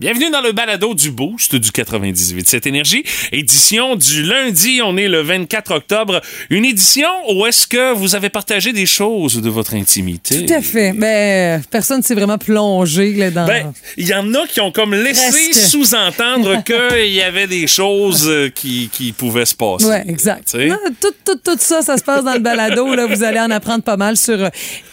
Bienvenue 0.00 0.30
dans 0.30 0.40
le 0.40 0.52
balado 0.52 0.94
du 0.94 1.10
Boost 1.10 1.56
du 1.56 1.72
98. 1.72 2.48
Cette 2.48 2.66
énergie, 2.66 3.04
édition 3.32 3.96
du 3.96 4.22
lundi, 4.22 4.80
on 4.82 4.96
est 4.96 5.08
le 5.08 5.20
24 5.20 5.74
octobre. 5.74 6.22
Une 6.48 6.64
édition 6.64 7.06
où 7.30 7.44
est-ce 7.44 7.66
que 7.66 7.92
vous 7.92 8.14
avez 8.14 8.30
partagé 8.30 8.72
des 8.72 8.86
choses 8.86 9.42
de 9.42 9.50
votre 9.50 9.74
intimité? 9.74 10.46
Tout 10.46 10.54
à 10.54 10.62
fait. 10.62 10.94
Mais 10.94 11.58
euh, 11.58 11.62
personne 11.70 12.02
s'est 12.02 12.14
vraiment 12.14 12.38
plongé 12.38 13.12
là, 13.12 13.30
dans. 13.30 13.46
Ben, 13.46 13.74
il 13.98 14.08
y 14.08 14.14
en 14.14 14.32
a 14.32 14.46
qui 14.46 14.62
ont 14.62 14.72
comme 14.72 14.94
laissé 14.94 15.52
sous-entendre 15.52 16.64
qu'il 16.64 17.12
y 17.12 17.20
avait 17.20 17.46
des 17.46 17.66
choses 17.66 18.26
euh, 18.26 18.48
qui, 18.48 18.88
qui 18.90 19.12
pouvaient 19.12 19.44
se 19.44 19.54
passer. 19.54 19.84
Ouais, 19.84 20.04
exact. 20.08 20.54
Non, 20.54 20.78
tout, 20.98 21.12
tout, 21.26 21.38
tout 21.44 21.58
ça, 21.58 21.82
ça 21.82 21.98
se 21.98 22.02
passe 22.02 22.24
dans 22.24 22.32
le 22.32 22.40
balado. 22.40 22.94
Là, 22.94 23.04
vous 23.04 23.22
allez 23.22 23.38
en 23.38 23.50
apprendre 23.50 23.84
pas 23.84 23.98
mal 23.98 24.16
sur 24.16 24.44
euh, 24.44 24.48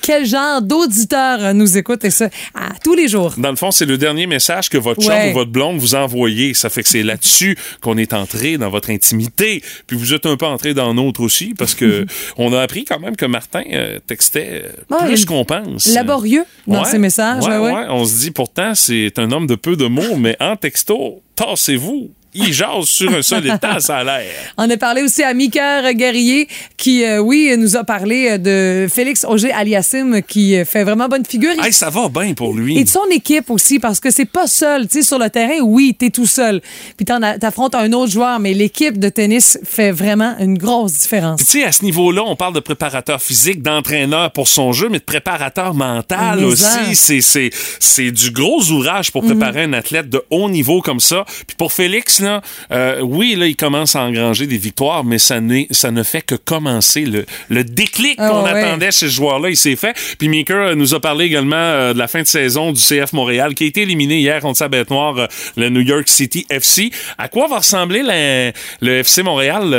quel 0.08 0.26
genre 0.26 0.62
d'auditeurs 0.62 1.44
euh, 1.44 1.52
nous 1.52 1.78
écoutent 1.78 2.06
et 2.06 2.10
ça 2.10 2.30
à 2.56 2.70
tous 2.82 2.96
les 2.96 3.10
jours. 3.10 3.34
Dans 3.38 3.50
le 3.50 3.58
fond, 3.58 3.72
c'est 3.72 3.86
le 3.86 3.98
dernier 3.98 4.26
message 4.26 4.70
que 4.70 4.78
votre 4.78 4.97
chum 5.02 5.12
Ouais. 5.12 5.32
ou 5.32 5.34
votre 5.34 5.52
blonde 5.52 5.78
vous 5.80 5.96
a 5.96 6.00
envoyé. 6.00 6.54
Ça 6.54 6.70
fait 6.70 6.84
que 6.84 6.90
c'est 6.90 7.04
là-dessus 7.04 7.58
qu'on 7.82 7.98
est 7.98 8.14
entré 8.14 8.58
dans 8.58 8.70
votre 8.70 8.90
intimité. 8.90 9.62
Puis 9.88 9.98
vous 9.98 10.14
êtes 10.14 10.26
un 10.26 10.38
peu 10.38 10.46
entré 10.46 10.74
dans 10.74 10.94
notre 10.94 11.22
aussi 11.22 11.54
parce 11.58 11.76
que 11.76 12.06
on 12.38 12.54
a 12.54 12.62
appris 12.62 12.86
quand 12.86 13.00
même 13.00 13.16
que 13.16 13.26
Martin 13.26 13.64
euh, 13.72 14.00
textait 14.06 14.66
Ah, 14.92 15.06
plus 15.06 15.26
qu'on 15.26 15.46
pense. 15.46 15.88
Laborieux 15.88 16.46
dans 16.68 16.84
Ouais, 16.84 16.90
ses 16.90 16.98
messages. 17.00 17.44
ouais, 17.44 17.50
ouais, 17.52 17.58
ouais. 17.60 17.74
ouais. 17.74 17.86
On 17.90 18.06
se 18.06 18.20
dit 18.20 18.32
pourtant, 18.32 18.74
c'est 18.76 19.18
un 19.18 19.32
homme 19.32 19.48
de 19.48 19.56
peu 19.56 19.76
de 19.76 19.86
mots, 19.88 20.16
mais 20.18 20.36
en 20.40 20.56
texto, 20.56 21.22
tassez-vous. 21.36 22.12
Il 22.40 22.54
jase 22.54 22.86
sur 22.86 23.12
un 23.14 23.22
ça 23.22 23.98
a 23.98 24.04
l'air. 24.04 24.32
On 24.58 24.70
a 24.70 24.78
parlé 24.78 25.02
aussi 25.02 25.24
à 25.24 25.34
Mika 25.34 25.94
Guerrier 25.94 26.48
qui, 26.78 27.04
euh, 27.04 27.20
oui, 27.20 27.54
nous 27.58 27.76
a 27.76 27.84
parlé 27.84 28.30
euh, 28.32 28.38
de 28.38 28.88
Félix 28.88 29.26
Auger 29.26 29.52
Aliassim 29.52 30.22
qui 30.22 30.56
euh, 30.56 30.64
fait 30.64 30.84
vraiment 30.84 31.08
bonne 31.08 31.26
figure. 31.26 31.52
Hey, 31.64 31.74
ça 31.74 31.90
va 31.90 32.10
bien 32.10 32.34
pour 32.34 32.54
lui. 32.54 32.78
Et 32.78 32.84
de 32.84 32.90
son 32.90 33.06
équipe 33.12 33.50
aussi, 33.50 33.80
parce 33.80 34.00
que 34.00 34.12
c'est 34.12 34.26
pas 34.26 34.48
seul. 34.48 34.88
Tu 34.88 35.00
sais, 35.00 35.02
sur 35.02 35.18
le 35.18 35.30
terrain, 35.30 35.60
oui, 35.62 35.96
t'es 35.98 36.12
tout 36.12 36.28
seul. 36.28 36.62
Puis 36.96 37.06
t'affrontes 37.06 37.76
un 37.76 37.92
autre 37.94 38.12
joueur, 38.12 38.40
mais 38.40 38.54
l'équipe 38.54 39.00
de 39.00 39.10
tennis 39.10 39.58
fait 39.64 39.92
vraiment 39.92 40.36
une 40.40 40.58
grosse 40.58 40.94
différence. 40.94 41.40
Tu 41.40 41.46
sais, 41.46 41.64
à 41.64 41.72
ce 41.72 41.84
niveau-là, 41.84 42.24
on 42.26 42.36
parle 42.36 42.54
de 42.54 42.60
préparateur 42.60 43.22
physique, 43.22 43.62
d'entraîneur 43.64 44.32
pour 44.32 44.48
son 44.48 44.74
jeu, 44.74 44.90
mais 44.90 45.00
de 45.00 45.04
préparateur 45.04 45.74
mental 45.74 46.40
Mais 46.40 46.46
aussi. 46.46 46.96
C'est, 46.96 47.22
c'est, 47.22 47.50
c'est 47.80 48.12
du 48.12 48.32
gros 48.32 48.62
ouvrage 48.70 49.12
pour 49.12 49.24
préparer 49.24 49.64
un 49.64 49.74
athlète 49.74 50.10
de 50.10 50.22
haut 50.30 50.50
niveau 50.50 50.82
comme 50.82 51.00
ça. 51.00 51.26
Puis 51.48 51.56
pour 51.58 51.74
Félix, 51.74 52.22
là, 52.28 52.42
euh, 52.72 53.00
oui, 53.02 53.36
là, 53.36 53.48
il 53.48 53.56
commence 53.56 53.96
à 53.96 54.02
engranger 54.04 54.48
des 54.48 54.58
victoires, 54.58 55.04
mais 55.04 55.18
ça, 55.18 55.40
ne 55.42 56.04
fait 56.04 56.22
que 56.22 56.36
commencer. 56.36 57.02
Le, 57.06 57.26
le 57.50 57.64
déclic 57.64 58.16
Ah 58.18 58.30
qu'on 58.30 58.44
ouais. 58.44 58.52
attendait 58.64 58.92
chez 58.92 59.08
ce 59.08 59.08
joueur-là, 59.08 59.50
il 59.50 59.58
s'est 59.58 59.76
fait. 59.76 59.96
Puis 60.20 60.28
Maker 60.30 60.58
euh, 60.70 60.76
nous 60.76 60.94
a 60.94 61.00
parlé 61.00 61.26
également 61.26 61.56
euh, 61.56 61.94
de 61.94 61.98
la 62.00 62.08
fin 62.08 62.22
de 62.22 62.28
saison 62.28 62.72
du 62.72 62.82
CF 62.82 63.14
Montréal, 63.14 63.54
qui 63.56 63.64
a 63.64 63.68
été 63.68 63.82
éliminé 63.84 64.18
hier 64.20 64.42
contre 64.42 64.58
sa 64.58 64.68
bête 64.68 64.90
noire, 64.90 65.18
euh, 65.18 65.28
le 65.56 65.70
New 65.70 65.82
York 65.82 66.08
City 66.08 66.46
FC. 66.50 66.92
À 67.18 67.28
quoi 67.30 67.48
va 67.48 67.58
ressembler 67.60 68.02
la- 68.04 68.52
le 68.82 68.98
FC 69.04 69.24
Montréal 69.24 69.70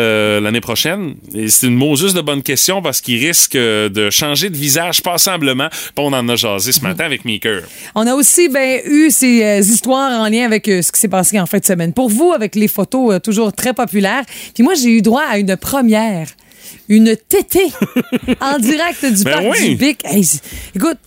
l'année 0.42 0.60
prochaine? 0.60 1.14
C'est 1.48 1.66
une 1.66 1.74
Moses 1.76 2.14
de 2.14 2.20
bonne 2.20 2.42
question 2.42 2.80
parce 2.82 3.00
qu'il 3.00 3.24
risque 3.24 3.56
de 3.56 4.10
changer 4.10 4.50
de 4.50 4.56
visage 4.56 5.02
passablement. 5.02 5.68
Puis 5.70 5.92
on 5.98 6.12
en 6.12 6.28
a 6.28 6.36
jasé 6.36 6.72
ce 6.72 6.80
matin 6.80 7.04
avec 7.04 7.24
Maker. 7.24 7.62
On 7.94 8.06
a 8.06 8.14
aussi 8.14 8.48
ben, 8.48 8.80
eu 8.84 9.10
ces 9.10 9.60
histoires 9.70 10.10
en 10.20 10.28
lien 10.28 10.44
avec 10.44 10.66
ce 10.66 10.90
qui 10.92 11.00
s'est 11.00 11.08
passé 11.08 11.38
en 11.40 11.46
fin 11.46 11.58
de 11.58 11.64
semaine. 11.64 11.92
Pour 11.92 12.08
vous, 12.08 12.27
avec 12.32 12.54
les 12.54 12.68
photos 12.68 13.14
euh, 13.14 13.18
toujours 13.18 13.52
très 13.52 13.72
populaires. 13.74 14.24
Puis 14.54 14.62
moi, 14.62 14.74
j'ai 14.74 14.90
eu 14.90 15.02
droit 15.02 15.24
à 15.28 15.38
une 15.38 15.56
première. 15.56 16.28
Une 16.88 17.16
tétée 17.16 17.72
en 18.40 18.58
direct 18.58 19.04
du 19.04 19.24
Ben 19.24 19.32
parc 19.32 19.46
oui. 19.58 19.68
du 19.70 19.76
Bic. 19.76 20.00
Hey, 20.04 20.24
écoute. 20.74 20.98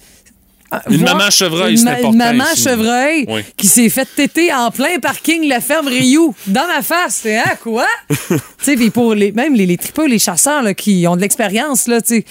euh, 0.74 0.78
Une 0.90 1.04
maman 1.04 1.30
chevreuil, 1.30 1.76
une 1.78 1.84
ma- 1.84 2.12
maman 2.34 2.46
ici. 2.54 2.64
chevreuil 2.64 3.26
Oui. 3.28 3.42
qui 3.58 3.68
s'est 3.68 3.90
fait 3.90 4.08
téter 4.16 4.52
en 4.54 4.72
plein 4.72 4.98
parking 5.00 5.48
la 5.48 5.60
ferme 5.60 5.88
Rioux, 5.88 6.34
dans 6.48 6.66
ma 6.68 6.82
face. 6.82 7.20
C'est 7.24 7.38
hein, 7.38 7.56
quoi? 7.62 7.86
tu 8.10 8.36
sais, 8.62 8.76
puis 8.76 8.90
pour 8.90 9.14
les, 9.14 9.32
même 9.34 9.54
les, 9.54 9.66
les 9.66 9.78
tripeux, 9.78 10.08
les 10.08 10.20
chasseurs 10.20 10.64
là, 10.64 10.74
qui 10.74 11.06
ont 11.08 11.16
de 11.16 11.22
l'expérience, 11.22 11.88
là, 11.88 12.02
tu 12.02 12.16
sais, 12.16 12.26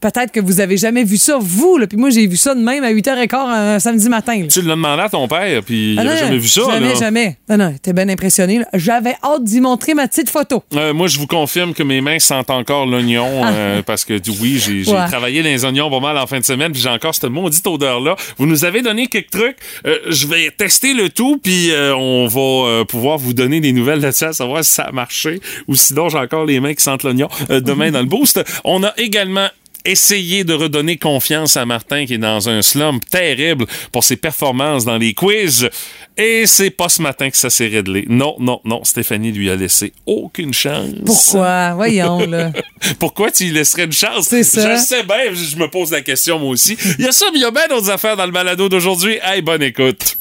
peut-être 0.00 0.32
que 0.32 0.40
vous 0.40 0.60
avez 0.60 0.76
jamais 0.76 1.04
vu 1.04 1.16
ça, 1.16 1.36
vous. 1.40 1.78
Là, 1.78 1.86
puis 1.86 1.98
moi, 1.98 2.10
j'ai 2.10 2.26
vu 2.26 2.36
ça 2.36 2.54
de 2.54 2.60
même 2.60 2.84
à 2.84 2.90
8h15 2.92 3.34
un 3.36 3.78
samedi 3.78 4.08
matin. 4.08 4.40
là. 4.40 4.46
Tu 4.48 4.62
l'as 4.62 4.68
demandé 4.74 5.02
à 5.02 5.08
ton 5.08 5.28
père, 5.28 5.62
puis 5.62 5.92
il 5.92 5.98
Ah 5.98 6.02
avait 6.02 6.10
non, 6.14 6.16
jamais 6.16 6.38
vu 6.38 6.48
ça. 6.48 6.62
Jamais, 6.70 6.88
là. 6.88 6.94
jamais. 6.94 7.36
Non, 7.48 7.56
non, 7.56 7.74
t'es 7.82 7.92
bien 7.92 8.08
impressionné. 8.08 8.58
là. 8.60 8.66
J'avais 8.74 9.14
hâte 9.22 9.44
d'y 9.44 9.60
montrer 9.60 9.94
ma 9.94 10.08
petite 10.08 10.30
photo. 10.30 10.62
Euh, 10.74 10.92
moi, 10.94 11.06
je 11.08 11.18
vous 11.18 11.26
confirme 11.26 11.74
que 11.74 11.82
mes 11.82 12.00
mains 12.00 12.18
sentent 12.18 12.50
encore 12.50 12.86
l'oignon 12.86 13.28
euh, 13.44 13.82
parce 13.82 14.04
que 14.04 14.14
oui, 14.40 14.58
j'ai 14.58 14.90
Ouais. 14.90 15.06
travaillé 15.08 15.42
dans 15.42 15.48
les 15.48 15.64
oignons 15.64 15.90
pas 15.90 16.00
mal 16.00 16.16
en 16.18 16.26
fin 16.26 16.38
de 16.40 16.44
semaine, 16.44 16.72
puis 16.72 16.80
j'ai 16.80 16.88
encore 16.88 17.14
cette 17.14 17.30
maudite 17.30 17.66
odeur-là. 17.66 18.16
Vous 18.38 18.46
nous 18.46 18.64
avez 18.64 18.82
donné 18.82 19.06
quelques 19.06 19.30
trucs. 19.30 19.56
Euh, 19.86 19.98
je 20.08 20.26
vais 20.26 20.50
tester 20.50 20.94
le 20.94 21.08
tout, 21.10 21.38
puis 21.42 21.70
euh, 21.70 21.94
on 21.94 22.26
va 22.26 22.40
euh, 22.68 22.84
pouvoir 22.84 23.18
vous 23.18 23.34
donner 23.34 23.60
des 23.60 23.72
nouvelles 23.72 24.00
là-dessus, 24.00 24.24
à 24.24 24.32
savoir 24.32 24.64
si 24.64 24.72
ça 24.72 24.84
a 24.84 24.92
marché 24.92 25.40
ou 25.68 25.74
sinon 25.74 26.08
j'ai 26.08 26.18
encore 26.18 26.44
les 26.46 26.60
mains 26.60 26.74
qui 26.74 26.82
sentent 26.82 27.02
l'oignon 27.02 27.28
euh, 27.50 27.60
demain 27.60 27.90
dans 27.90 28.00
le 28.00 28.06
boost. 28.06 28.42
On 28.64 28.82
a 28.82 28.92
également 28.96 29.48
essayé 29.84 30.44
de 30.44 30.54
redonner 30.54 30.96
confiance 30.96 31.56
à 31.56 31.66
Martin 31.66 32.06
qui 32.06 32.14
est 32.14 32.18
dans 32.18 32.48
un 32.48 32.62
slump 32.62 33.04
terrible 33.08 33.66
pour 33.92 34.04
ses 34.04 34.16
performances 34.16 34.84
dans 34.84 34.98
les 34.98 35.14
quiz. 35.14 35.68
Et 36.16 36.46
c'est 36.46 36.70
pas 36.70 36.88
ce 36.88 37.00
matin 37.00 37.30
que 37.30 37.36
ça 37.36 37.50
s'est 37.50 37.68
réglé. 37.68 38.04
Non, 38.08 38.36
non, 38.38 38.60
non. 38.64 38.84
Stéphanie 38.84 39.32
lui 39.32 39.50
a 39.50 39.56
laissé 39.56 39.92
aucune 40.06 40.52
chance. 40.52 40.90
Pourquoi? 41.06 41.74
Voyons, 41.74 42.26
là. 42.26 42.52
Pourquoi 42.98 43.30
tu 43.30 43.44
lui 43.44 43.52
laisserais 43.52 43.84
une 43.84 43.92
chance? 43.92 44.28
C'est 44.28 44.42
ça. 44.42 44.76
Je 44.76 44.82
sais 44.82 45.02
bien, 45.02 45.32
je 45.32 45.56
me 45.56 45.68
pose 45.68 45.90
la 45.92 46.02
question 46.02 46.38
moi 46.38 46.50
aussi. 46.50 46.76
Il 46.98 47.04
y 47.04 47.08
a 47.08 47.12
ça, 47.12 47.26
mais 47.32 47.38
il 47.38 47.42
y 47.42 47.46
a 47.46 47.50
bien 47.50 47.66
d'autres 47.68 47.90
affaires 47.90 48.16
dans 48.16 48.26
le 48.26 48.32
balado 48.32 48.68
d'aujourd'hui. 48.68 49.18
Hey, 49.22 49.40
bonne 49.42 49.62
écoute. 49.62 50.16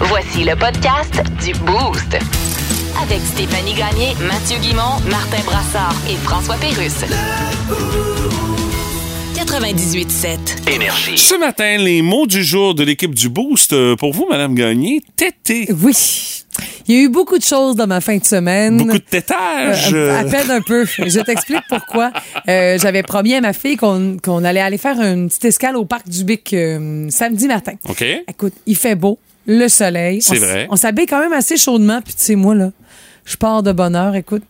Voici 0.00 0.44
le 0.44 0.54
podcast 0.54 1.22
du 1.42 1.52
Boost. 1.60 2.18
Avec 3.02 3.20
Stéphanie 3.24 3.74
Gagné, 3.74 4.14
Mathieu 4.26 4.58
Guimont, 4.60 4.98
Martin 5.10 5.42
Brassard 5.44 5.94
et 6.10 6.16
François 6.16 6.56
Pérusse. 6.56 7.04
98.7. 9.34 10.68
Énergie. 10.74 11.18
Ce 11.18 11.34
matin, 11.38 11.76
les 11.78 12.02
mots 12.02 12.26
du 12.26 12.42
jour 12.42 12.74
de 12.74 12.82
l'équipe 12.84 13.14
du 13.14 13.28
Boost. 13.28 13.72
euh, 13.72 13.94
Pour 13.96 14.12
vous, 14.12 14.26
Madame 14.28 14.54
Gagné, 14.54 15.02
tété. 15.16 15.68
Oui. 15.82 16.42
Il 16.88 16.94
y 16.94 16.98
a 16.98 17.02
eu 17.02 17.08
beaucoup 17.08 17.36
de 17.36 17.42
choses 17.44 17.76
dans 17.76 17.86
ma 17.86 18.00
fin 18.00 18.16
de 18.16 18.24
semaine. 18.24 18.78
Beaucoup 18.78 18.92
de 18.94 18.98
tétage. 18.98 19.90
Euh, 19.92 20.20
à 20.20 20.24
peine 20.24 20.50
un 20.50 20.62
peu. 20.62 20.84
Je 20.86 21.20
t'explique 21.20 21.62
pourquoi. 21.68 22.12
Euh, 22.48 22.78
J'avais 22.80 23.02
promis 23.02 23.34
à 23.34 23.40
ma 23.40 23.52
fille 23.52 23.76
qu'on 23.76 24.44
allait 24.44 24.60
aller 24.60 24.78
faire 24.78 24.98
une 25.00 25.28
petite 25.28 25.44
escale 25.44 25.76
au 25.76 25.84
parc 25.84 26.08
du 26.08 26.24
Bic 26.24 26.52
euh, 26.54 27.06
samedi 27.10 27.46
matin. 27.46 27.72
OK. 27.88 28.02
Écoute, 28.28 28.54
il 28.66 28.76
fait 28.76 28.94
beau, 28.94 29.18
le 29.46 29.68
soleil. 29.68 30.22
C'est 30.22 30.38
vrai. 30.38 30.66
On 30.70 30.76
s'habille 30.76 31.06
quand 31.06 31.20
même 31.20 31.32
assez 31.34 31.56
chaudement. 31.58 32.00
Puis 32.02 32.14
tu 32.14 32.22
sais, 32.22 32.34
moi, 32.36 32.54
là, 32.54 32.70
je 33.26 33.36
pars 33.36 33.62
de 33.62 33.72
bonne 33.72 33.94
heure. 33.94 34.14
Écoute, 34.14 34.44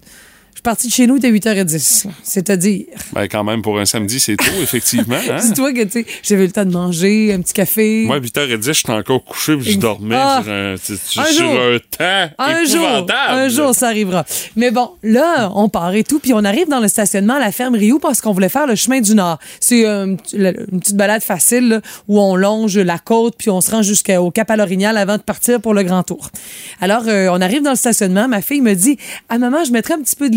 partie 0.66 0.88
de 0.88 0.92
chez 0.92 1.06
nous 1.06 1.18
dès 1.18 1.30
8h10. 1.30 2.06
là. 2.06 2.12
C'est-à-dire... 2.22 2.84
Ben, 3.12 3.26
quand 3.28 3.44
même, 3.44 3.62
pour 3.62 3.78
un 3.78 3.84
samedi, 3.86 4.20
c'est 4.20 4.36
tôt, 4.36 4.44
effectivement. 4.62 5.16
Hein? 5.30 5.38
Dis-toi 5.42 5.72
que, 5.72 5.82
tu 5.84 5.90
sais, 5.90 6.06
j'avais 6.22 6.44
le 6.46 6.52
temps 6.52 6.64
de 6.64 6.72
manger, 6.72 7.32
un 7.32 7.40
petit 7.40 7.54
café. 7.54 8.04
Moi, 8.06 8.16
à 8.16 8.20
8h10, 8.20 8.74
j'étais 8.74 8.90
encore 8.92 9.24
couché 9.24 9.56
puis 9.56 9.72
je 9.72 9.78
dormais 9.78 10.14
Ah. 10.18 10.40
sur, 10.42 10.52
un, 10.52 10.76
sur- 10.76 11.22
Un 11.22 11.24
sur 11.26 11.44
jour. 11.44 11.52
un 11.54 11.78
temps 11.78 12.34
Un 12.38 12.64
jour, 12.64 13.06
un 13.28 13.48
jour, 13.48 13.74
ça 13.74 13.86
arrivera. 13.88 14.24
Mais 14.56 14.70
bon, 14.70 14.90
là, 15.02 15.50
on 15.54 15.68
part 15.68 15.94
et 15.94 16.04
tout, 16.04 16.18
puis 16.18 16.32
on 16.34 16.44
arrive 16.44 16.68
dans 16.68 16.80
le 16.80 16.88
stationnement 16.88 17.34
à 17.34 17.40
la 17.40 17.52
ferme 17.52 17.74
Rio 17.76 17.98
parce 17.98 18.20
qu'on 18.20 18.32
voulait 18.32 18.48
faire 18.48 18.66
le 18.66 18.74
chemin 18.74 19.00
du 19.00 19.14
Nord. 19.14 19.38
C'est 19.60 19.86
euh, 19.86 20.16
une 20.34 20.80
petite 20.80 20.96
balade 20.96 21.22
facile 21.22 21.68
là, 21.68 21.80
où 22.08 22.20
on 22.20 22.36
longe 22.36 22.76
la 22.78 22.98
côte 22.98 23.34
puis 23.38 23.50
on 23.50 23.60
se 23.60 23.70
rend 23.70 23.82
jusqu'au 23.82 24.30
Cap 24.30 24.50
à 24.50 24.56
l'Orignal 24.56 24.96
avant 24.98 25.16
de 25.16 25.22
partir 25.22 25.60
pour 25.60 25.74
le 25.74 25.82
Grand 25.82 26.02
Tour. 26.02 26.30
Alors, 26.80 27.04
euh, 27.06 27.28
on 27.30 27.40
arrive 27.40 27.62
dans 27.62 27.70
le 27.70 27.76
stationnement. 27.76 28.28
Ma 28.28 28.42
fille 28.42 28.60
me 28.60 28.74
dit 28.74 28.98
Ah, 29.28 29.38
maman, 29.38 29.64
je 29.64 29.72
mettrais 29.72 29.94
un 29.94 30.00
petit 30.00 30.16
peu 30.16 30.28
de 30.30 30.36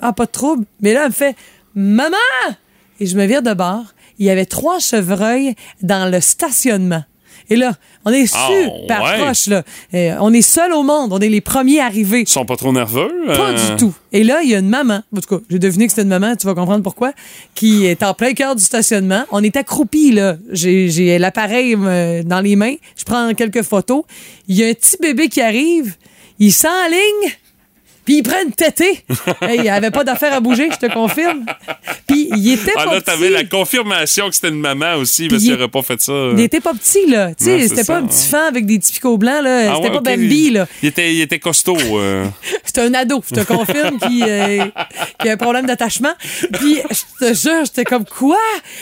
Ah, 0.00 0.12
pas 0.12 0.26
de 0.26 0.30
trouble. 0.30 0.64
Mais 0.80 0.92
là, 0.92 1.02
elle 1.02 1.08
me 1.08 1.12
fait 1.12 1.36
Maman 1.74 2.16
Et 3.00 3.06
je 3.06 3.16
me 3.16 3.24
vire 3.26 3.42
de 3.42 3.52
bord. 3.54 3.84
Il 4.18 4.26
y 4.26 4.30
avait 4.30 4.46
trois 4.46 4.78
chevreuils 4.78 5.54
dans 5.82 6.10
le 6.10 6.20
stationnement. 6.20 7.04
Et 7.48 7.54
là, 7.54 7.74
on 8.04 8.10
est 8.10 8.28
Ah, 8.34 8.48
super 8.48 9.02
ouais. 9.04 9.18
proche, 9.22 9.46
là. 9.46 9.62
Euh, 9.94 10.16
on 10.20 10.32
est 10.32 10.42
seul 10.42 10.72
au 10.72 10.82
monde. 10.82 11.12
On 11.12 11.18
est 11.20 11.28
les 11.28 11.40
premiers 11.40 11.80
arrivés. 11.80 12.22
Ils 12.22 12.28
sont 12.28 12.44
pas 12.44 12.56
trop 12.56 12.72
nerveux? 12.72 13.08
Pas 13.26 13.50
euh? 13.50 13.70
du 13.70 13.76
tout. 13.76 13.94
Et 14.12 14.24
là, 14.24 14.40
il 14.42 14.50
y 14.50 14.54
a 14.54 14.58
une 14.58 14.68
maman, 14.68 15.02
en 15.16 15.20
tout 15.20 15.36
cas, 15.36 15.42
j'ai 15.48 15.60
deviné 15.60 15.84
que 15.86 15.92
c'était 15.92 16.02
une 16.02 16.08
maman, 16.08 16.34
tu 16.34 16.46
vas 16.46 16.54
comprendre 16.54 16.82
pourquoi, 16.82 17.12
qui 17.54 17.86
est 17.86 18.02
en 18.02 18.14
plein 18.14 18.32
cœur 18.32 18.56
du 18.56 18.64
stationnement. 18.64 19.24
On 19.30 19.44
est 19.44 19.54
accroupis, 19.54 20.10
là. 20.12 20.36
J'ai 20.50 20.88
j'ai 20.88 21.18
l'appareil 21.18 21.76
euh, 21.78 22.22
dans 22.24 22.40
les 22.40 22.56
mains. 22.56 22.74
Je 22.96 23.04
prends 23.04 23.32
quelques 23.34 23.62
photos. 23.62 24.02
Il 24.48 24.56
y 24.56 24.64
a 24.64 24.68
un 24.68 24.72
petit 24.74 24.96
bébé 25.00 25.28
qui 25.28 25.40
arrive. 25.40 25.94
Il 26.40 26.52
s'enligne. 26.52 27.30
Puis 28.06 28.16
ils 28.18 28.22
prennent 28.22 28.52
tété. 28.52 29.04
hey, 29.42 29.60
il 29.64 29.68
avait 29.68 29.90
pas 29.90 30.04
d'affaire 30.04 30.32
à 30.32 30.40
bouger, 30.40 30.68
je 30.72 30.86
te 30.86 30.90
confirme. 30.92 31.44
Puis 32.06 32.28
il 32.34 32.52
était 32.52 32.72
Ah 32.76 32.84
pas 32.84 32.94
là, 32.94 33.00
t'avais 33.02 33.26
petit. 33.28 33.34
la 33.34 33.44
confirmation 33.44 34.28
que 34.30 34.34
c'était 34.34 34.48
une 34.48 34.60
maman 34.60 34.94
aussi, 34.94 35.28
parce 35.28 35.42
qu'il 35.42 35.50
il- 35.52 35.54
aurait 35.56 35.68
pas 35.68 35.82
fait 35.82 36.00
ça. 36.00 36.12
Il 36.32 36.40
était 36.40 36.60
pas 36.60 36.72
petit, 36.72 37.06
là. 37.10 37.34
Tu 37.34 37.44
sais, 37.44 37.68
c'était 37.68 37.84
pas 37.84 37.96
un 37.98 38.06
petit 38.06 38.22
ouais. 38.24 38.30
fan 38.30 38.46
avec 38.48 38.64
des 38.64 38.78
petits 38.78 38.92
picots 38.92 39.18
blancs, 39.18 39.42
là. 39.42 39.72
Ah 39.72 39.74
C'était 39.76 39.88
ouais, 39.88 40.02
pas 40.02 40.10
ok. 40.12 40.16
Bambi, 40.18 40.50
là. 40.50 40.66
Il 40.82 40.88
était, 40.88 41.12
il 41.14 41.20
était 41.20 41.38
costaud. 41.38 41.76
euh. 41.98 42.24
C'était 42.64 42.82
un 42.82 42.94
ado, 42.94 43.22
je 43.28 43.34
te 43.34 43.44
confirme, 43.44 43.98
qui, 43.98 44.22
euh, 44.26 44.64
qui 45.20 45.28
a 45.28 45.32
un 45.32 45.36
problème 45.36 45.66
d'attachement. 45.66 46.12
Puis, 46.52 46.78
je 46.90 47.26
te 47.26 47.34
jure, 47.34 47.64
j'étais 47.64 47.84
comme 47.84 48.04
quoi? 48.04 48.38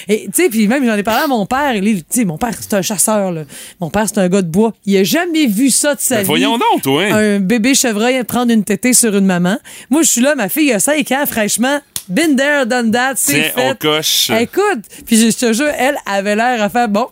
Et, 0.08 0.26
tu 0.26 0.42
sais, 0.42 0.48
puis 0.50 0.68
même, 0.68 0.84
j'en 0.84 0.94
ai 0.96 1.02
parlé 1.02 1.22
à 1.24 1.26
mon 1.28 1.46
père. 1.46 1.74
Il 1.76 1.88
est- 1.88 1.94
Tu 1.94 2.20
sais, 2.20 2.24
mon 2.24 2.36
père, 2.36 2.50
c'est 2.60 2.74
un 2.74 2.82
chasseur, 2.82 3.32
là. 3.32 3.44
Mon 3.80 3.88
père, 3.90 4.04
c'est 4.06 4.18
un 4.18 4.28
gars 4.28 4.42
de 4.42 4.48
bois. 4.48 4.72
Il 4.84 4.96
a 4.98 5.04
jamais 5.04 5.46
vu 5.46 5.70
ça 5.70 5.94
de 5.94 6.00
sa 6.00 6.16
Ben, 6.16 6.20
vie. 6.22 6.26
voyons 6.26 6.58
donc, 6.58 6.82
toi. 6.82 7.02
hein. 7.04 7.14
Un 7.36 7.40
bébé 7.40 7.74
chevreuil 7.74 8.22
prendre 8.24 8.52
une 8.52 8.64
tétée 8.64 8.92
sur 8.92 9.13
une 9.18 9.26
maman. 9.26 9.58
Moi, 9.90 10.02
je 10.02 10.08
suis 10.10 10.20
là, 10.20 10.34
ma 10.34 10.48
fille 10.48 10.72
a 10.72 10.78
5 10.80 11.10
ans, 11.12 11.24
fraîchement. 11.26 11.80
Been 12.08 12.36
there, 12.36 12.66
done 12.66 12.90
that, 12.90 13.14
c'est 13.16 13.40
fait. 13.44 13.70
on 13.70 13.74
coche. 13.74 14.30
Écoute, 14.30 14.84
puis 15.06 15.16
je 15.16 15.36
te 15.36 15.52
jure, 15.54 15.70
elle 15.78 15.96
avait 16.06 16.36
l'air 16.36 16.62
à 16.62 16.68
faire 16.68 16.88
bon. 16.88 17.06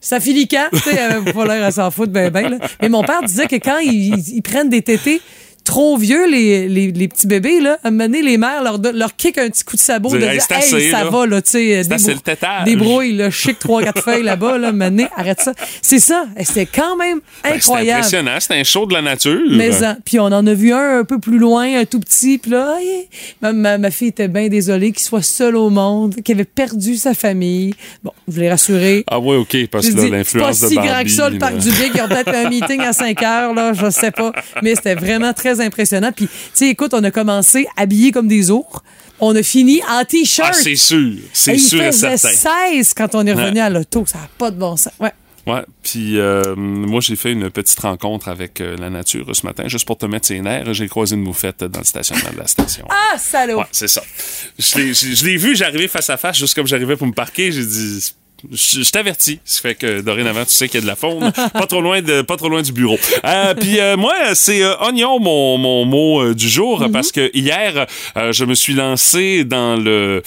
Ça 0.00 0.20
finit 0.20 0.46
quand? 0.46 0.68
Tu 0.72 0.78
sais, 0.80 0.94
elle 0.94 1.12
avait 1.12 1.32
pas 1.32 1.46
l'air 1.46 1.64
à 1.64 1.70
s'en 1.70 1.90
foutre 1.90 2.12
ben 2.12 2.30
ben. 2.30 2.48
Là. 2.50 2.58
Mais 2.82 2.88
mon 2.88 3.02
père 3.02 3.22
disait 3.22 3.46
que 3.46 3.56
quand 3.56 3.78
ils, 3.78 4.14
ils- 4.14 4.36
ils 4.36 4.42
prennent 4.42 4.68
des 4.68 4.82
tétés 4.82 5.20
trop 5.66 5.96
vieux, 5.98 6.26
les, 6.30 6.68
les, 6.68 6.92
les 6.92 7.08
petits 7.08 7.26
bébés, 7.26 7.60
là, 7.60 7.78
à 7.84 7.90
donné, 7.90 8.22
les 8.22 8.38
mères 8.38 8.62
leur, 8.62 8.78
leur 8.94 9.14
kick 9.16 9.36
un 9.38 9.48
petit 9.50 9.64
coup 9.64 9.76
de 9.76 9.80
sabot 9.80 10.08
de 10.10 10.16
Hey, 10.16 10.20
dire 10.22 10.30
Hey, 10.50 10.56
assez, 10.58 10.90
ça 10.90 11.04
là. 11.04 11.10
va, 11.10 11.26
là, 11.26 11.42
tu 11.42 11.50
sais. 11.50 11.82
Tétage. 12.24 12.64
Débrouille, 12.64 13.12
là, 13.16 13.30
chic, 13.30 13.58
trois, 13.58 13.82
quatre 13.82 14.02
feuilles 14.02 14.22
là-bas, 14.22 14.58
là, 14.58 14.72
maintenant, 14.72 15.08
arrête 15.16 15.40
ça. 15.40 15.52
C'est 15.82 15.98
ça. 15.98 16.26
C'était 16.42 16.66
quand 16.66 16.96
même 16.96 17.18
Ben, 17.42 17.50
c'est 17.50 17.56
incroyable. 17.56 17.98
impressionnant. 17.98 18.36
C'est 18.40 18.54
un 18.54 18.64
show 18.64 18.86
de 18.86 18.94
la 18.94 19.02
nature. 19.02 19.40
Mais 19.50 19.70
puis 20.04 20.18
on 20.20 20.24
en 20.26 20.46
a 20.46 20.54
vu 20.54 20.72
un 20.72 21.00
un 21.00 21.04
peu 21.04 21.18
plus 21.18 21.38
loin, 21.38 21.80
un 21.80 21.84
tout 21.84 22.00
petit. 22.00 22.38
Puis 22.38 22.50
là, 22.52 22.76
aïe, 22.78 23.08
ma, 23.42 23.52
ma, 23.52 23.76
ma 23.78 23.90
fille 23.90 24.08
était 24.08 24.28
bien 24.28 24.48
désolée 24.48 24.92
qu'il 24.92 25.02
soit 25.04 25.22
seul 25.22 25.56
au 25.56 25.68
monde, 25.70 26.14
qu'il 26.24 26.34
avait 26.34 26.44
perdu 26.44 26.96
sa 26.96 27.12
famille. 27.14 27.74
Bon, 28.04 28.12
je 28.28 28.40
l'ai 28.40 28.48
rassuré. 28.50 29.04
Ah 29.08 29.18
ouais, 29.18 29.36
OK, 29.36 29.56
parce 29.70 29.88
que 29.88 29.94
là, 29.96 29.96
dit, 29.96 30.02
c'est 30.04 30.10
pas 30.10 30.16
l'influence 30.16 30.60
de 30.60 30.68
si 30.68 30.74
Barbie. 30.76 30.88
grand 30.90 31.02
que 31.02 31.10
ça, 31.10 31.30
le 31.30 31.38
parc 31.38 31.56
du 31.58 31.70
Bic. 31.70 31.90
Ils 31.94 32.00
ont 32.02 32.08
peut-être 32.08 32.34
un 32.34 32.48
meeting 32.48 32.80
à 32.82 32.92
5 32.92 33.22
heures, 33.22 33.54
là, 33.54 33.72
je 33.72 33.90
sais 33.90 34.10
pas. 34.10 34.32
Mais 34.62 34.74
c'était 34.74 34.94
vraiment 34.94 35.32
très 35.32 35.55
impressionnant. 35.60 36.12
Puis, 36.14 36.26
tu 36.26 36.34
sais, 36.54 36.68
écoute, 36.68 36.94
on 36.94 37.02
a 37.04 37.10
commencé 37.10 37.66
habillés 37.76 38.12
comme 38.12 38.28
des 38.28 38.50
ours. 38.50 38.80
On 39.18 39.34
a 39.34 39.42
fini 39.42 39.80
en 39.88 40.04
T-shirt. 40.04 40.50
Ah, 40.52 40.54
c'est 40.54 40.76
sûr. 40.76 41.14
C'est 41.32 41.58
sûr 41.58 41.82
et 41.82 41.92
certain. 41.92 42.28
16 42.72 42.92
quand 42.94 43.14
on 43.14 43.26
est 43.26 43.32
revenu 43.32 43.60
à 43.60 43.70
l'auto. 43.70 44.04
Ça 44.06 44.18
n'a 44.18 44.28
pas 44.38 44.50
de 44.50 44.58
bon 44.58 44.76
sens. 44.76 44.92
Ouais. 45.00 45.12
Ouais, 45.46 45.64
puis 45.80 46.18
euh, 46.18 46.56
moi 46.56 47.00
j'ai 47.00 47.14
fait 47.14 47.30
une 47.30 47.50
petite 47.50 47.78
rencontre 47.78 48.26
avec 48.26 48.60
euh, 48.60 48.76
la 48.78 48.90
nature 48.90 49.24
ce 49.32 49.46
matin, 49.46 49.68
juste 49.68 49.86
pour 49.86 49.96
te 49.96 50.04
mettre 50.04 50.26
ses 50.26 50.40
nerfs. 50.40 50.74
J'ai 50.74 50.88
croisé 50.88 51.14
une 51.14 51.22
moufette 51.22 51.62
dans 51.62 51.78
le 51.78 51.84
stationnement 51.84 52.32
de 52.32 52.38
la 52.38 52.48
station. 52.48 52.84
Ah, 52.90 53.16
salaud! 53.16 53.58
Ouais, 53.58 53.66
c'est 53.70 53.86
ça. 53.86 54.02
Je 54.58 55.24
l'ai 55.24 55.36
vu, 55.36 55.54
j'arrivais 55.54 55.86
face 55.86 56.10
à 56.10 56.16
face, 56.16 56.36
juste 56.36 56.54
comme 56.54 56.66
j'arrivais 56.66 56.96
pour 56.96 57.06
me 57.06 57.12
parquer, 57.12 57.52
j'ai 57.52 57.64
dit. 57.64 58.12
Je, 58.52 58.82
je 58.82 58.90
t'avertis, 58.90 59.40
ça 59.44 59.60
fait 59.62 59.74
que 59.74 60.00
dorénavant 60.02 60.44
tu 60.44 60.50
sais 60.52 60.68
qu'il 60.68 60.76
y 60.76 60.78
a 60.78 60.82
de 60.82 60.86
la 60.86 60.94
faune, 60.96 61.32
pas 61.52 61.66
trop 61.66 61.80
loin 61.80 62.02
de 62.02 62.20
pas 62.22 62.36
trop 62.36 62.48
loin 62.50 62.60
du 62.62 62.72
bureau. 62.72 62.98
Euh, 63.24 63.54
Puis 63.54 63.80
euh, 63.80 63.96
moi 63.96 64.14
c'est 64.34 64.62
euh, 64.62 64.76
oignon 64.80 65.18
mon, 65.18 65.56
mon 65.58 65.84
mot 65.86 66.20
euh, 66.22 66.34
du 66.34 66.48
jour 66.48 66.82
Mm-hmm. 66.82 66.92
parce 66.92 67.12
que 67.12 67.30
hier 67.34 67.86
euh, 68.16 68.32
je 68.32 68.44
me 68.44 68.54
suis 68.54 68.74
lancé 68.74 69.44
dans 69.44 69.76
le 69.76 70.22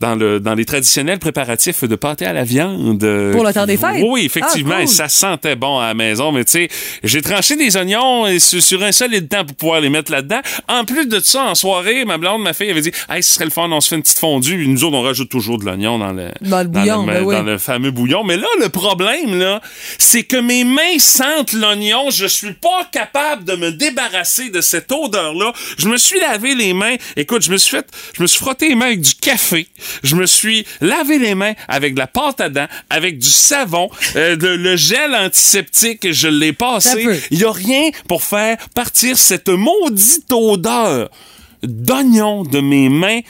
dans, 0.00 0.14
le, 0.14 0.40
dans 0.40 0.54
les 0.54 0.64
traditionnels 0.64 1.18
préparatifs 1.18 1.84
de 1.84 1.94
pâté 1.96 2.26
à 2.26 2.32
la 2.32 2.44
viande. 2.44 3.02
euh, 3.04 3.32
Pour 3.32 3.44
le 3.44 3.52
temps 3.52 3.66
des 3.66 3.76
fêtes? 3.76 4.02
Oui, 4.06 4.24
effectivement. 4.26 4.72
Ah, 4.74 4.80
cool. 4.80 4.84
et 4.84 4.86
ça 4.86 5.08
sentait 5.08 5.56
bon 5.56 5.78
à 5.78 5.88
la 5.88 5.94
maison, 5.94 6.32
mais 6.32 6.44
tu 6.44 6.52
sais, 6.52 6.68
j'ai 7.02 7.22
tranché 7.22 7.56
des 7.56 7.76
oignons 7.76 8.26
et 8.26 8.38
sur, 8.38 8.82
un 8.82 8.92
solide 8.92 9.28
temps 9.28 9.44
pour 9.44 9.56
pouvoir 9.56 9.80
les 9.80 9.88
mettre 9.88 10.12
là-dedans. 10.12 10.40
En 10.68 10.84
plus 10.84 11.06
de 11.06 11.18
ça, 11.20 11.44
en 11.44 11.54
soirée, 11.54 12.04
ma 12.04 12.18
blonde, 12.18 12.42
ma 12.42 12.52
fille, 12.52 12.70
avait 12.70 12.80
dit 12.80 12.92
Hey, 13.08 13.22
ce 13.22 13.34
serait 13.34 13.44
le 13.46 13.50
fun, 13.50 13.68
on 13.70 13.80
se 13.80 13.88
fait 13.88 13.96
une 13.96 14.02
petite 14.02 14.18
fondue. 14.18 14.56
Puis 14.58 14.68
nous 14.68 14.84
autres, 14.84 14.96
on 14.96 15.02
rajoute 15.02 15.28
toujours 15.30 15.58
de 15.58 15.64
l'oignon 15.64 15.98
dans 15.98 16.12
le, 16.12 16.30
Dans 16.42 16.58
le 16.62 16.68
bouillon, 16.68 16.96
dans, 16.98 17.04
ben 17.06 17.22
oui. 17.24 17.34
dans 17.34 17.42
le 17.42 17.58
fameux 17.58 17.90
bouillon. 17.90 18.22
Mais 18.24 18.36
là, 18.36 18.46
le 18.60 18.68
problème, 18.68 19.38
là, 19.38 19.60
c'est 19.98 20.22
que 20.24 20.36
mes 20.36 20.64
mains 20.64 20.98
sentent 20.98 21.52
l'oignon. 21.52 22.10
Je 22.10 22.26
suis 22.26 22.52
pas 22.52 22.88
capable 22.92 23.44
de 23.44 23.56
me 23.56 23.70
débarrasser 23.72 24.50
de 24.50 24.60
cette 24.60 24.90
odeur-là. 24.92 25.52
Je 25.78 25.88
me 25.88 25.96
suis 25.96 26.18
lavé 26.20 26.54
les 26.54 26.72
mains. 26.74 26.96
Écoute, 27.16 27.42
je 27.42 27.50
me 27.50 27.56
suis 27.56 27.76
fait, 27.76 27.86
je 28.16 28.22
me 28.22 28.26
suis 28.26 28.38
frotté 28.40 28.68
les 28.68 28.74
mains 28.74 28.86
avec 28.86 29.00
du 29.00 29.14
café. 29.14 29.66
Je 30.02 30.16
me 30.16 30.26
suis 30.26 30.66
lavé 30.80 31.18
les 31.18 31.34
mains 31.34 31.54
avec 31.68 31.94
de 31.94 31.98
la 31.98 32.06
pâte 32.06 32.40
à 32.40 32.48
dents, 32.48 32.66
avec 32.90 33.18
du 33.18 33.28
savon, 33.28 33.88
euh, 34.16 34.36
de- 34.36 34.48
le 34.48 34.76
gel 34.76 35.14
antiseptique, 35.14 36.12
je 36.12 36.28
l'ai 36.28 36.52
passé. 36.52 36.90
Il 37.30 37.38
y 37.40 37.44
a 37.44 37.52
rien 37.52 37.90
pour 38.08 38.22
faire 38.22 38.56
partir 38.74 39.16
cette 39.18 39.48
maudite 39.48 40.30
odeur 40.32 41.10
d'oignon 41.62 42.42
de 42.44 42.60
mes 42.60 42.88
mains. 42.88 43.20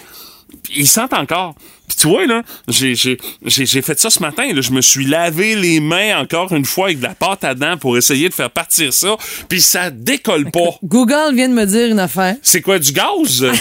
Ils 0.74 0.88
sentent 0.88 1.12
encore. 1.14 1.54
Puis 1.88 1.96
tu 1.98 2.08
vois, 2.08 2.26
là, 2.26 2.42
j'ai, 2.68 2.94
j'ai, 2.94 3.16
j'ai, 3.44 3.64
j'ai 3.66 3.82
fait 3.82 3.98
ça 3.98 4.10
ce 4.10 4.20
matin. 4.20 4.52
Là. 4.52 4.60
Je 4.60 4.70
me 4.72 4.80
suis 4.80 5.04
lavé 5.06 5.54
les 5.54 5.80
mains 5.80 6.18
encore 6.20 6.52
une 6.52 6.64
fois 6.64 6.86
avec 6.86 6.98
de 6.98 7.04
la 7.04 7.14
pâte 7.14 7.44
à 7.44 7.54
dents 7.54 7.76
pour 7.76 7.96
essayer 7.96 8.28
de 8.28 8.34
faire 8.34 8.50
partir 8.50 8.92
ça. 8.92 9.16
Puis 9.48 9.60
ça 9.60 9.90
décolle 9.90 10.50
pas. 10.50 10.70
Google 10.82 11.34
vient 11.34 11.48
de 11.48 11.54
me 11.54 11.64
dire 11.64 11.88
une 11.90 12.00
affaire. 12.00 12.34
C'est 12.42 12.60
quoi, 12.60 12.78
du 12.78 12.92
gaz? 12.92 13.46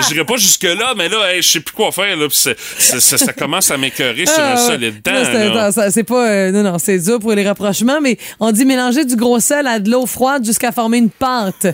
Je 0.00 0.08
dirais 0.12 0.24
pas 0.24 0.36
jusque-là, 0.36 0.94
mais 0.96 1.08
là, 1.08 1.32
hey, 1.34 1.42
je 1.42 1.48
sais 1.48 1.60
plus 1.60 1.74
quoi 1.74 1.90
faire. 1.90 2.16
Là, 2.16 2.26
c'est- 2.30 2.56
ça, 2.78 3.18
ça 3.18 3.32
commence 3.32 3.70
à 3.70 3.76
m'écœurer 3.76 4.26
sur 4.26 4.38
un 4.38 4.52
Ah, 4.54 4.56
solide 4.56 5.02
temps. 5.02 5.12
C'est 5.90 6.04
pas. 6.04 6.28
euh, 6.28 6.50
non, 6.52 6.62
non, 6.62 6.78
c'est 6.78 6.98
dur 6.98 7.18
pour 7.18 7.32
les 7.32 7.46
rapprochements, 7.46 8.00
mais 8.00 8.16
on 8.38 8.52
dit 8.52 8.64
mélanger 8.64 9.04
du 9.04 9.16
gros 9.16 9.40
sel 9.40 9.66
à 9.66 9.80
de 9.80 9.90
l'eau 9.90 10.06
froide 10.06 10.44
jusqu'à 10.44 10.70
former 10.70 10.98
une 10.98 11.10
pâte. 11.10 11.66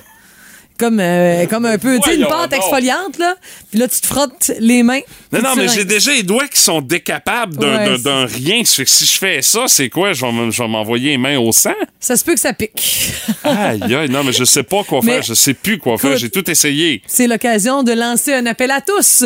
Comme, 0.81 0.99
euh, 0.99 1.45
comme 1.45 1.67
un 1.67 1.77
peu, 1.77 1.99
tu 1.99 2.09
sais, 2.09 2.17
une 2.17 2.27
pâte 2.27 2.55
exfoliante, 2.55 3.19
là. 3.19 3.35
Puis 3.71 3.79
là, 3.79 3.87
tu 3.87 4.01
te 4.01 4.07
frottes 4.07 4.51
les 4.61 4.83
mains. 4.83 5.01
Non, 5.31 5.43
non, 5.43 5.51
mais 5.55 5.69
j'ai 5.69 5.85
déjà 5.85 6.11
les 6.11 6.23
doigts 6.23 6.49
qui 6.49 6.59
sont 6.59 6.81
décapables 6.81 7.55
d'un, 7.57 7.97
Ouais, 7.97 8.25
rien. 8.25 8.65
Fait 8.65 8.85
que 8.85 8.91
si 8.91 9.05
je 9.05 9.19
fais 9.19 9.43
ça, 9.43 9.65
c'est 9.67 9.91
quoi? 9.91 10.15
Je 10.15 10.25
vais, 10.25 10.69
m'envoyer 10.69 11.11
les 11.11 11.19
mains 11.19 11.39
au 11.39 11.53
sang? 11.53 11.75
Ça 12.01 12.17
se 12.17 12.25
peut 12.25 12.33
que 12.33 12.41
ça 12.41 12.55
pique. 12.55 13.13
Aïe, 13.45 13.95
aïe, 13.95 14.09
non, 14.09 14.25
mais 14.25 14.33
je 14.33 14.45
sais 14.45 14.63
pas 14.63 14.83
quoi 14.85 15.01
Mais- 15.05 15.17
faire. 15.17 15.23
Je 15.23 15.35
sais 15.35 15.53
plus 15.53 15.77
quoi 15.77 15.99
faire. 15.99 16.17
J'ai 16.17 16.31
tout 16.31 16.51
essayé. 16.51 17.03
C'est 17.07 17.27
l'occasion 17.27 17.83
de 17.83 17.93
lancer 17.93 18.33
un 18.33 18.47
appel 18.47 18.71
à 18.71 18.81
tous. 18.81 19.25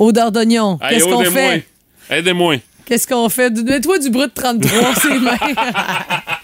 Odeur 0.00 0.32
d'oignon. 0.32 0.80
Qu'est-ce 0.88 1.04
qu'on 1.04 1.24
fait? 1.24 1.64
Aidez-moi. 2.10 2.56
Qu'est-ce 2.88 3.06
qu'on 3.06 3.28
fait? 3.28 3.50
Mets-toi 3.50 3.98
du 3.98 4.10
brut 4.10 4.32
33, 4.34 4.94
c'est. 5.00 5.08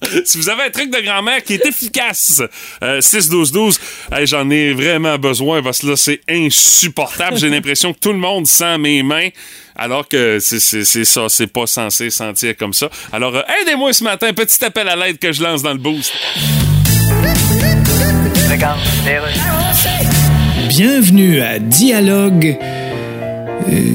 Si 0.24 0.38
vous 0.38 0.48
avez 0.48 0.64
un 0.64 0.70
truc 0.70 0.90
de 0.90 1.00
grand-mère 1.00 1.42
qui 1.42 1.54
est 1.54 1.66
efficace, 1.66 2.42
euh, 2.82 3.00
6-12-12, 3.00 3.78
hey, 4.12 4.26
j'en 4.26 4.48
ai 4.50 4.72
vraiment 4.72 5.18
besoin 5.18 5.62
parce 5.62 5.80
que 5.80 5.88
là, 5.88 5.96
c'est 5.96 6.20
insupportable. 6.28 7.36
J'ai 7.36 7.48
l'impression 7.48 7.92
que 7.92 7.98
tout 7.98 8.12
le 8.12 8.18
monde 8.18 8.46
sent 8.46 8.78
mes 8.78 9.02
mains. 9.02 9.28
Alors 9.78 10.08
que 10.08 10.38
c'est 10.40 11.04
ça, 11.04 11.28
c'est 11.28 11.46
pas 11.48 11.66
censé 11.66 12.08
sentir 12.08 12.56
comme 12.56 12.72
ça. 12.72 12.88
Alors, 13.12 13.36
euh, 13.36 13.42
aidez-moi 13.62 13.92
ce 13.92 14.04
matin, 14.04 14.32
petit 14.32 14.64
appel 14.64 14.88
à 14.88 14.96
l'aide 14.96 15.18
que 15.18 15.32
je 15.32 15.42
lance 15.42 15.62
dans 15.62 15.72
le 15.72 15.78
boost. 15.78 16.12
Bienvenue 20.68 21.42
à 21.42 21.58
Dialogue. 21.58 22.56
Euh, 23.68 23.94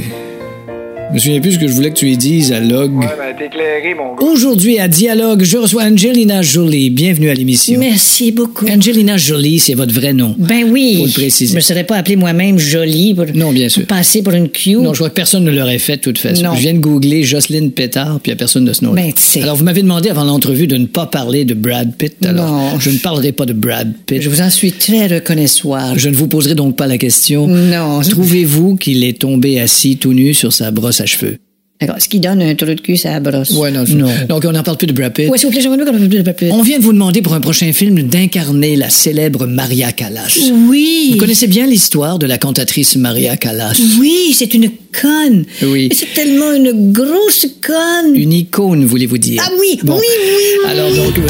je 1.11 1.15
me 1.15 1.19
souviens 1.19 1.41
plus 1.41 1.51
ce 1.53 1.59
que 1.59 1.67
je 1.67 1.73
voulais 1.73 1.89
que 1.89 1.95
tu 1.97 2.05
lui 2.05 2.15
dises 2.15 2.53
à 2.53 2.61
Log. 2.61 2.95
Ouais, 2.97 3.05
ben, 3.05 3.35
t'es 3.37 3.47
éclairé, 3.47 3.93
mon 3.95 4.15
gars. 4.15 4.31
Aujourd'hui 4.31 4.79
à 4.79 4.87
Dialogue, 4.87 5.43
je 5.43 5.57
reçois 5.57 5.83
Angelina 5.83 6.41
Jolie. 6.41 6.89
Bienvenue 6.89 7.29
à 7.29 7.33
l'émission. 7.33 7.77
Merci 7.77 8.31
beaucoup. 8.31 8.65
Angelina 8.69 9.17
Jolie, 9.17 9.59
c'est 9.59 9.73
votre 9.73 9.93
vrai 9.93 10.13
nom. 10.13 10.35
Ben 10.37 10.63
oui. 10.71 10.95
Faut 10.99 11.05
le 11.07 11.11
préciser. 11.11 11.51
Je 11.51 11.55
me 11.57 11.59
serais 11.59 11.83
pas 11.83 11.97
appelé 11.97 12.15
moi-même 12.15 12.57
jolie 12.57 13.13
pour 13.13 13.25
Non, 13.35 13.51
bien 13.51 13.67
sûr. 13.67 13.85
passer 13.87 14.21
pour 14.21 14.31
une 14.33 14.47
cute. 14.47 14.77
Non, 14.79 14.93
je 14.93 14.99
crois 14.99 15.09
que 15.09 15.15
personne 15.15 15.43
ne 15.43 15.51
l'aurait 15.51 15.79
fait 15.79 15.97
de 15.97 16.01
toute 16.01 16.17
façon. 16.17 16.43
Non. 16.43 16.55
Je 16.55 16.61
viens 16.61 16.73
de 16.73 16.79
googler 16.79 17.23
Jocelyne 17.23 17.71
Pétard, 17.71 18.21
puis 18.21 18.29
il 18.29 18.33
n'y 18.33 18.37
a 18.37 18.39
personne 18.39 18.63
de 18.63 18.71
ce 18.71 18.85
nom. 18.85 18.93
Ben, 18.93 19.11
tu 19.11 19.21
sais. 19.21 19.41
Alors, 19.41 19.57
vous 19.57 19.65
m'avez 19.65 19.81
demandé 19.81 20.09
avant 20.09 20.23
l'entrevue 20.23 20.67
de 20.67 20.77
ne 20.77 20.85
pas 20.85 21.07
parler 21.07 21.43
de 21.43 21.53
Brad 21.53 21.93
Pitt. 21.97 22.25
Alors, 22.25 22.47
Non. 22.49 22.79
je 22.79 22.89
ne 22.89 22.97
parlerai 22.99 23.33
pas 23.33 23.45
de 23.45 23.53
Brad 23.53 23.91
Pitt. 24.05 24.21
Je 24.21 24.29
vous 24.29 24.39
en 24.41 24.49
suis 24.49 24.71
très 24.71 25.07
reconnaissant. 25.07 25.97
Je 25.97 26.07
ne 26.07 26.15
vous 26.15 26.27
poserai 26.27 26.55
donc 26.55 26.77
pas 26.77 26.87
la 26.87 26.97
question. 26.97 27.47
Non. 27.49 27.99
Trouvez-vous 27.99 28.77
qu'il 28.77 29.03
est 29.03 29.19
tombé 29.19 29.59
assis 29.59 29.97
tout 29.97 30.13
nu 30.13 30.33
sur 30.33 30.53
sa 30.53 30.71
brosse 30.71 31.00
à 31.01 31.05
cheveux? 31.05 31.37
D'accord. 31.79 31.95
Ce 31.99 32.07
qui 32.07 32.19
donne 32.19 32.43
un 32.43 32.53
trou 32.53 32.67
de 32.67 32.79
cul, 32.79 32.95
ça 32.95 33.19
brosse. 33.19 33.49
Ouais, 33.51 33.71
non. 33.71 33.83
Non. 33.89 34.07
Donc, 34.29 34.45
on 34.45 34.51
n'en 34.51 34.61
parle 34.61 34.77
plus 34.77 34.85
de 34.85 34.93
Brad 34.93 35.11
Pitt. 35.13 35.27
Ouais, 35.29 35.37
s'il 35.39 35.47
vous 35.47 35.51
plaît, 35.51 35.61
j'aimerais 35.61 35.77
mieux 35.79 35.85
qu'on 35.85 35.91
parle 35.93 36.07
de 36.09 36.21
papier. 36.21 36.51
On 36.51 36.61
vient 36.61 36.77
de 36.77 36.83
vous 36.83 36.93
demander 36.93 37.23
pour 37.23 37.33
un 37.33 37.41
prochain 37.41 37.73
film 37.73 38.03
d'incarner 38.03 38.75
la 38.75 38.91
célèbre 38.91 39.47
Maria 39.47 39.91
Callas. 39.91 40.37
Oui. 40.69 41.09
Vous 41.13 41.17
connaissez 41.17 41.47
bien 41.47 41.65
l'histoire 41.65 42.19
de 42.19 42.27
la 42.27 42.37
cantatrice 42.37 42.97
Maria 42.97 43.35
Callas. 43.35 43.81
Oui, 43.99 44.35
c'est 44.37 44.53
une 44.53 44.69
conne. 45.01 45.45
Oui. 45.63 45.87
Mais 45.89 45.95
C'est 45.95 46.13
tellement 46.13 46.53
une 46.53 46.93
grosse 46.93 47.47
conne. 47.65 48.15
Une 48.15 48.33
icône, 48.33 48.85
voulez-vous 48.85 49.17
dire? 49.17 49.41
Ah 49.43 49.49
oui, 49.59 49.79
Bon. 49.81 49.95
oui, 49.95 50.01
oui, 50.23 50.31
oui. 50.63 50.69
Alors 50.69 50.91
donc, 50.93 51.17
euh, 51.17 51.27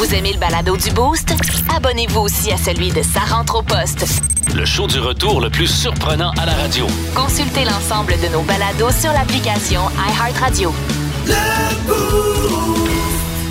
Vous 0.00 0.14
aimez 0.14 0.32
le 0.32 0.38
balado 0.38 0.78
du 0.78 0.90
Boost? 0.92 1.34
Abonnez-vous 1.76 2.20
aussi 2.20 2.50
à 2.50 2.56
celui 2.56 2.88
de 2.88 3.02
Sa 3.02 3.20
rentre 3.20 3.58
au 3.58 3.62
poste. 3.62 4.06
Le 4.56 4.64
show 4.64 4.86
du 4.86 4.98
retour 4.98 5.42
le 5.42 5.50
plus 5.50 5.66
surprenant 5.66 6.30
à 6.40 6.46
la 6.46 6.54
radio. 6.54 6.86
Consultez 7.14 7.66
l'ensemble 7.66 8.14
de 8.14 8.32
nos 8.32 8.40
balados 8.40 8.92
sur 8.92 9.12
l'application 9.12 9.82
iHeartRadio. 10.08 10.72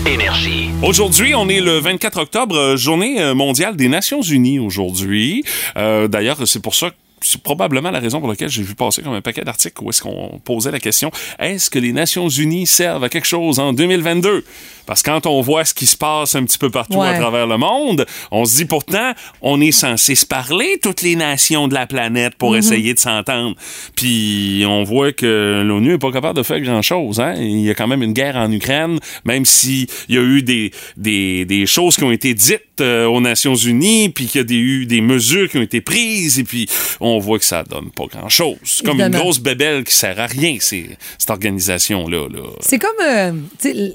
Énergie. 0.08 0.72
Aujourd'hui, 0.82 1.36
on 1.36 1.48
est 1.50 1.62
le 1.62 1.78
24 1.78 2.18
octobre, 2.20 2.56
euh, 2.58 2.76
journée 2.78 3.22
euh, 3.22 3.36
mondiale 3.36 3.76
des 3.76 3.88
Nations 3.88 4.24
Unies 4.24 4.58
aujourd'hui. 4.58 5.44
Euh, 5.78 6.08
D'ailleurs, 6.08 6.48
c'est 6.48 6.64
pour 6.64 6.74
ça 6.74 6.90
que 6.90 6.96
c'est 7.22 7.42
probablement 7.42 7.92
la 7.92 8.00
raison 8.00 8.20
pour 8.20 8.30
laquelle 8.30 8.50
j'ai 8.50 8.64
vu 8.64 8.76
passer 8.76 9.02
comme 9.02 9.14
un 9.14 9.22
paquet 9.22 9.44
d'articles 9.44 9.82
où 9.84 9.90
est-ce 9.90 10.02
qu'on 10.02 10.40
posait 10.44 10.72
la 10.72 10.80
question 10.80 11.12
est-ce 11.40 11.70
que 11.70 11.80
les 11.80 11.92
Nations 11.94 12.30
Unies 12.30 12.68
servent 12.68 13.04
à 13.04 13.10
quelque 13.10 13.28
chose 13.28 13.60
en 13.60 13.74
2022 13.74 14.44
Parce 14.86 15.02
que 15.02 15.10
quand 15.10 15.26
on 15.26 15.42
voit 15.42 15.66
ce 15.66 15.74
qui 15.74 15.86
se 15.86 15.98
passe 15.98 16.36
un 16.36 16.44
petit 16.44 16.58
peu 16.58 16.70
partout 16.70 16.98
Ouais. 17.00 17.10
à 17.10 17.20
travers 17.20 17.48
le 17.48 17.58
monde, 17.58 18.06
on 18.32 18.46
se 18.46 18.56
dit 18.58 18.66
pourtant 18.66 19.14
on 19.42 19.62
est 19.62 19.72
censé 19.72 20.16
se 20.16 20.26
parler 20.26 20.80
toutes 20.82 21.02
les 21.02 21.16
nations 21.16 21.68
de 21.68 21.74
la 21.74 21.86
planète 21.88 22.36
pour 22.36 22.56
essayer 22.58 22.94
de 22.94 23.00
s'entendre. 23.00 23.56
Puis 23.96 24.64
on 24.68 24.84
voit 24.84 25.12
que 25.12 25.62
l'ONU 25.66 25.94
est 25.94 25.98
pas 25.98 26.12
capable 26.12 26.38
de 26.38 26.44
faire 26.44 26.60
grand-chose. 26.62 27.20
Hein? 27.20 27.36
Il 27.38 27.60
y 27.62 27.70
a 27.70 27.74
quand 27.76 27.88
même 27.88 28.04
une 28.04 28.14
guerre 28.14 28.36
en 28.36 28.52
Ukraine, 28.52 29.00
même 29.26 29.46
si 29.46 29.88
il 30.08 30.16
y 30.16 30.18
a 30.18 30.22
eu 30.22 30.42
des, 30.44 30.72
des, 30.98 31.46
des 31.46 31.66
choses 31.66 31.96
qui 31.96 32.04
ont 32.04 32.12
été 32.12 32.34
dites 32.34 32.62
euh, 32.82 33.06
aux 33.06 33.22
Nations 33.22 33.56
Unies, 33.56 34.10
puis 34.10 34.26
qu'il 34.28 34.40
y 34.40 34.42
a 34.42 34.46
des, 34.46 34.56
eu 34.56 34.86
des 34.86 35.02
mesures 35.02 35.50
qui 35.50 35.58
ont 35.58 35.62
été 35.62 35.82
prises, 35.82 36.40
et 36.40 36.44
puis 36.44 36.68
on 37.00 37.20
voit 37.20 37.40
que 37.40 37.46
ça 37.46 37.64
donne 37.64 37.92
pas 37.92 38.06
grand-chose. 38.06 38.58
C'est 38.64 38.86
comme 38.86 39.00
une 39.00 39.10
grosse 39.10 39.40
bébelle 39.40 39.84
qui 39.84 39.94
sert 39.94 40.20
à 40.20 40.26
rien, 40.26 40.58
cette 40.60 41.30
organisation-là. 41.30 42.28
Là. 42.30 42.40
C'est 42.62 42.80
comme, 42.80 42.90
euh, 43.04 43.32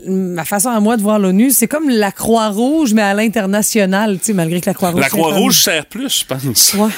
ma 0.06 0.44
façon 0.44 0.70
à 0.70 0.80
moi 0.80 0.96
de 0.96 1.02
voir 1.02 1.18
l'ONU, 1.18 1.50
c'est 1.50 1.68
comme 1.68 1.88
la 1.88 2.12
Croix-Rouge, 2.12 2.94
mais 2.94 3.02
à 3.02 3.14
l'international, 3.14 4.18
malgré 4.34 4.60
que 4.60 4.66
la 4.70 4.74
Croix-Rouge. 4.74 5.00
La 5.00 5.08
Croix-Rouge 5.08 5.60
sert 5.60 5.86
plus, 5.86 6.20
je 6.20 6.24
pense. 6.24 6.74
Ouais. 6.74 6.90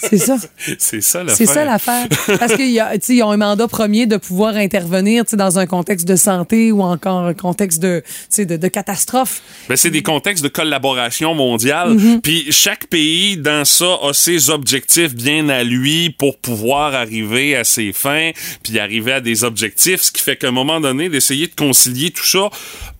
C'est 0.00 0.18
ça. 0.18 0.36
C'est 0.78 1.00
ça 1.00 1.22
l'affaire. 1.22 1.36
C'est 1.36 1.46
ça 1.46 1.64
l'affaire. 1.64 2.06
Parce 2.38 2.54
qu'ils 2.56 3.22
ont 3.22 3.30
un 3.30 3.36
mandat 3.36 3.68
premier 3.68 4.06
de 4.06 4.16
pouvoir 4.16 4.56
intervenir 4.56 5.24
dans 5.32 5.58
un 5.58 5.66
contexte 5.66 6.06
de 6.06 6.16
santé 6.16 6.72
ou 6.72 6.82
encore 6.82 7.24
un 7.24 7.34
contexte 7.34 7.80
de, 7.80 8.02
de, 8.38 8.56
de 8.56 8.68
catastrophe. 8.68 9.42
Ben, 9.68 9.76
c'est 9.76 9.90
des 9.90 10.02
contextes 10.02 10.42
de 10.42 10.48
collaboration 10.48 11.05
mondiale. 11.34 11.94
Mm-hmm. 11.94 12.20
Puis 12.20 12.46
chaque 12.50 12.86
pays, 12.86 13.36
dans 13.36 13.64
ça, 13.64 13.98
a 14.02 14.12
ses 14.12 14.50
objectifs 14.50 15.14
bien 15.14 15.48
à 15.48 15.62
lui 15.64 16.10
pour 16.10 16.38
pouvoir 16.38 16.94
arriver 16.94 17.56
à 17.56 17.64
ses 17.64 17.92
fins, 17.92 18.30
puis 18.62 18.78
arriver 18.78 19.12
à 19.12 19.20
des 19.20 19.44
objectifs, 19.44 20.02
ce 20.02 20.12
qui 20.12 20.22
fait 20.22 20.36
qu'à 20.36 20.48
un 20.48 20.52
moment 20.52 20.80
donné, 20.80 21.08
d'essayer 21.08 21.46
de 21.46 21.54
concilier 21.54 22.10
tout 22.10 22.24
ça, 22.24 22.50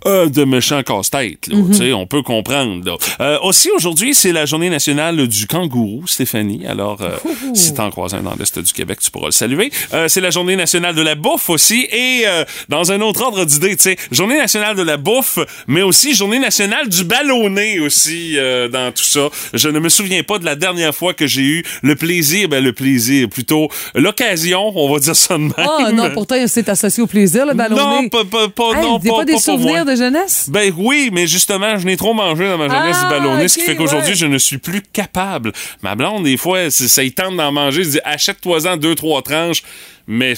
euh, 0.07 0.29
de 0.29 0.45
méchants 0.45 0.83
casse-tête. 0.83 1.41
Tu 1.51 1.75
sais, 1.75 1.93
On 1.93 2.07
peut 2.07 2.23
comprendre. 2.23 2.85
là. 2.85 2.97
Euh, 3.21 3.39
aussi, 3.43 3.71
aujourd'hui, 3.77 4.15
c'est 4.15 4.33
la 4.33 4.47
journée 4.47 4.71
nationale 4.71 5.27
du 5.29 5.47
kangourou, 5.47 6.07
Stéphanie. 6.07 6.67
Alors, 6.67 7.01
euh, 7.03 7.17
si 7.55 7.75
t'en 7.75 7.91
croises 7.91 8.15
un 8.15 8.23
dans 8.23 8.35
l'Est 8.35 8.59
du 8.59 8.73
Québec, 8.73 8.99
tu 9.03 9.11
pourras 9.11 9.27
le 9.27 9.33
saluer. 9.33 9.71
Euh, 9.93 10.09
c'est 10.09 10.21
la 10.21 10.31
journée 10.31 10.57
nationale 10.57 10.95
de 10.95 11.03
la 11.03 11.15
bouffe 11.15 11.51
aussi. 11.51 11.87
Et 11.91 12.23
euh, 12.27 12.45
dans 12.69 12.93
un 12.93 13.01
autre 13.01 13.23
ordre 13.23 13.45
d'idée, 13.45 13.77
tu 13.77 13.83
sais, 13.83 13.97
journée 14.11 14.37
nationale 14.39 14.77
de 14.77 14.83
la 14.83 14.97
bouffe, 14.97 15.39
mais 15.67 15.83
aussi 15.83 16.15
journée 16.15 16.39
nationale 16.39 16.89
du 16.89 17.05
ballonné 17.05 17.81
aussi 17.81 18.35
euh, 18.37 18.69
dans 18.69 18.93
tout 18.93 19.03
ça. 19.05 19.29
Je 19.55 19.69
ne 19.69 19.79
me 19.79 19.89
souviens 19.89 20.23
pas 20.23 20.39
de 20.39 20.45
la 20.45 20.55
dernière 20.57 20.95
fois 20.95 21.15
que 21.15 21.27
j'ai 21.27 21.43
eu 21.43 21.65
le 21.83 21.97
plaisir, 21.97 22.49
ben 22.49 22.63
le 22.63 22.73
plaisir, 22.73 23.29
plutôt 23.29 23.69
l'occasion, 23.95 24.73
on 24.75 24.93
va 24.93 24.99
dire 25.01 25.17
ça 25.17 25.35
de 25.35 25.43
même. 25.43 25.53
Ah 25.57 25.91
non, 25.93 26.11
pourtant, 26.13 26.37
c'est 26.47 26.69
associé 26.69 27.03
au 27.03 27.07
plaisir, 27.07 27.45
le 27.47 27.55
ballonné. 27.55 27.81
Non, 27.83 28.09
pas, 28.09 28.25
pas, 28.25 28.49
pas, 28.49 28.73
Hey, 28.77 28.83
non, 28.83 28.99
pas, 29.01 29.17
pas 29.19 29.25
des 29.25 29.33
pas 29.35 29.39
pour 29.41 29.59
moi. 29.59 29.71
souvenirs 29.71 29.85
de 29.85 29.96
jeunesse? 29.97 30.49
Ben 30.51 30.73
oui, 30.77 31.11
mais 31.13 31.27
justement, 31.27 31.79
je 31.79 31.87
n'ai 31.87 31.97
trop 31.97 32.15
mangé 32.15 32.47
dans 32.49 32.59
ma 32.59 32.69
jeunesse 32.69 32.97
Ah, 33.01 33.05
du 33.05 33.11
ballonné, 33.11 33.49
ce 33.49 33.59
qui 33.59 33.65
fait 33.65 33.77
qu'aujourd'hui, 33.77 34.11
ouais. 34.13 34.17
je 34.17 34.27
ne 34.27 34.39
suis 34.39 34.59
plus 34.59 34.83
capable. 34.83 35.53
Ma 35.83 35.95
blonde, 35.95 36.25
des 36.25 36.37
fois, 36.37 36.71
ça 36.71 37.03
y 37.03 37.13
tente 37.13 37.37
d'en 37.37 37.51
manger. 37.53 37.85
Je 37.85 37.91
dis, 37.91 38.01
achète-toi-en 38.05 38.77
deux, 38.77 38.95
trois 38.95 39.23
tranches, 39.23 39.63
mais 40.07 40.35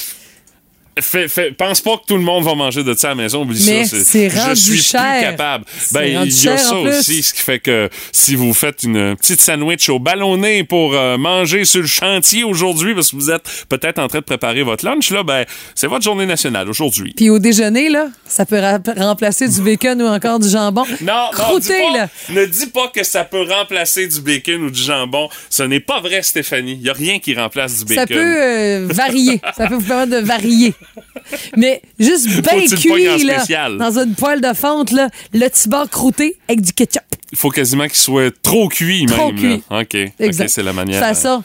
fais- 1.00 1.28
fais- 1.28 1.52
pense 1.52 1.80
pas 1.80 1.96
que 1.96 2.02
tout 2.06 2.16
le 2.16 2.22
monde 2.22 2.44
va 2.44 2.54
manger 2.54 2.82
de 2.84 2.94
ça 2.94 3.08
à 3.08 3.10
la 3.10 3.14
maison. 3.16 3.42
Oublie 3.42 3.62
Mais 3.66 3.84
ça. 3.84 3.96
c'est 4.04 4.28
je 4.30 4.54
suis 4.54 4.78
cher. 4.82 5.02
plus 5.18 5.20
capable. 5.30 5.64
Ben, 5.92 6.04
il 6.24 6.42
y 6.44 6.48
a 6.48 6.56
ça 6.58 6.76
aussi, 6.76 7.22
ce 7.22 7.34
qui 7.34 7.40
fait 7.40 7.58
que 7.58 7.88
si 8.12 8.34
vous 8.34 8.52
faites 8.54 8.82
une 8.84 9.16
petite 9.16 9.40
sandwich 9.40 9.88
au 9.88 9.98
ballonné 9.98 10.64
pour 10.64 10.94
euh, 10.94 11.16
manger 11.16 11.64
sur 11.64 11.80
le 11.80 11.86
chantier 11.86 12.44
aujourd'hui, 12.44 12.94
parce 12.94 13.10
que 13.10 13.16
vous 13.16 13.30
êtes 13.30 13.42
peut-être 13.68 13.98
en 13.98 14.08
train 14.08 14.18
de 14.18 14.24
préparer 14.24 14.62
votre 14.62 14.84
lunch, 14.84 15.10
là, 15.10 15.22
ben, 15.22 15.44
c'est 15.74 15.86
votre 15.86 16.04
journée 16.04 16.26
nationale 16.26 16.68
aujourd'hui. 16.68 17.12
Puis 17.16 17.30
au 17.30 17.38
déjeuner, 17.38 17.88
là, 17.88 18.08
ça 18.26 18.44
peut 18.46 18.60
remplacer 18.96 19.48
du 19.48 19.60
bacon 19.62 20.00
ou 20.02 20.06
encore 20.06 20.38
du 20.38 20.48
jambon. 20.48 20.84
Non, 21.00 21.12
non, 21.14 21.30
Croûté, 21.32 21.74
pas- 21.92 21.96
là. 21.98 22.08
ne 22.30 22.44
dis 22.44 22.66
pas 22.66 22.88
que 22.94 23.04
ça 23.04 23.24
peut 23.24 23.42
remplacer 23.48 24.06
du 24.08 24.20
bacon 24.20 24.62
ou 24.64 24.70
du 24.70 24.82
jambon. 24.82 25.28
Ce 25.48 25.62
n'est 25.62 25.80
pas 25.80 26.00
vrai, 26.00 26.22
Stéphanie. 26.22 26.72
Il 26.74 26.80
n'y 26.82 26.88
a 26.90 26.92
rien 26.92 27.18
qui 27.18 27.34
remplace 27.34 27.78
du 27.78 27.84
bacon. 27.84 28.02
Ça 28.02 28.06
peut 28.06 28.36
euh, 28.42 28.86
varier. 28.90 29.40
ça 29.56 29.66
peut 29.68 29.74
vous 29.76 29.86
permettre 29.86 30.20
de 30.20 30.26
varier. 30.26 30.74
Mais 31.56 31.82
juste 31.98 32.26
bien 32.42 32.66
cuit, 32.66 33.24
là, 33.24 33.38
spécial? 33.40 33.76
dans 33.78 33.98
une 33.98 34.14
poêle 34.14 34.40
de 34.40 34.52
fonte, 34.54 34.90
là, 34.92 35.08
le 35.32 35.48
petit 35.48 35.68
bord 35.68 35.88
croûté 35.88 36.36
avec 36.48 36.60
du 36.62 36.72
ketchup. 36.72 37.02
Il 37.32 37.38
faut 37.38 37.50
quasiment 37.50 37.84
qu'il 37.84 37.96
soit 37.96 38.34
trop 38.42 38.68
cuit, 38.68 39.04
Trop 39.06 39.28
même. 39.32 39.36
cuit. 39.36 39.62
là. 39.70 39.80
OK. 39.82 39.96
Exact. 40.18 40.48
C'est 40.48 40.62
la 40.62 40.72
manière. 40.72 41.04
Fais 41.06 41.14
ça. 41.14 41.42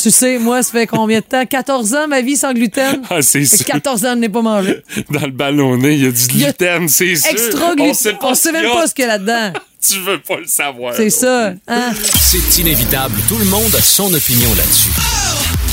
Tu 0.00 0.10
sais, 0.10 0.38
moi, 0.38 0.62
ça 0.62 0.72
fait 0.72 0.86
combien 0.86 1.18
de 1.18 1.24
temps? 1.24 1.44
14 1.44 1.94
ans, 1.94 2.08
ma 2.08 2.20
vie 2.22 2.36
sans 2.36 2.52
gluten? 2.54 3.02
Ah, 3.10 3.20
c'est 3.22 3.44
sûr. 3.44 3.64
14 3.66 4.04
ans, 4.06 4.12
je 4.14 4.18
n'ai 4.18 4.28
pas 4.28 4.40
mangé. 4.42 4.82
Dans 5.10 5.20
le 5.26 5.32
ballonné, 5.32 5.92
il 5.94 6.04
y 6.04 6.06
a 6.06 6.10
du 6.10 6.26
gluten, 6.28 6.88
c'est 6.88 7.14
sûr. 7.16 7.30
Extra 7.30 7.70
On 7.72 7.74
gluten. 7.74 7.94
sait 7.94 8.12
pas 8.14 8.28
On 8.30 8.34
sait 8.34 8.52
même 8.52 8.70
pas 8.72 8.86
ce 8.86 8.94
qu'il 8.94 9.04
y 9.04 9.08
a 9.08 9.18
là-dedans. 9.18 9.52
Tu 9.86 9.98
veux 10.00 10.18
pas 10.20 10.36
le 10.38 10.46
savoir. 10.46 10.94
C'est 10.94 11.10
ça. 11.10 11.52
Hein? 11.68 11.92
C'est 12.18 12.58
inévitable. 12.60 13.14
Tout 13.28 13.36
le 13.38 13.44
monde 13.46 13.74
a 13.76 13.80
son 13.82 14.12
opinion 14.14 14.48
là-dessus. 14.56 14.90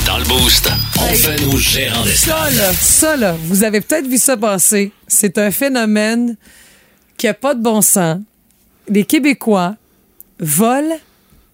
Dans 0.08 0.16
le 0.16 0.24
Boost, 0.24 0.70
on 0.96 1.14
fait 1.14 1.38
nos 1.44 1.58
gérants 1.58 2.02
d'escale. 2.02 2.50
Ça, 2.50 2.62
là, 2.62 2.72
ça, 2.72 3.16
là, 3.18 3.36
vous 3.44 3.62
avez 3.62 3.82
peut-être 3.82 4.06
vu 4.06 4.16
ça 4.16 4.38
passer. 4.38 4.90
C'est 5.06 5.36
un 5.36 5.50
phénomène 5.50 6.38
qui 7.18 7.26
n'a 7.26 7.34
pas 7.34 7.54
de 7.54 7.60
bon 7.62 7.82
sens. 7.82 8.16
Les 8.88 9.04
Québécois 9.04 9.74
volent 10.40 10.96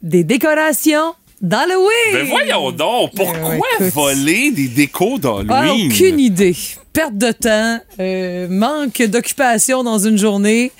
des 0.02 0.22
décorations 0.22 1.14
d'Halloween. 1.42 2.12
Ben 2.12 2.26
voyons 2.28 2.70
donc, 2.70 3.10
pourquoi 3.16 3.48
ouais, 3.56 3.58
écoute. 3.80 3.92
voler 3.92 4.52
des 4.52 4.68
décos 4.68 5.16
Ah, 5.24 5.42
d'Halloween? 5.42 5.90
aucune 5.92 6.20
idée. 6.20 6.56
Perte 6.92 7.18
de 7.18 7.32
temps, 7.32 7.80
euh, 7.98 8.46
manque 8.48 9.02
d'occupation 9.02 9.82
dans 9.82 9.98
une 9.98 10.16
journée. 10.16 10.70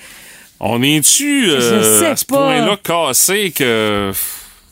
On 0.61 0.81
est-tu 0.81 1.49
euh, 1.49 2.09
à 2.09 2.15
ce 2.15 2.23
point-là 2.23 2.77
cassé 2.81 3.51
que, 3.53 4.13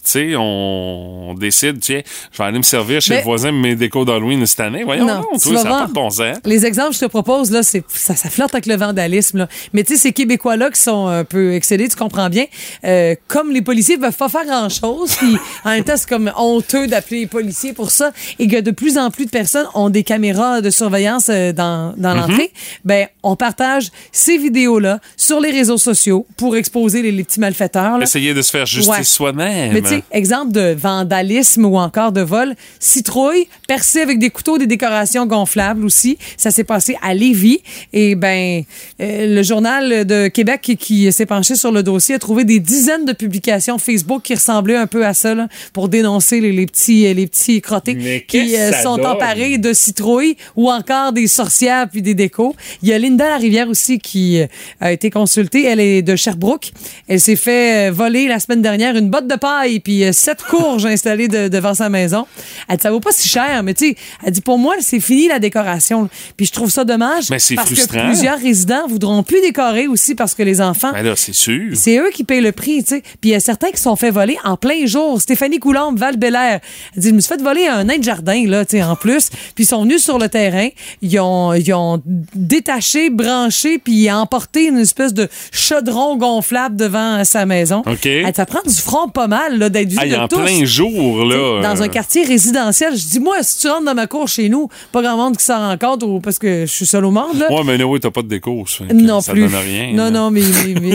sais, 0.09 0.35
on, 0.35 1.29
on 1.29 1.33
décide, 1.33 1.79
tiens, 1.79 2.01
je 2.31 2.37
vais 2.37 2.43
aller 2.43 2.57
me 2.57 2.63
servir 2.63 3.01
chez 3.01 3.11
Mais- 3.13 3.17
le 3.19 3.23
voisin 3.23 3.51
de 3.51 3.57
mes 3.57 3.75
décos 3.75 4.05
d'Halloween 4.05 4.45
cette 4.45 4.59
année. 4.59 4.83
Voyons 4.83 5.05
Non, 5.05 5.21
tu 5.33 5.39
toi, 5.49 5.53
vas 5.53 5.61
ça 5.61 5.69
n'a 5.69 5.79
pas 5.81 5.87
de 5.87 5.93
bon 5.93 6.09
sens. 6.09 6.37
Les 6.45 6.65
exemples 6.65 6.89
que 6.89 6.95
je 6.95 6.99
te 7.01 7.05
propose, 7.05 7.51
là, 7.51 7.63
c'est, 7.63 7.83
ça, 7.89 8.15
ça 8.15 8.29
flirte 8.29 8.53
avec 8.53 8.65
le 8.65 8.75
vandalisme. 8.75 9.39
Là. 9.39 9.47
Mais 9.73 9.83
tu 9.83 9.93
sais, 9.95 9.99
ces 10.01 10.11
Québécois-là 10.13 10.69
qui 10.71 10.79
sont 10.81 11.07
un 11.07 11.23
peu 11.23 11.53
excédés, 11.53 11.87
tu 11.87 11.95
comprends 11.95 12.29
bien, 12.29 12.45
euh, 12.85 13.15
comme 13.27 13.51
les 13.51 13.61
policiers 13.61 13.97
peuvent 13.97 14.15
pas 14.17 14.29
faire 14.29 14.45
grand-chose, 14.45 15.15
puis 15.15 15.37
en 15.65 15.69
même 15.71 15.83
temps, 15.83 15.93
c'est 15.97 16.09
comme 16.09 16.31
honteux 16.37 16.87
d'appeler 16.87 17.21
les 17.21 17.27
policiers 17.27 17.73
pour 17.73 17.91
ça, 17.91 18.11
et 18.39 18.47
que 18.47 18.59
de 18.59 18.71
plus 18.71 18.97
en 18.97 19.11
plus 19.11 19.25
de 19.25 19.31
personnes 19.31 19.67
ont 19.73 19.89
des 19.89 20.03
caméras 20.03 20.61
de 20.61 20.69
surveillance 20.69 21.27
euh, 21.29 21.51
dans, 21.53 21.93
dans 21.97 22.13
l'entrée, 22.13 22.51
ben 22.85 23.07
on 23.23 23.35
partage 23.35 23.89
ces 24.11 24.37
vidéos-là 24.37 24.99
sur 25.17 25.39
les 25.39 25.51
réseaux 25.51 25.77
sociaux 25.77 26.25
pour 26.37 26.55
exposer 26.55 27.01
les, 27.01 27.11
les 27.11 27.23
petits 27.23 27.39
malfaiteurs. 27.39 27.97
là. 27.97 28.03
Essayer 28.03 28.33
de 28.33 28.41
se 28.41 28.51
faire 28.51 28.65
justice 28.65 28.89
Ouais. 28.93 29.03
soi-même. 29.03 29.73
Mais 29.73 29.81
tu 29.81 29.92
sais, 29.95 30.03
exemple 30.11 30.51
de 30.51 30.75
vandalisme 30.77 31.65
ou 31.65 31.77
encore 31.77 32.11
de 32.11 32.21
vol, 32.21 32.55
citrouille, 32.79 33.47
percée 33.67 34.01
avec 34.01 34.19
des 34.19 34.29
couteaux, 34.29 34.57
des 34.57 34.67
décorations 34.67 35.25
gonflables 35.25 35.85
aussi. 35.85 36.17
Ça 36.37 36.51
s'est 36.51 36.63
passé 36.63 36.95
à 37.01 37.13
Lévis. 37.13 37.59
Et 37.93 38.15
ben, 38.15 38.63
euh, 39.01 39.35
le 39.35 39.43
journal 39.43 40.05
de 40.05 40.27
Québec 40.27 40.61
qui, 40.61 40.77
qui 40.77 41.11
s'est 41.11 41.25
penché 41.25 41.55
sur 41.55 41.71
le 41.71 41.83
dossier 41.83 42.15
a 42.15 42.19
trouvé 42.19 42.43
des 42.43 42.59
dizaines 42.59 43.05
de 43.05 43.13
publications 43.13 43.77
Facebook 43.77 44.23
qui 44.23 44.33
ressemblaient 44.35 44.75
un 44.75 44.87
peu 44.87 45.05
à 45.05 45.13
ça 45.13 45.33
là, 45.33 45.47
pour 45.73 45.89
dénoncer 45.89 46.39
les, 46.39 46.51
les 46.51 46.65
petits 46.65 47.13
les 47.13 47.27
petits 47.27 47.61
crottés 47.61 47.95
Mais 47.95 48.21
qui 48.21 48.55
euh, 48.57 48.71
sont 48.81 48.97
donne? 48.97 49.07
emparés 49.07 49.57
de 49.57 49.73
citrouilles 49.73 50.37
ou 50.55 50.71
encore 50.71 51.13
des 51.13 51.27
sorcières 51.27 51.87
puis 51.89 52.01
des 52.01 52.13
décos. 52.13 52.55
Il 52.81 52.89
y 52.89 52.93
a 52.93 52.99
Linda 52.99 53.27
Larivière 53.29 53.69
aussi 53.69 53.99
qui 53.99 54.41
euh, 54.41 54.47
a 54.79 54.91
été 54.91 55.09
consultée. 55.09 55.65
Elle 55.65 55.79
est 55.79 56.01
de 56.01 56.15
Sherbrooke. 56.15 56.71
Elle 57.07 57.19
s'est 57.19 57.35
fait 57.35 57.89
euh, 57.89 57.91
voler 57.91 58.27
la 58.27 58.39
semaine 58.39 58.61
dernière 58.61 58.95
une 58.95 59.09
botte 59.09 59.27
de 59.27 59.35
paille 59.35 59.79
puis 59.83 60.03
euh, 60.05 60.11
sept 60.11 60.41
courges 60.43 60.85
installées 60.85 61.27
de- 61.27 61.47
devant 61.47 61.73
sa 61.73 61.89
maison. 61.89 62.25
Elle 62.67 62.77
dit 62.77 62.83
ça 62.83 62.91
vaut 62.91 62.99
pas 62.99 63.11
si 63.11 63.27
cher, 63.27 63.63
mais 63.63 63.73
tu 63.73 63.89
sais, 63.89 63.95
elle 64.25 64.31
dit 64.31 64.41
pour 64.41 64.57
moi 64.57 64.75
c'est 64.81 64.99
fini 64.99 65.27
la 65.27 65.39
décoration. 65.39 66.09
Puis 66.37 66.45
je 66.47 66.51
trouve 66.51 66.69
ça 66.69 66.83
dommage 66.85 67.29
Mais 67.29 67.39
c'est 67.39 67.55
parce 67.55 67.67
frustrant. 67.67 67.99
que 68.01 68.05
plusieurs 68.07 68.39
résidents 68.39 68.87
voudront 68.87 69.23
plus 69.23 69.41
décorer 69.41 69.87
aussi 69.87 70.15
parce 70.15 70.33
que 70.35 70.43
les 70.43 70.61
enfants 70.61 70.91
Ben 70.93 71.03
là, 71.03 71.15
c'est 71.15 71.33
sûr. 71.33 71.71
c'est 71.75 71.97
eux 71.97 72.09
qui 72.13 72.23
payent 72.23 72.41
le 72.41 72.51
prix, 72.51 72.83
tu 72.83 72.95
sais. 72.95 73.01
Puis 73.21 73.29
il 73.29 73.31
y 73.31 73.35
a 73.35 73.39
certains 73.39 73.71
qui 73.71 73.77
se 73.77 73.83
sont 73.83 73.95
fait 73.95 74.11
voler 74.11 74.37
en 74.43 74.57
plein 74.57 74.85
jour. 74.85 75.21
Stéphanie 75.21 75.59
Coulombe, 75.59 75.97
val 75.97 76.17
bélair 76.17 76.59
Elle 76.95 77.01
dit, 77.01 77.09
je 77.09 77.13
me 77.13 77.19
suis 77.19 77.29
fait 77.29 77.41
voler 77.41 77.67
un 77.67 77.83
nain 77.85 77.97
de 77.97 78.03
jardin, 78.03 78.45
là, 78.47 78.65
tu 78.65 78.77
sais, 78.77 78.83
en 78.83 78.95
plus. 78.95 79.29
Puis 79.55 79.63
ils 79.63 79.67
sont 79.67 79.83
venus 79.83 80.03
sur 80.03 80.17
le 80.19 80.29
terrain. 80.29 80.69
Ils 81.01 81.19
ont, 81.19 81.53
ils 81.53 81.73
ont 81.73 82.01
détaché, 82.35 83.09
branché, 83.09 83.77
puis 83.79 84.11
emporté 84.11 84.65
une 84.65 84.77
espèce 84.77 85.13
de 85.13 85.27
chaudron 85.51 86.17
gonflable 86.17 86.75
devant 86.75 87.23
sa 87.23 87.45
maison. 87.45 87.83
OK. 87.85 88.05
Elle 88.05 88.25
dit, 88.25 88.31
ça 88.35 88.45
prend 88.45 88.61
du 88.65 88.73
front 88.75 89.09
pas 89.09 89.27
mal, 89.27 89.57
là, 89.57 89.69
d'être 89.73 89.89
vu 89.89 89.97
Ah, 89.99 90.05
il 90.05 90.13
est 90.13 90.15
de 90.15 90.21
en 90.21 90.27
tous. 90.29 90.39
plein 90.39 90.63
jour, 90.63 91.25
là. 91.25 91.61
Dans 91.61 91.81
euh, 91.81 91.83
un 91.83 91.87
quartier 91.89 92.23
résidentiel, 92.23 92.95
je 92.95 93.05
dis, 93.05 93.19
moi, 93.19 93.35
si 93.41 93.59
tu 93.59 93.67
rentres 93.67 93.83
dans 93.85 93.93
ma 93.95 94.07
cour 94.07 94.27
chez 94.27 94.47
nous, 94.47 94.69
pas 94.93 95.01
grand 95.01 95.17
monde 95.17 95.35
qui 95.37 95.43
s'en 95.43 95.57
rend 95.57 95.77
compte 95.77 96.03
ou 96.03 96.19
parce 96.21 96.39
que 96.39 96.61
je 96.65 96.71
suis 96.71 96.85
seul 96.85 97.03
au 97.05 97.11
monde, 97.11 97.37
là. 97.37 97.51
Ouais, 97.51 97.63
mais 97.65 97.83
oui, 97.83 97.99
t'as 97.99 98.11
pas 98.11 98.21
de 98.21 98.27
déco. 98.29 98.63
ça 98.67 98.85
Non 98.93 99.19
ça 99.21 99.33
plus. 99.33 99.41
donne 99.41 99.55
rien. 99.55 99.91
non, 99.93 100.05
là. 100.05 100.11
non, 100.11 100.31
mes, 100.31 100.43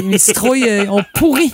mes, 0.03 0.19
citrouilles 0.19 0.65
euh, 0.69 0.87
ont 0.91 1.03
pourri. 1.15 1.53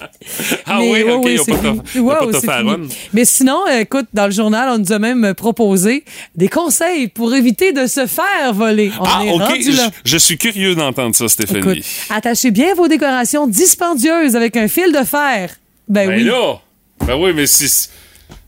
Ah 0.67 0.79
Mais, 0.79 0.91
oui, 0.93 1.03
ouais, 1.03 1.13
ok, 1.13 1.25
ouais, 1.25 1.37
c'est 1.45 1.53
pas 1.53 1.59
fini. 1.85 2.05
pas 2.43 2.63
fini. 2.63 2.89
Mais 3.13 3.25
sinon, 3.25 3.59
euh, 3.71 3.81
écoute, 3.81 4.07
dans 4.13 4.27
le 4.27 4.33
journal, 4.33 4.69
on 4.71 4.79
nous 4.79 4.93
a 4.93 4.99
même 4.99 5.35
proposé 5.35 6.05
des 6.37 6.49
conseils 6.49 7.09
pour 7.09 7.35
éviter 7.35 7.73
de 7.73 7.87
se 7.87 8.07
faire 8.07 8.53
voler. 8.53 8.93
On 9.01 9.05
Ah, 9.05 9.23
est 9.25 9.33
ok. 9.33 9.41
rendu 9.43 9.73
là. 9.73 9.91
Je, 10.05 10.13
je 10.13 10.19
suis 10.19 10.39
curieux 10.39 10.75
d'entendre 10.75 11.15
ça, 11.15 11.29
Stéphanie. 11.29 11.59
Écoute, 11.79 11.85
attachez 12.11 12.51
bien 12.51 12.75
vos 12.75 12.89
décorations 12.89 13.47
dispendieuses 13.47 14.37
avec 14.37 14.57
un 14.57 14.69
fil 14.69 14.93
de 14.93 15.05
fer. 15.05 15.51
Ben, 15.89 16.09
ben 16.09 16.17
oui. 16.17 16.25
là, 16.25 16.61
ben 17.07 17.15
oui, 17.17 17.33
mais 17.35 17.47
si. 17.47 17.89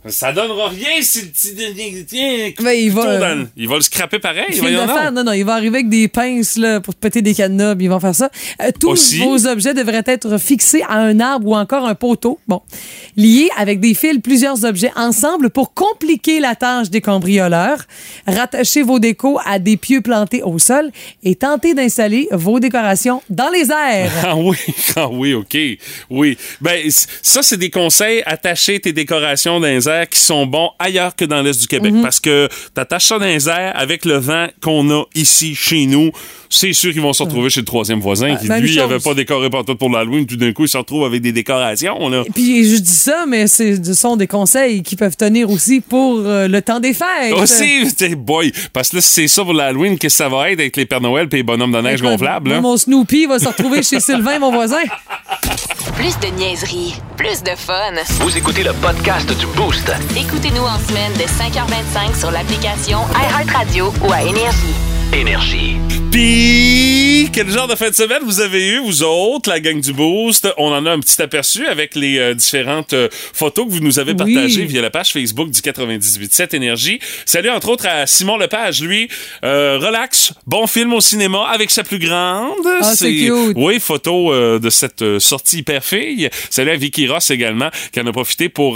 Ça 0.09 0.33
donnera 0.33 0.69
rien 0.69 1.01
si 1.03 1.23
le 1.23 1.27
petit. 1.29 1.55
Tiens, 2.07 2.51
Ben, 2.63 2.71
il 2.73 2.91
va, 2.93 3.07
euh, 3.07 3.21
dans 3.21 3.39
le- 3.41 3.49
il 3.57 3.69
va 3.69 3.77
le 3.77 3.81
scraper 3.81 4.19
pareil. 4.19 4.59
Voyons 4.59 4.83
de 4.83 4.87
donc. 4.87 4.97
fer, 4.97 5.13
non, 5.13 5.25
non, 5.25 5.33
il 5.33 5.45
va 5.45 5.55
arriver 5.55 5.79
avec 5.79 5.89
des 5.89 6.09
pinces 6.09 6.57
là, 6.57 6.81
pour 6.81 6.95
péter 6.95 7.23
des 7.23 7.35
cadenas, 7.35 7.75
puis 7.75 7.85
ils 7.87 7.89
vont 7.89 8.01
faire 8.01 8.15
ça. 8.15 8.31
Euh, 8.63 8.71
tous 8.79 8.91
Aussi. 8.91 9.19
vos 9.19 9.47
objets 9.47 9.75
devraient 9.75 10.03
être 10.07 10.39
fixés 10.39 10.83
à 10.89 10.95
un 10.99 11.19
arbre 11.21 11.49
ou 11.49 11.57
encore 11.57 11.87
un 11.87 11.95
poteau, 11.95 12.39
bon, 12.47 12.63
liés 13.17 13.49
avec 13.57 13.81
des 13.81 13.95
fils, 13.95 14.19
plusieurs 14.23 14.65
objets 14.65 14.93
ensemble 14.97 15.51
pour 15.51 15.75
compliquer 15.75 16.41
la 16.41 16.55
tâche 16.55 16.91
des 16.91 17.01
cambrioleurs. 17.01 17.85
Rattachez 18.27 18.83
vos 18.83 18.99
décos 18.99 19.39
à 19.45 19.59
des 19.59 19.77
pieux 19.77 20.01
plantés 20.01 20.43
au 20.43 20.59
sol 20.59 20.91
et 21.23 21.35
tentez 21.35 21.75
d'installer 21.75 22.29
vos 22.33 22.61
décorations 22.61 23.23
dans 23.31 23.51
les 23.51 23.71
airs. 23.71 24.11
Ah 24.29 24.35
oui, 24.37 24.57
ah 24.97 25.09
oui, 25.09 25.35
OK. 25.35 25.57
Oui. 26.11 26.37
Ben, 26.61 26.91
ça, 27.23 27.43
c'est 27.43 27.57
des 27.57 27.71
conseils. 27.71 28.23
Attacher 28.27 28.81
tes 28.81 28.93
décorations 28.93 29.61
dans 29.61 29.67
les 29.69 29.89
airs 29.89 29.96
qui 30.05 30.21
sont 30.21 30.45
bons 30.47 30.71
ailleurs 30.79 31.17
que 31.17 31.25
dans 31.25 31.41
l'Est 31.41 31.59
du 31.61 31.67
Québec. 31.67 31.95
Mhm. 31.95 32.03
Parce 32.03 32.21
que 32.21 32.49
t'attaches 32.75 33.07
ça 33.07 33.19
dans 33.19 33.25
les 33.25 33.49
airs 33.49 33.73
avec 33.75 34.05
le 34.05 34.17
vent 34.17 34.49
qu'on 34.61 34.91
a 34.91 35.05
ici, 35.15 35.55
chez 35.55 35.87
nous. 35.87 36.11
C'est 36.57 36.73
sûr 36.73 36.93
qu'ils 36.93 37.03
vont 37.03 37.13
se 37.13 37.23
retrouver 37.23 37.51
chez 37.51 37.61
le 37.61 37.67
troisième 37.67 38.01
voisin 38.01 38.35
qui, 38.37 38.49
même 38.49 38.63
lui, 38.63 38.73
chose. 38.73 38.83
avait 38.83 38.99
pas 38.99 39.13
décoré 39.13 39.51
partout 39.51 39.77
pour 39.77 39.91
l'Halloween. 39.91 40.25
Tout 40.25 40.37
d'un 40.37 40.53
coup, 40.53 40.65
il 40.65 40.69
se 40.69 40.79
retrouve 40.79 41.05
avec 41.05 41.21
des 41.21 41.33
décorations, 41.33 42.09
là. 42.09 42.23
Puis 42.35 42.65
je 42.71 42.77
dis 42.79 42.91
ça, 42.91 43.27
mais 43.29 43.47
ce 43.47 43.93
sont 43.93 44.17
des 44.17 44.27
conseils 44.27 44.83
qui 44.83 44.97
peuvent 44.97 45.17
tenir 45.17 45.51
aussi 45.51 45.81
pour 45.81 46.21
euh, 46.21 46.49
le 46.49 46.63
temps 46.63 46.81
des 46.81 46.95
fêtes. 46.95 47.35
Aussi, 47.35 47.85
boy, 48.17 48.53
parce 48.73 48.89
que 48.89 48.97
là, 48.97 49.03
si 49.03 49.09
c'est 49.11 49.29
ça 49.29 49.45
pour 49.45 49.53
l'Halloween, 49.53 49.99
qu'est-ce 49.99 50.19
que 50.19 50.25
ça 50.25 50.29
va 50.31 50.51
être 50.51 50.61
avec 50.61 50.77
les 50.79 50.87
Pères 50.87 51.03
Noël 51.03 51.29
et 51.31 51.37
les 51.37 51.43
bonhommes 51.43 51.73
de 51.73 51.81
neige 51.81 52.01
gonflables, 52.01 52.51
là? 52.51 52.61
Mon 52.63 52.79
Snoopy 52.79 53.27
va 53.27 53.39
se 53.39 53.49
retrouver 53.49 53.83
chez 53.83 54.01
Sylvain, 54.01 54.39
mon 54.39 54.51
voisin. 54.51 54.83
Plus 55.97 56.19
de 56.21 56.35
niaiserie, 56.39 56.95
plus 57.19 57.43
de 57.43 57.55
fun. 57.57 57.93
Vous 58.21 58.37
écoutez 58.37 58.63
le 58.63 58.73
podcast 58.75 59.29
du 59.29 59.47
Boost. 59.57 59.93
Écoutez-nous 60.17 60.63
en 60.63 60.79
semaine 60.79 61.13
de 61.15 61.25
5h25 61.25 62.19
sur 62.19 62.31
l'application 62.31 63.01
iHeartRadio 63.15 63.93
ou 64.07 64.13
à 64.13 64.23
Énergie. 64.23 64.75
Énergie. 65.13 65.77
Puis, 66.11 67.29
quel 67.33 67.51
genre 67.51 67.69
de 67.69 67.75
fin 67.75 67.91
de 67.91 67.95
semaine 67.95 68.23
vous 68.25 68.41
avez 68.41 68.67
eu, 68.69 68.79
vous 68.79 69.03
autres, 69.03 69.51
la 69.51 69.61
gang 69.61 69.81
du 69.81 69.93
Boost? 69.93 70.49
On 70.57 70.73
en 70.73 70.87
a 70.87 70.91
un 70.93 71.01
petit 71.01 71.21
aperçu 71.21 71.67
avec 71.67 71.95
les 71.95 72.19
euh, 72.19 72.35
différentes 72.35 72.93
euh, 72.95 73.09
photos 73.11 73.67
que 73.67 73.73
vous 73.73 73.81
nous 73.81 73.99
avez 73.99 74.13
Oui. 74.13 74.17
partagées 74.35 74.65
via 74.65 74.81
la 74.81 74.91
page 74.91 75.13
Facebook 75.13 75.51
du 75.51 75.61
98.7 75.61 76.55
Énergie. 76.55 77.01
Salut, 77.27 77.51
entre 77.51 77.69
autres, 77.69 77.87
à 77.87 78.07
Simon 78.07 78.37
Lepage, 78.39 78.81
lui. 78.83 79.09
Euh, 79.45 79.79
relax, 79.83 80.33
bon 80.47 80.67
film 80.67 80.93
au 80.95 81.01
cinéma 81.01 81.47
avec 81.53 81.71
sa 81.71 81.83
plus 81.83 81.99
grande. 81.99 82.55
Ah, 82.81 82.95
c'est 82.95 83.13
cute. 83.13 83.53
Oui, 83.57 83.79
photo 83.81 84.33
euh, 84.33 84.59
de 84.59 84.71
cette 84.71 85.03
euh, 85.03 85.19
sortie 85.19 85.59
hyper 85.59 85.85
fille. 85.85 86.31
Salut 86.51 86.71
à 86.71 86.77
Vicky 86.77 87.07
Ross 87.09 87.31
également, 87.31 87.71
qui 87.93 88.01
en 88.01 88.07
a 88.07 88.13
profité 88.13 88.49
pour 88.49 88.75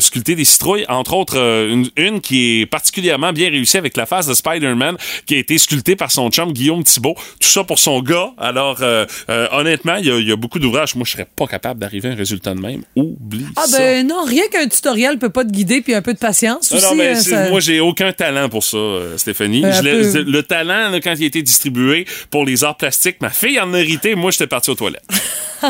sculpter 0.00 0.34
des 0.34 0.44
citrouilles. 0.44 0.84
Entre 0.88 1.14
autres, 1.14 1.36
une, 1.36 1.88
une 1.96 2.20
qui 2.20 2.62
est 2.62 2.66
particulièrement 2.66 3.32
bien 3.32 3.50
réussie 3.50 3.76
avec 3.76 3.96
la 3.96 4.06
face 4.06 4.26
de 4.26 4.34
Spider-Man, 4.34 4.96
qui 5.26 5.34
a 5.34 5.38
été 5.38 5.58
sculptée 5.58 5.94
par 5.96 6.10
son 6.10 6.30
chum 6.32 6.52
Guillaume 6.52 6.82
Thibault. 6.82 7.14
Tout 7.40 7.48
ça 7.48 7.62
pour 7.64 7.78
son 7.78 8.00
gars. 8.00 8.30
Alors, 8.38 8.78
euh, 8.82 9.06
euh, 9.30 9.46
honnêtement, 9.52 9.96
il 9.96 10.06
y 10.06 10.10
a- 10.10 10.18
il 10.18 10.28
y, 10.28 10.32
a 10.32 10.36
beaucoup 10.36 10.58
d'ouvrages. 10.58 10.94
Moi, 10.94 11.04
je 11.06 11.12
serais 11.12 11.26
pas 11.36 11.46
capable 11.46 11.78
d'arriver 11.80 12.08
à 12.08 12.12
un 12.12 12.16
résultat 12.16 12.54
de 12.54 12.60
même. 12.60 12.82
Oublie 12.96 13.46
Ah 13.56 13.66
ça. 13.66 13.78
ben 13.78 14.06
non, 14.06 14.24
rien 14.24 14.44
qu'un 14.50 14.66
tutoriel 14.68 15.18
peut 15.18 15.30
pas 15.30 15.44
te 15.44 15.50
guider 15.50 15.80
puis 15.82 15.94
un 15.94 16.02
peu 16.02 16.14
de 16.14 16.18
patience 16.18 16.70
Non, 16.70 16.78
aussi. 16.78 16.86
non, 16.86 16.94
mais 16.96 17.08
euh, 17.08 17.14
ça- 17.16 17.50
moi, 17.50 17.60
j'ai 17.60 17.80
aucun 17.80 18.12
talent 18.12 18.48
pour 18.48 18.64
ça, 18.64 18.78
Stéphanie. 19.16 19.62
Je 19.62 20.12
peu. 20.12 20.22
le 20.30 20.42
talent, 20.42 20.90
là, 20.90 21.00
quand 21.00 21.14
il 21.16 21.24
a 21.24 21.26
été 21.26 21.42
distribué 21.42 22.06
pour 22.30 22.44
les 22.44 22.64
arts 22.64 22.76
plastiques, 22.76 23.20
ma 23.20 23.30
fille 23.30 23.60
en 23.60 23.72
a 23.74 23.78
hérité. 23.80 24.14
Moi, 24.14 24.30
j'étais 24.30 24.46
parti 24.46 24.70
aux 24.70 24.74
toilettes. 24.74 25.02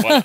Voilà. 0.00 0.22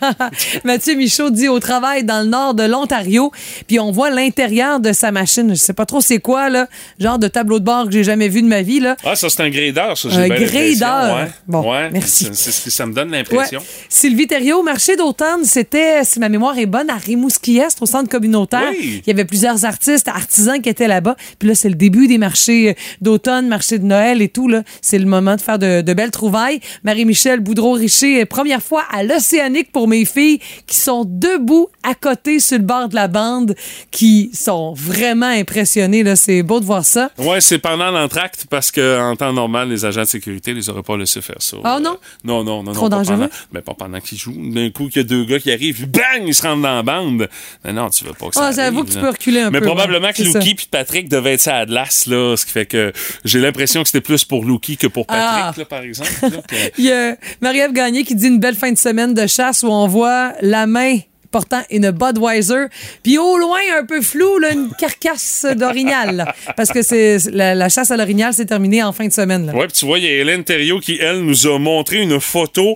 Mathieu 0.64 0.96
Michaud 0.96 1.30
dit 1.30 1.50
au 1.50 1.60
travail 1.60 2.06
dans 2.06 2.22
le 2.22 2.30
nord 2.30 2.54
de 2.54 2.64
l'Ontario, 2.64 3.34
puis 3.68 3.82
on 3.82 3.92
voit 3.92 4.10
l'intérieur 4.10 4.80
de 4.80 4.94
sa 4.94 5.12
machine. 5.12 5.50
Je 5.50 5.56
sais 5.56 5.74
pas 5.74 5.86
trop 5.86 6.00
c'est 6.00 6.20
quoi 6.20 6.48
là, 6.50 6.68
genre 7.02 7.20
de 7.20 7.28
tableau 7.28 7.60
de 7.60 7.66
bord 7.66 7.84
que 7.84 7.92
j'ai 7.92 8.06
jamais 8.06 8.30
vu 8.30 8.42
de 8.42 8.48
ma 8.48 8.62
vie 8.62 8.80
là. 8.80 8.96
Ah, 9.04 9.18
ça, 9.18 9.28
c'est 9.30 9.42
un 9.44 9.50
grader, 9.50 9.94
ça, 9.98 10.08
j'ai 10.10 10.17
Un 10.18 10.28
l'impression. 10.28 10.88
grader. 10.88 11.14
Ouais. 11.24 11.32
Bon, 11.48 11.72
Ouais. 11.72 11.90
merci. 11.92 12.30
C'est 12.34 12.52
ce 12.52 12.64
que 12.66 12.70
ça 12.72 12.86
me 12.86 12.94
donne 12.94 13.12
Ouais. 13.12 13.18
l'impression. 13.18 13.62
Sylvie 13.90 14.28
Thériault, 14.28 14.64
marché 14.64 14.96
d'automne, 14.96 15.44
c'était, 15.44 16.04
si 16.04 16.20
ma 16.20 16.30
mémoire 16.30 16.58
est 16.58 16.66
bonne, 16.66 16.90
à 16.90 16.96
Rimouski-Est, 16.98 17.82
au 17.82 17.86
centre 17.86 18.10
communautaire. 18.10 18.70
Oui. 18.72 19.02
Il 19.06 19.08
y 19.10 19.12
avait 19.12 19.26
plusieurs 19.26 19.66
artistes, 19.66 20.08
artisans 20.08 20.62
qui 20.62 20.70
étaient 20.70 20.88
là-bas. 20.88 21.16
Puis 21.40 21.50
là, 21.50 21.56
c'est 21.56 21.70
le 21.70 21.76
début 21.76 22.08
des 22.08 22.18
marchés 22.18 22.70
euh, 22.70 22.74
d'automne, 23.02 23.48
marché 23.48 23.80
de 23.80 23.86
Noël 23.86 24.22
et 24.22 24.30
tout. 24.30 24.50
C'est 24.82 25.00
le 25.00 25.06
moment 25.06 25.36
de 25.36 25.42
faire 25.42 25.60
de, 25.60 25.82
de 25.82 25.94
belles 25.94 26.12
trouvailles. 26.12 26.60
Marie-Michel 26.84 27.40
Boudreau-Richer, 27.40 28.26
première 28.26 28.62
fois 28.62 28.84
à 28.92 29.04
l'Océanique 29.04 29.72
pour 29.72 29.88
mes 29.88 30.06
filles 30.06 30.40
qui 30.66 30.78
sont 30.78 31.04
debout 31.06 31.68
à 31.84 31.94
côté 31.96 32.40
sur 32.40 32.58
le 32.58 32.64
bord 32.64 32.90
de 32.90 32.96
la 32.96 33.08
bande, 33.08 33.56
qui 33.92 34.30
sont 34.34 34.74
vraiment 34.74 35.26
impressionnées. 35.28 36.04
C'est 36.16 36.44
beau 36.44 36.60
de 36.60 36.66
voir 36.66 36.86
ça. 36.86 37.12
Ouais, 37.18 37.42
c'est 37.42 37.60
pendant 37.60 37.92
l'entracte 37.92 38.46
parce 38.50 38.72
que 38.72 39.00
en 39.00 39.16
temps 39.16 39.34
normal, 39.34 39.70
les 39.70 39.86
agents 39.86 40.06
de 40.08 40.12
sécurité 40.12 40.54
les 40.54 40.70
auraient 40.70 40.82
pas 40.84 40.98
laissé 40.98 41.22
faire 41.22 41.36
ça. 41.42 41.58
Ah, 41.64 41.80
non? 41.82 41.98
Non, 42.24 42.44
non, 42.44 42.64
non, 42.64 42.72
Trop 42.74 42.84
non. 42.90 42.98
dangereux? 42.98 43.16
pendant- 43.18 43.30
mais 43.54 43.62
pas 43.62 43.74
pendant 43.76 44.00
qu'ils 44.00 44.18
jouent. 44.18 44.34
D'un 44.52 44.70
coup, 44.72 44.88
qu'il 44.88 44.98
y 44.98 45.06
a 45.06 45.08
deux 45.08 45.26
gars 45.26 45.40
qui 45.40 45.52
arrivent, 45.52 45.88
bang, 45.90 46.24
ils 46.26 46.34
se 46.34 46.42
rendent 46.42 46.62
dans 46.64 46.76
la 46.76 46.84
bande. 46.84 47.28
Mais 47.64 47.74
non, 47.74 47.90
tu 47.90 48.04
veux 48.06 48.14
pas 48.14 48.30
que 48.30 48.36
ça 48.36 48.48
Ah, 48.48 48.52
j'avoue 48.52 48.84
que 48.84 48.92
tu 48.92 48.98
peux 49.00 49.10
reculer 49.10 49.42
un 49.42 49.52
Mais 49.52 49.60
peu, 49.60 49.66
probablement 49.68 50.08
ouais, 50.08 50.14
que. 50.14 50.24
Lucky 50.24 50.56
puis 50.56 50.68
Patrick 50.72 51.10
devaient 51.10 51.34
être 51.34 51.42
ça 51.42 51.56
à 51.58 51.60
Atlas, 51.60 52.08
là, 52.08 52.36
ce 52.36 52.46
qui 52.46 52.52
fait 52.52 52.66
que 52.66 52.92
j'ai 53.26 53.40
l'impression 53.40 53.82
que 53.84 53.88
c'était 53.90 54.02
plus 54.02 54.24
pour 54.26 54.46
Lucky 54.46 54.78
que 54.78 54.88
pour 54.88 55.06
Patrick, 55.06 55.24
Ah. 55.28 55.54
là, 55.58 55.66
par 55.66 55.82
exemple. 55.82 56.10
là, 56.22 56.30
que- 56.48 56.56
Il 56.78 56.86
y 56.86 56.92
a 56.92 57.16
Marie-Ève 57.42 57.74
Gagné 57.74 58.04
qui 58.04 58.16
dit 58.16 58.28
une 58.28 58.40
belle 58.40 58.56
fin 58.56 58.72
de 58.72 58.78
semaine 58.78 59.14
de 59.14 59.28
chasse 59.28 59.64
où 59.64 59.68
on 59.68 59.88
voit 59.88 60.34
la 60.42 60.66
main 60.68 60.98
portant 61.32 61.62
une 61.70 61.92
Budweiser, 61.92 62.66
puis 63.04 63.18
au 63.18 63.38
loin, 63.38 63.60
un 63.78 63.86
peu 63.86 64.02
flou, 64.02 64.40
là, 64.40 64.52
une 64.54 64.70
carcasse 64.78 65.46
d'orignal. 65.56 66.34
Parce 66.56 66.70
que 66.70 66.82
c'est 66.82 67.18
la, 67.32 67.70
chasse 67.70 67.92
à 67.92 67.98
l'orignal 67.98 68.34
s'est 68.34 68.46
terminée 68.46 68.84
en 68.84 68.92
fin 68.92 69.08
de 69.08 69.14
semaine. 69.14 69.46
là. 69.46 69.54
Puis 69.54 69.72
tu 69.74 69.86
vois, 69.86 70.00
il 70.00 70.06
y 70.06 70.08
a 70.08 70.12
Hélène 70.12 70.44
Thériault 70.44 70.80
qui, 70.80 70.98
elle, 71.00 71.22
nous 71.22 71.48
a 71.48 71.60
montré 71.60 72.02
une 72.02 72.20
photo. 72.20 72.76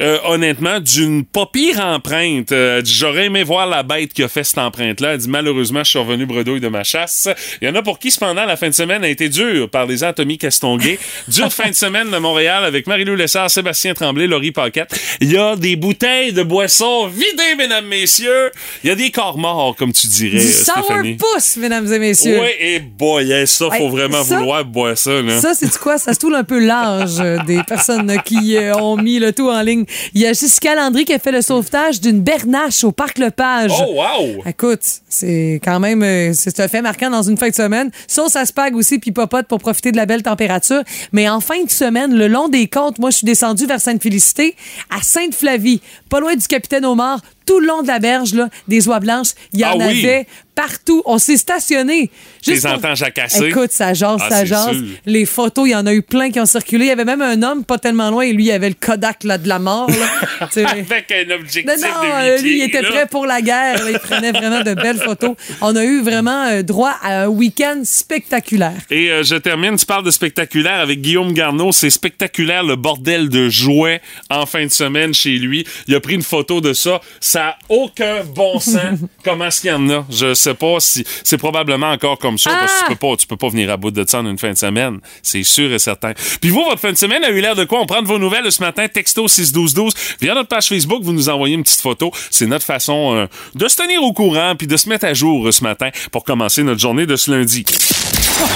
Euh, 0.00 0.18
honnêtement, 0.24 0.80
d'une 0.80 1.24
pas 1.24 1.46
pire 1.52 1.80
empreinte. 1.80 2.52
Euh, 2.52 2.82
J'aurais 2.84 3.26
aimé 3.26 3.42
voir 3.44 3.66
la 3.66 3.82
bête 3.82 4.12
qui 4.12 4.22
a 4.22 4.28
fait 4.28 4.44
cette 4.44 4.58
empreinte-là. 4.58 5.12
Elle 5.14 5.18
dit 5.18 5.28
malheureusement, 5.28 5.84
je 5.84 5.90
suis 5.90 5.98
revenu 5.98 6.26
bredouille 6.26 6.60
de 6.60 6.68
ma 6.68 6.84
chasse. 6.84 7.28
Il 7.60 7.68
y 7.68 7.70
en 7.70 7.74
a 7.74 7.82
pour 7.82 7.98
qui, 7.98 8.10
cependant, 8.10 8.44
la 8.44 8.56
fin 8.56 8.68
de 8.68 8.74
semaine 8.74 9.04
a 9.04 9.08
été 9.08 9.28
dure 9.28 9.68
par 9.68 9.86
les 9.86 10.02
Tommy 10.14 10.38
Castonguay. 10.38 10.98
Dure 11.28 11.52
fin 11.52 11.68
de 11.70 11.74
semaine 11.74 12.10
de 12.10 12.18
Montréal 12.18 12.64
avec 12.64 12.86
Marie-Lou 12.86 13.14
Lessard, 13.16 13.50
Sébastien 13.50 13.94
Tremblay, 13.94 14.26
Laurie 14.26 14.52
Paquette. 14.52 14.94
Il 15.20 15.32
y 15.32 15.36
a 15.36 15.56
des 15.56 15.76
bouteilles 15.76 16.32
de 16.32 16.42
boissons 16.42 17.06
vidées, 17.06 17.54
mesdames, 17.56 17.86
messieurs. 17.86 18.50
Il 18.82 18.88
y 18.88 18.90
a 18.90 18.94
des 18.94 19.10
corps 19.10 19.38
morts, 19.38 19.74
comme 19.76 19.92
tu 19.92 20.06
dirais, 20.08 20.38
Du 20.38 20.44
euh, 20.44 21.12
sourpuss, 21.16 21.56
mesdames 21.56 21.90
et 21.92 21.98
messieurs. 21.98 22.38
Oui, 22.40 22.48
et 22.60 22.78
boy, 22.80 23.32
hein, 23.32 23.46
ça, 23.46 23.66
faut 23.66 23.74
Hey, 23.74 23.88
vraiment 23.90 24.22
ça- 24.22 24.38
vouloir 24.38 24.64
boire 24.64 24.96
ça, 24.98 25.22
là. 25.22 25.40
Ça, 25.40 25.54
c'est 25.54 25.76
quoi? 25.78 25.98
Ça 25.98 26.12
se 26.14 26.18
tourne 26.18 26.34
un 26.34 26.44
peu 26.44 26.58
l'âge 26.58 27.16
des 27.46 27.62
personnes 27.62 28.20
qui 28.24 28.56
euh, 28.56 28.74
ont 28.76 28.96
mis 28.96 29.18
le 29.18 29.32
tout 29.32 29.48
en 29.48 29.60
ligne. 29.62 29.83
Il 30.14 30.20
y 30.20 30.26
a 30.26 30.32
Jessica 30.32 30.74
Landry 30.74 31.04
qui 31.04 31.12
a 31.12 31.18
fait 31.18 31.32
le 31.32 31.42
sauvetage 31.42 32.00
d'une 32.00 32.20
bernache 32.20 32.84
au 32.84 32.92
Parc 32.92 33.18
Lepage. 33.18 33.72
Oh, 33.80 33.94
wow! 33.94 34.42
Écoute, 34.46 34.80
c'est 35.08 35.60
quand 35.64 35.80
même 35.80 36.02
euh, 36.02 36.32
c'est 36.34 36.60
un 36.60 36.68
fait 36.68 36.82
marquant 36.82 37.10
dans 37.10 37.22
une 37.22 37.36
fin 37.36 37.48
de 37.48 37.54
semaine. 37.54 37.90
Sauce 38.06 38.36
à 38.36 38.44
spag 38.46 38.76
aussi 38.76 38.98
puis 38.98 39.12
popote 39.12 39.46
pour 39.46 39.58
profiter 39.58 39.92
de 39.92 39.96
la 39.96 40.06
belle 40.06 40.22
température. 40.22 40.82
Mais 41.12 41.28
en 41.28 41.40
fin 41.40 41.62
de 41.62 41.70
semaine, 41.70 42.14
le 42.14 42.28
long 42.28 42.48
des 42.48 42.68
côtes, 42.68 42.98
moi 42.98 43.10
je 43.10 43.18
suis 43.18 43.26
descendue 43.26 43.66
vers 43.66 43.80
Sainte-Félicité 43.80 44.56
à 44.90 45.02
Sainte-Flavie, 45.02 45.80
pas 46.08 46.20
loin 46.20 46.34
du 46.34 46.46
Capitaine 46.46 46.84
Omar, 46.84 47.20
tout 47.46 47.60
le 47.60 47.66
long 47.66 47.82
de 47.82 47.86
la 47.88 47.98
berge 47.98 48.34
là, 48.34 48.48
des 48.68 48.86
oies 48.88 49.00
blanches, 49.00 49.30
il 49.52 49.60
y 49.60 49.64
en 49.64 49.70
Ah 49.80 49.86
oui? 49.88 50.04
avait 50.04 50.26
partout. 50.54 51.02
On 51.04 51.18
s'est 51.18 51.36
stationné. 51.36 52.10
Tes 52.44 52.60
pour- 52.60 52.70
entends 52.72 52.94
jacasser. 52.94 53.46
Écoute, 53.46 53.72
ça 53.72 53.92
jase, 53.92 54.20
Ah, 54.24 54.28
ça 54.30 54.44
jase. 54.44 54.70
sûr. 54.76 54.82
Les 55.04 55.26
photos, 55.26 55.66
il 55.66 55.72
y 55.72 55.74
en 55.74 55.84
a 55.86 55.92
eu 55.92 56.02
plein 56.02 56.30
qui 56.30 56.38
ont 56.38 56.46
circulé. 56.46 56.84
Il 56.84 56.88
y 56.88 56.92
avait 56.92 57.04
même 57.04 57.22
un 57.22 57.42
homme 57.42 57.64
pas 57.64 57.78
tellement 57.78 58.08
loin 58.10 58.22
et 58.22 58.32
lui, 58.32 58.44
il 58.44 58.52
avait 58.52 58.68
le 58.68 58.76
Kodak 58.78 59.24
là, 59.24 59.36
de 59.36 59.48
la 59.48 59.58
mort. 59.58 59.90
Là. 59.90 60.46
Avec 60.56 61.10
un 61.12 61.34
objectif 61.34 61.66
non, 61.66 61.88
non, 61.88 62.02
de 62.02 62.24
euh, 62.30 62.38
lui, 62.38 62.58
il 62.58 62.62
était 62.64 62.82
là. 62.82 62.88
prêt 62.90 63.06
pour 63.06 63.26
la 63.26 63.42
guerre. 63.42 63.80
Il 63.90 63.98
prenait 63.98 64.30
vraiment 64.32 64.62
de 64.62 64.74
belles 64.74 64.98
photos. 65.00 65.34
On 65.60 65.74
a 65.74 65.84
eu 65.84 66.02
vraiment 66.02 66.44
euh, 66.46 66.62
droit 66.62 66.94
à 67.02 67.22
un 67.24 67.26
week-end 67.26 67.80
spectaculaire. 67.84 68.74
Et 68.90 69.10
euh, 69.10 69.22
je 69.24 69.34
termine, 69.36 69.76
tu 69.76 69.86
parles 69.86 70.04
de 70.04 70.10
spectaculaire 70.10 70.80
avec 70.80 71.00
Guillaume 71.00 71.32
Garneau. 71.32 71.72
C'est 71.72 71.90
spectaculaire 71.90 72.62
le 72.62 72.76
bordel 72.76 73.28
de 73.28 73.48
jouets 73.48 74.00
en 74.30 74.46
fin 74.46 74.64
de 74.64 74.70
semaine 74.70 75.12
chez 75.14 75.36
lui. 75.38 75.66
Il 75.88 75.94
a 75.96 76.00
pris 76.00 76.14
une 76.14 76.22
photo 76.22 76.60
de 76.60 76.72
ça. 76.72 77.00
Ça 77.34 77.48
a 77.48 77.56
aucun 77.68 78.22
bon 78.22 78.60
sens. 78.60 79.00
Comment 79.24 79.46
est-ce 79.46 79.60
qu'il 79.62 79.70
y 79.70 79.72
en 79.72 79.90
a? 79.90 80.04
Je 80.08 80.34
sais 80.34 80.54
pas 80.54 80.78
si 80.78 81.04
c'est 81.24 81.36
probablement 81.36 81.90
encore 81.90 82.16
comme 82.16 82.38
ça 82.38 82.50
parce 82.50 82.72
que 82.72 82.78
tu 82.78 82.88
peux 82.90 83.08
pas, 83.08 83.16
tu 83.16 83.26
peux 83.26 83.36
pas 83.36 83.48
venir 83.48 83.72
à 83.72 83.76
bout 83.76 83.90
de 83.90 84.08
ça 84.08 84.20
en 84.20 84.26
une 84.26 84.38
fin 84.38 84.52
de 84.52 84.56
semaine. 84.56 85.00
C'est 85.20 85.42
sûr 85.42 85.72
et 85.72 85.80
certain. 85.80 86.12
Puis 86.40 86.50
vous, 86.50 86.62
votre 86.62 86.78
fin 86.78 86.92
de 86.92 86.96
semaine 86.96 87.24
a 87.24 87.30
eu 87.30 87.40
l'air 87.40 87.56
de 87.56 87.64
quoi? 87.64 87.80
On 87.80 87.86
prend 87.86 88.02
de 88.02 88.06
vos 88.06 88.20
nouvelles 88.20 88.52
ce 88.52 88.62
matin, 88.62 88.86
texto 88.86 89.26
61212. 89.26 89.94
Via 90.20 90.34
notre 90.34 90.48
page 90.48 90.68
Facebook, 90.68 91.02
vous 91.02 91.12
nous 91.12 91.28
envoyez 91.28 91.56
une 91.56 91.64
petite 91.64 91.80
photo. 91.80 92.12
C'est 92.30 92.46
notre 92.46 92.64
façon 92.64 93.16
euh, 93.16 93.26
de 93.56 93.66
se 93.66 93.78
tenir 93.78 94.00
au 94.04 94.12
courant 94.12 94.54
puis 94.56 94.68
de 94.68 94.76
se 94.76 94.88
mettre 94.88 95.06
à 95.06 95.12
jour 95.12 95.48
euh, 95.48 95.50
ce 95.50 95.64
matin 95.64 95.88
pour 96.12 96.22
commencer 96.22 96.62
notre 96.62 96.80
journée 96.80 97.04
de 97.04 97.16
ce 97.16 97.32
lundi. 97.32 97.64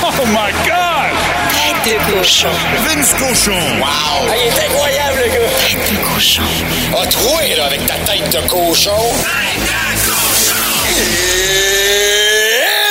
Oh 0.05 0.27
my 0.27 0.53
God! 0.65 0.99
Tête 1.83 1.99
de 1.99 2.13
cochon. 2.13 2.49
Vince 2.87 3.15
Cochon. 3.15 3.59
Wow! 3.81 4.29
il 4.29 4.49
est 4.49 4.67
incroyable, 4.67 5.08
le 5.29 5.35
gars! 5.35 5.49
Tête 5.61 5.93
de 5.93 5.97
cochon. 6.15 6.43
A 7.01 7.07
troué, 7.07 7.57
là, 7.57 7.67
avec 7.67 7.87
ta 7.87 7.95
tête 7.95 8.33
de 8.33 8.49
cochon. 8.49 8.91
Tête 9.23 9.71
cochon! 10.07 10.55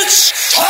It's 0.03 0.33
time! 0.51 0.63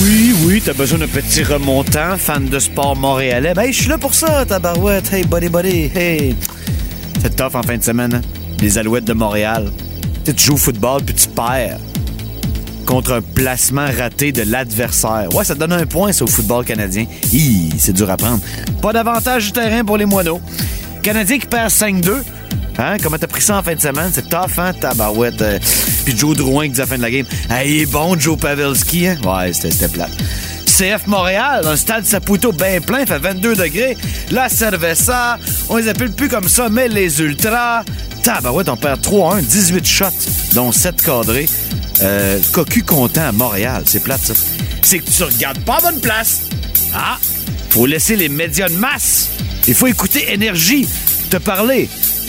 Oui, 0.00 0.34
oui, 0.44 0.62
t'as 0.64 0.72
besoin 0.72 0.98
d'un 0.98 1.08
petit 1.08 1.42
remontant, 1.42 2.16
fan 2.18 2.46
de 2.46 2.58
sport 2.58 2.96
montréalais. 2.96 3.54
Ben, 3.54 3.72
je 3.72 3.80
suis 3.80 3.88
là 3.88 3.98
pour 3.98 4.14
ça, 4.14 4.44
tabarouette. 4.44 5.12
Hey, 5.12 5.24
buddy, 5.24 5.48
buddy. 5.48 5.90
Hey. 5.94 6.36
C'est 7.20 7.36
tough 7.36 7.54
en 7.54 7.62
fin 7.62 7.76
de 7.76 7.82
semaine, 7.82 8.14
hein? 8.14 8.22
Les 8.60 8.78
Alouettes 8.78 9.04
de 9.04 9.12
Montréal. 9.12 9.72
Tu 10.24 10.32
joues 10.36 10.54
au 10.54 10.56
football 10.56 11.02
puis 11.02 11.14
tu 11.14 11.28
perds 11.28 11.78
contre 12.84 13.12
un 13.12 13.20
placement 13.22 13.86
raté 13.98 14.32
de 14.32 14.42
l'adversaire. 14.42 15.28
Ouais, 15.34 15.44
ça 15.44 15.54
donne 15.54 15.72
un 15.72 15.86
point, 15.86 16.12
ça, 16.12 16.24
au 16.24 16.26
football 16.26 16.64
canadien. 16.64 17.06
Hi, 17.32 17.70
c'est 17.78 17.92
dur 17.92 18.10
à 18.10 18.16
prendre. 18.16 18.40
Pas 18.80 18.92
d'avantage 18.92 19.46
du 19.46 19.52
terrain 19.52 19.84
pour 19.84 19.96
les 19.96 20.06
moineaux. 20.06 20.40
Canadien 21.02 21.38
qui 21.38 21.46
perd 21.46 21.70
5-2. 21.70 22.22
Hein? 22.78 22.96
Comment 23.02 23.18
t'as 23.18 23.26
pris 23.26 23.42
ça 23.42 23.58
en 23.58 23.62
fin 23.62 23.74
de 23.74 23.80
semaine? 23.80 24.10
C'est 24.12 24.28
tough, 24.28 24.58
hein, 24.58 24.72
tabarouette? 24.72 25.42
Euh, 25.42 25.58
Puis 26.04 26.16
Joe 26.16 26.36
Drouin 26.36 26.64
qui 26.66 26.70
dit 26.72 26.80
à 26.80 26.84
la 26.84 26.88
fin 26.88 26.96
de 26.96 27.02
la 27.02 27.10
game, 27.10 27.26
ah, 27.50 27.64
il 27.64 27.82
est 27.82 27.86
bon, 27.86 28.18
Joe 28.18 28.38
Pavelski, 28.38 29.06
hein? 29.08 29.18
Ouais, 29.24 29.52
c'était 29.52 29.70
c'était 29.70 29.88
plate. 29.88 30.10
CF 30.66 31.06
Montréal, 31.06 31.66
un 31.66 31.76
stade 31.76 32.06
Saputo 32.06 32.50
bien 32.50 32.80
plein, 32.80 33.04
fait 33.04 33.18
22 33.18 33.56
degrés. 33.56 33.96
La 34.30 34.48
Cerveza, 34.48 35.38
on 35.68 35.76
les 35.76 35.88
appelle 35.88 36.12
plus 36.12 36.28
comme 36.28 36.48
ça, 36.48 36.68
mais 36.70 36.88
les 36.88 37.20
Ultras. 37.20 37.82
Tabarouette, 38.22 38.68
on 38.70 38.76
perd 38.76 39.00
3-1, 39.00 39.42
18 39.42 39.86
shots, 39.86 40.04
dont 40.54 40.72
7 40.72 41.02
cadrés. 41.02 41.48
Euh, 42.02 42.40
cocu 42.52 42.82
content 42.82 43.22
à 43.22 43.32
Montréal, 43.32 43.84
c'est 43.86 44.02
plate, 44.02 44.20
ça. 44.20 44.34
C'est 44.82 44.98
que 44.98 45.08
tu 45.08 45.22
regardes 45.22 45.60
pas 45.60 45.76
à 45.76 45.80
bonne 45.82 46.00
place. 46.00 46.48
Ah, 46.92 47.18
faut 47.70 47.86
laisser 47.86 48.16
les 48.16 48.28
médias 48.28 48.68
de 48.68 48.74
masse. 48.74 49.30
Il 49.68 49.74
faut 49.74 49.86
écouter 49.86 50.32
Énergie 50.32 50.88
te 51.30 51.36
parler 51.36 51.88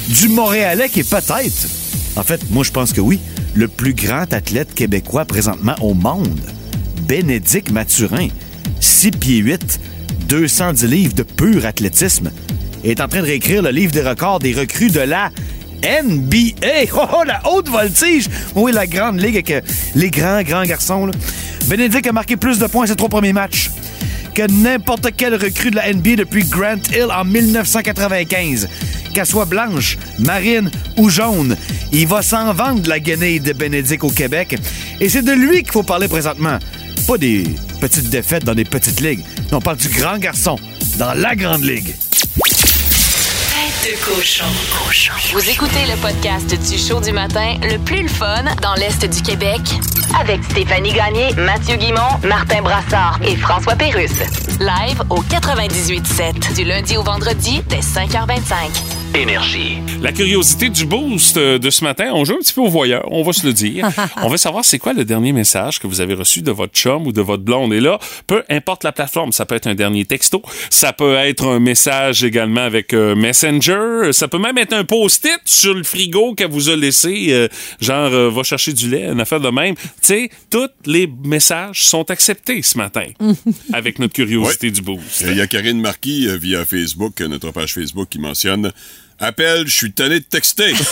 du 0.10 0.28
Montréalais 0.28 0.90
qui 0.90 1.00
est 1.00 1.10
peut-être, 1.10 1.68
en 2.16 2.24
fait, 2.24 2.42
moi 2.52 2.64
je 2.64 2.72
pense 2.72 2.94
que 2.94 3.02
oui, 3.02 3.20
le 3.56 3.68
plus 3.68 3.96
grand 3.96 4.32
athlète 4.32 4.76
québécois 4.76 5.26
présentement 5.26 5.76
au 5.82 5.96
monde. 5.96 6.40
Bénédicte 7.08 7.72
Mathurin, 7.72 8.28
6 8.80 9.12
pieds 9.12 9.38
8, 9.38 9.80
210 10.30 10.86
livres 10.86 11.16
de 11.16 11.24
pur 11.24 11.66
athlétisme, 11.66 12.32
est 12.84 13.02
en 13.02 13.08
train 13.08 13.22
de 13.22 13.26
réécrire 13.26 13.64
le 13.64 13.72
livre 13.72 13.92
des 13.92 14.02
records 14.02 14.40
des 14.40 14.54
recrues 14.54 14.90
de 14.90 15.00
la 15.00 15.32
NBA. 15.84 16.92
Oh, 16.96 17.08
oh, 17.12 17.24
la 17.26 17.42
haute 17.50 17.70
voltige! 17.70 18.30
Oui, 18.56 18.72
la 18.72 18.88
grande 18.88 19.20
ligue 19.20 19.36
avec 19.36 19.52
euh, 19.52 19.62
les 19.96 20.10
grands, 20.10 20.42
grands 20.44 20.64
garçons. 20.64 21.06
là. 21.08 21.14
Bénédicte 21.68 22.08
a 22.08 22.12
marqué 22.12 22.36
plus 22.38 22.60
de 22.60 22.68
points 22.68 22.86
ces 22.88 22.96
trois 22.96 23.10
premiers 23.10 23.34
matchs 23.34 23.72
que 24.34 24.44
n'importe 24.52 25.16
quelle 25.16 25.36
recrue 25.36 25.72
de 25.72 25.76
la 25.76 25.94
NBA 25.94 26.16
depuis 26.18 26.44
Grant 26.44 26.82
Hill 26.92 27.08
en 27.12 27.24
1995. 27.24 28.68
Qu'elle 29.14 29.26
soit 29.26 29.46
blanche, 29.46 29.98
marine 30.20 30.72
ou 30.98 31.10
jaune, 31.10 31.56
il 31.92 32.08
va 32.08 32.22
s'en 32.22 32.52
vendre 32.54 32.90
la 32.90 33.00
guenille 33.00 33.40
de 33.40 33.54
Bénédicte 33.54 34.04
au 34.04 34.10
Québec. 34.10 34.56
Et 35.00 35.10
c'est 35.10 35.22
de 35.22 35.32
lui 35.32 35.62
qu'il 35.64 35.72
faut 35.72 35.84
parler 35.84 36.08
présentement. 36.08 36.58
Pas 37.08 37.18
des 37.18 37.44
petites 37.80 38.10
défaites 38.10 38.44
dans 38.44 38.56
des 38.56 38.66
petites 38.66 39.02
ligues. 39.02 39.24
Non, 39.52 39.58
on 39.58 39.62
parle 39.62 39.78
du 39.78 39.90
grand 39.90 40.18
garçon 40.18 40.58
dans 40.98 41.14
la 41.14 41.36
grande 41.36 41.64
ligue. 41.64 41.94
De 43.84 43.98
cochon. 44.02 44.46
Vous 45.34 45.50
écoutez 45.50 45.86
le 45.92 45.98
podcast 45.98 46.48
du 46.48 46.78
show 46.78 47.02
du 47.02 47.12
matin 47.12 47.56
le 47.64 47.78
plus 47.78 48.04
le 48.04 48.08
fun 48.08 48.46
dans 48.62 48.76
l'Est 48.76 49.04
du 49.06 49.22
Québec 49.22 49.60
avec 50.18 50.42
Stéphanie 50.46 50.94
Gagné, 50.94 51.34
Mathieu 51.34 51.76
Guimont, 51.76 52.18
Martin 52.24 52.62
Brassard 52.62 53.20
et 53.28 53.36
François 53.36 53.76
Pérusse. 53.76 54.20
Live 54.62 55.02
au 55.10 55.22
98.7 55.24 56.56
du 56.56 56.64
lundi 56.64 56.96
au 56.96 57.04
vendredi 57.04 57.62
dès 57.68 57.80
5h25. 57.80 58.93
Énergie. 59.16 59.78
La 60.02 60.12
curiosité 60.12 60.70
du 60.70 60.86
boost 60.86 61.38
euh, 61.38 61.60
de 61.60 61.70
ce 61.70 61.84
matin, 61.84 62.12
on 62.14 62.26
joue 62.26 62.34
un 62.34 62.40
petit 62.40 62.54
peu 62.54 62.62
au 62.62 62.68
voyeur, 62.68 63.08
on 63.12 63.24
va 63.24 63.32
se 63.32 63.46
le 63.46 63.54
dire. 63.54 63.90
on 64.18 64.28
va 64.28 64.38
savoir 64.38 64.66
c'est 64.66 64.80
quoi 64.80 64.94
le 64.94 65.06
dernier 65.06 65.32
message 65.32 65.80
que 65.80 65.88
vous 65.88 66.02
avez 66.02 66.14
reçu 66.14 66.42
de 66.42 66.52
votre 66.52 66.74
chum 66.74 67.08
ou 67.08 67.12
de 67.12 67.22
votre 67.22 67.44
blonde. 67.44 67.74
Et 67.74 67.80
là, 67.80 68.00
peu 68.28 68.44
importe 68.50 68.84
la 68.84 68.92
plateforme, 68.92 69.32
ça 69.32 69.46
peut 69.46 69.56
être 69.56 69.68
un 69.68 69.76
dernier 69.76 70.06
texto, 70.06 70.42
ça 70.70 70.94
peut 70.94 71.16
être 71.16 71.48
un 71.48 71.60
message 71.60 72.24
également 72.24 72.62
avec 72.62 72.94
euh, 72.94 73.16
Messenger, 73.16 74.12
ça 74.12 74.28
peut 74.28 74.40
même 74.40 74.58
être 74.58 74.74
un 74.74 74.84
post-it 74.84 75.42
sur 75.46 75.74
le 75.74 75.84
frigo 75.84 76.34
qu'elle 76.36 76.52
vous 76.52 76.70
a 76.70 76.76
laissé, 76.76 77.28
euh, 77.30 77.48
genre 77.80 78.12
euh, 78.12 78.30
va 78.30 78.44
chercher 78.44 78.74
du 78.74 78.90
lait, 78.90 79.06
une 79.06 79.22
affaire 79.22 79.40
de 79.40 79.50
même. 79.50 79.76
Tu 79.76 79.82
sais, 80.02 80.30
tous 80.50 80.70
les 80.86 81.08
messages 81.24 81.84
sont 81.84 82.10
acceptés 82.10 82.62
ce 82.62 82.78
matin 82.78 83.06
avec 83.74 84.00
notre 84.00 84.14
curiosité 84.14 84.72
du 84.72 84.82
boost. 84.82 85.22
Il 85.22 85.38
y 85.38 85.42
a 85.42 85.48
Karine 85.48 85.80
Marquis 85.80 86.28
euh, 86.28 86.38
via 86.38 86.66
Facebook, 86.66 87.20
notre 87.22 87.52
page 87.52 87.74
Facebook, 87.74 88.10
qui 88.10 88.20
mentionne 88.20 88.72
Appel, 89.20 89.68
je 89.68 89.74
suis 89.74 89.92
tanné 89.92 90.20
de 90.20 90.26
texter. 90.26 90.74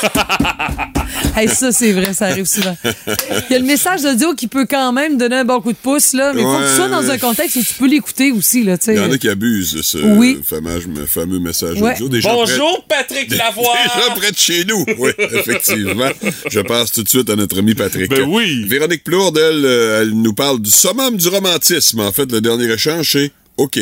Hey, 1.35 1.47
ça, 1.47 1.71
c'est 1.71 1.93
vrai, 1.93 2.13
ça 2.13 2.25
arrive 2.27 2.45
souvent. 2.45 2.75
Il 2.83 3.53
y 3.53 3.55
a 3.55 3.59
le 3.59 3.65
message 3.65 4.01
d'audio 4.01 4.33
qui 4.33 4.47
peut 4.47 4.65
quand 4.69 4.91
même 4.91 5.17
donner 5.17 5.37
un 5.37 5.45
bon 5.45 5.61
coup 5.61 5.71
de 5.71 5.77
pouce, 5.77 6.11
là, 6.11 6.33
mais 6.33 6.41
il 6.41 6.43
faut 6.45 6.57
que 6.57 6.69
tu 6.69 6.75
sois 6.75 6.89
dans 6.89 7.09
un 7.09 7.17
contexte 7.17 7.55
où 7.55 7.63
tu 7.63 7.73
peux 7.75 7.87
l'écouter 7.87 8.31
aussi. 8.31 8.63
Là. 8.63 8.75
Il 8.87 8.93
y 8.95 8.99
en 8.99 9.11
a 9.11 9.17
qui 9.17 9.29
abusent 9.29 9.73
de 9.73 9.81
ce 9.81 9.97
Oui. 9.97 10.39
fameux, 10.43 10.81
fameux 11.07 11.39
message 11.39 11.81
Ouais. 11.81 11.93
audio. 11.93 12.09
Des 12.09 12.19
près- 12.19 12.33
Bonjour 12.33 12.85
Patrick 12.87 13.33
Lavoie! 13.35 13.63
Gens 14.07 14.13
près 14.15 14.31
de 14.31 14.37
chez 14.37 14.65
nous. 14.65 14.83
Oui, 14.97 15.11
effectivement. 15.19 16.09
Je 16.49 16.59
passe 16.59 16.91
tout 16.91 17.03
de 17.03 17.09
suite 17.09 17.29
à 17.29 17.35
notre 17.37 17.59
ami 17.59 17.75
Patrick. 17.75 18.09
Ben 18.09 18.23
oui. 18.27 18.65
Véronique 18.67 19.03
Plourde, 19.05 19.37
elle, 19.37 19.65
euh, 19.65 20.01
elle 20.01 20.09
nous 20.11 20.33
parle 20.33 20.59
du 20.59 20.69
summum 20.71 21.15
du 21.15 21.29
romantisme. 21.29 22.01
En 22.01 22.11
fait, 22.11 22.29
le 22.29 22.41
dernier 22.41 22.69
échange, 22.73 23.09
c'est 23.13 23.31
OK. 23.61 23.79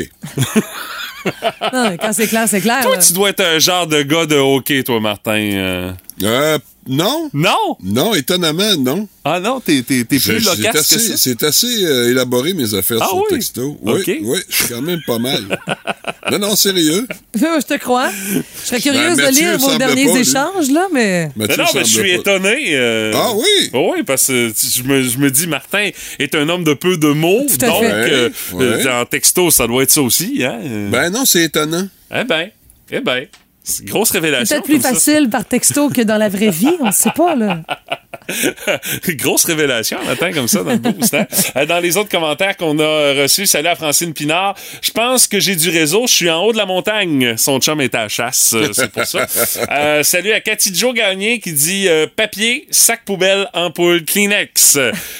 Non, 1.73 1.95
quand 1.99 2.13
c'est 2.13 2.27
clair, 2.27 2.47
c'est 2.47 2.61
clair. 2.61 2.81
Toi, 2.81 2.95
là. 2.95 3.01
tu 3.01 3.13
dois 3.13 3.29
être 3.29 3.41
un 3.41 3.59
genre 3.59 3.87
de 3.87 4.01
gars 4.03 4.25
de 4.25 4.35
hockey, 4.35 4.83
toi, 4.83 4.99
Martin. 4.99 5.31
euh. 5.31 5.91
Euh, 6.23 6.57
non? 6.89 7.29
Non? 7.33 7.77
Non, 7.83 8.13
étonnamment, 8.15 8.75
non. 8.79 9.07
Ah 9.23 9.39
non, 9.39 9.59
t'es, 9.59 9.83
t'es, 9.83 10.03
t'es 10.03 10.19
plus 10.19 10.19
c'est 10.19 10.39
loquace 10.39 10.87
que 10.89 10.99
ça? 10.99 11.13
c'est 11.17 11.43
assez 11.43 11.85
euh, 11.85 12.09
élaboré, 12.09 12.53
mes 12.53 12.73
affaires 12.73 12.97
Ah 13.01 13.07
sur 13.07 13.17
oui? 13.17 13.23
le 13.29 13.35
texto. 13.37 13.77
Oui, 13.83 13.99
OK. 14.01 14.17
oui, 14.23 14.39
je 14.49 14.55
suis 14.55 14.67
quand 14.73 14.81
même 14.81 14.99
pas 15.05 15.19
mal. 15.19 15.43
non, 16.31 16.39
non, 16.39 16.55
sérieux? 16.55 17.07
je 17.35 17.61
te 17.65 17.77
crois. 17.77 18.09
Je 18.11 18.41
serais 18.67 18.81
curieuse 18.81 19.15
Ben, 19.15 19.17
de 19.17 19.21
Mathieu 19.21 19.49
lire 19.51 19.57
vos 19.59 19.77
derniers 19.77 20.05
pas, 20.05 20.13
lui. 20.13 20.19
échanges, 20.21 20.71
là, 20.71 20.87
mais. 20.91 21.29
Mais 21.35 21.45
Mathieu 21.47 21.63
non, 21.63 21.69
mais 21.75 21.81
je 21.85 21.89
suis 21.89 22.01
pas- 22.01 22.07
étonné. 22.31 22.57
euh. 22.71 23.11
Ah 23.15 23.31
oui? 23.35 23.69
Oh 23.73 23.91
oui, 23.95 24.03
parce 24.03 24.27
que 24.27 24.51
je 24.57 24.83
me, 24.83 25.03
je 25.03 25.17
me 25.19 25.29
dis, 25.29 25.45
Martin 25.47 25.89
est 26.17 26.33
un 26.35 26.49
homme 26.49 26.63
de 26.63 26.73
peu 26.73 26.97
de 26.97 27.09
mots. 27.09 27.45
Tout 27.49 27.57
donc, 27.57 27.83
euh, 27.83 28.29
Ouais, 28.53 28.63
euh, 28.85 29.01
en 29.01 29.05
texto, 29.05 29.51
ça 29.51 29.67
doit 29.67 29.83
être 29.83 29.91
ça 29.91 30.01
aussi. 30.01 30.43
Hein? 30.43 30.59
Ben 30.91 31.11
non, 31.11 31.23
c'est 31.25 31.43
étonnant. 31.43 31.87
Eh 32.15 32.23
ben, 32.23 32.49
eh 32.91 32.99
ben. 33.01 33.25
C'est 33.63 33.83
une 33.83 33.89
grosse 33.89 34.11
révélation. 34.11 34.55
Peut-être 34.55 34.65
plus 34.65 34.81
ça. 34.81 34.93
facile 34.93 35.29
par 35.29 35.45
texto 35.45 35.89
que 35.89 36.01
dans 36.01 36.17
la 36.17 36.29
vraie 36.29 36.49
vie, 36.49 36.71
on 36.79 36.87
ne 36.87 36.91
sait 36.91 37.11
pas, 37.15 37.35
là. 37.35 37.59
Grosse 39.09 39.45
révélation, 39.45 39.97
un 40.01 40.05
matin 40.05 40.31
comme 40.31 40.47
ça 40.47 40.63
dans 40.63 40.71
le 40.71 40.77
boost. 40.77 41.13
hein? 41.13 41.25
Euh, 41.55 41.65
Dans 41.65 41.79
les 41.79 41.97
autres 41.97 42.09
commentaires 42.09 42.55
qu'on 42.57 42.77
a 42.79 43.13
reçus, 43.21 43.45
salut 43.47 43.67
à 43.67 43.75
Francine 43.75 44.13
Pinard. 44.13 44.55
Je 44.81 44.91
pense 44.91 45.27
que 45.27 45.39
j'ai 45.39 45.55
du 45.55 45.69
réseau. 45.69 46.05
Je 46.07 46.13
suis 46.13 46.29
en 46.29 46.43
haut 46.43 46.51
de 46.53 46.57
la 46.57 46.65
montagne. 46.65 47.35
Son 47.37 47.59
chum 47.59 47.81
est 47.81 47.93
à 47.95 48.03
la 48.03 48.07
chasse. 48.07 48.53
euh, 48.55 48.69
C'est 48.73 48.91
pour 48.91 49.05
ça. 49.05 49.25
Euh, 49.71 50.03
salut 50.03 50.31
à 50.31 50.41
Cathy 50.41 50.73
Jo 50.73 50.93
Gagné 50.93 51.39
qui 51.39 51.53
dit 51.53 51.87
euh, 51.87 52.07
papier, 52.13 52.67
sac 52.71 53.03
poubelle, 53.05 53.47
ampoule, 53.53 54.03
Kleenex. 54.05 54.77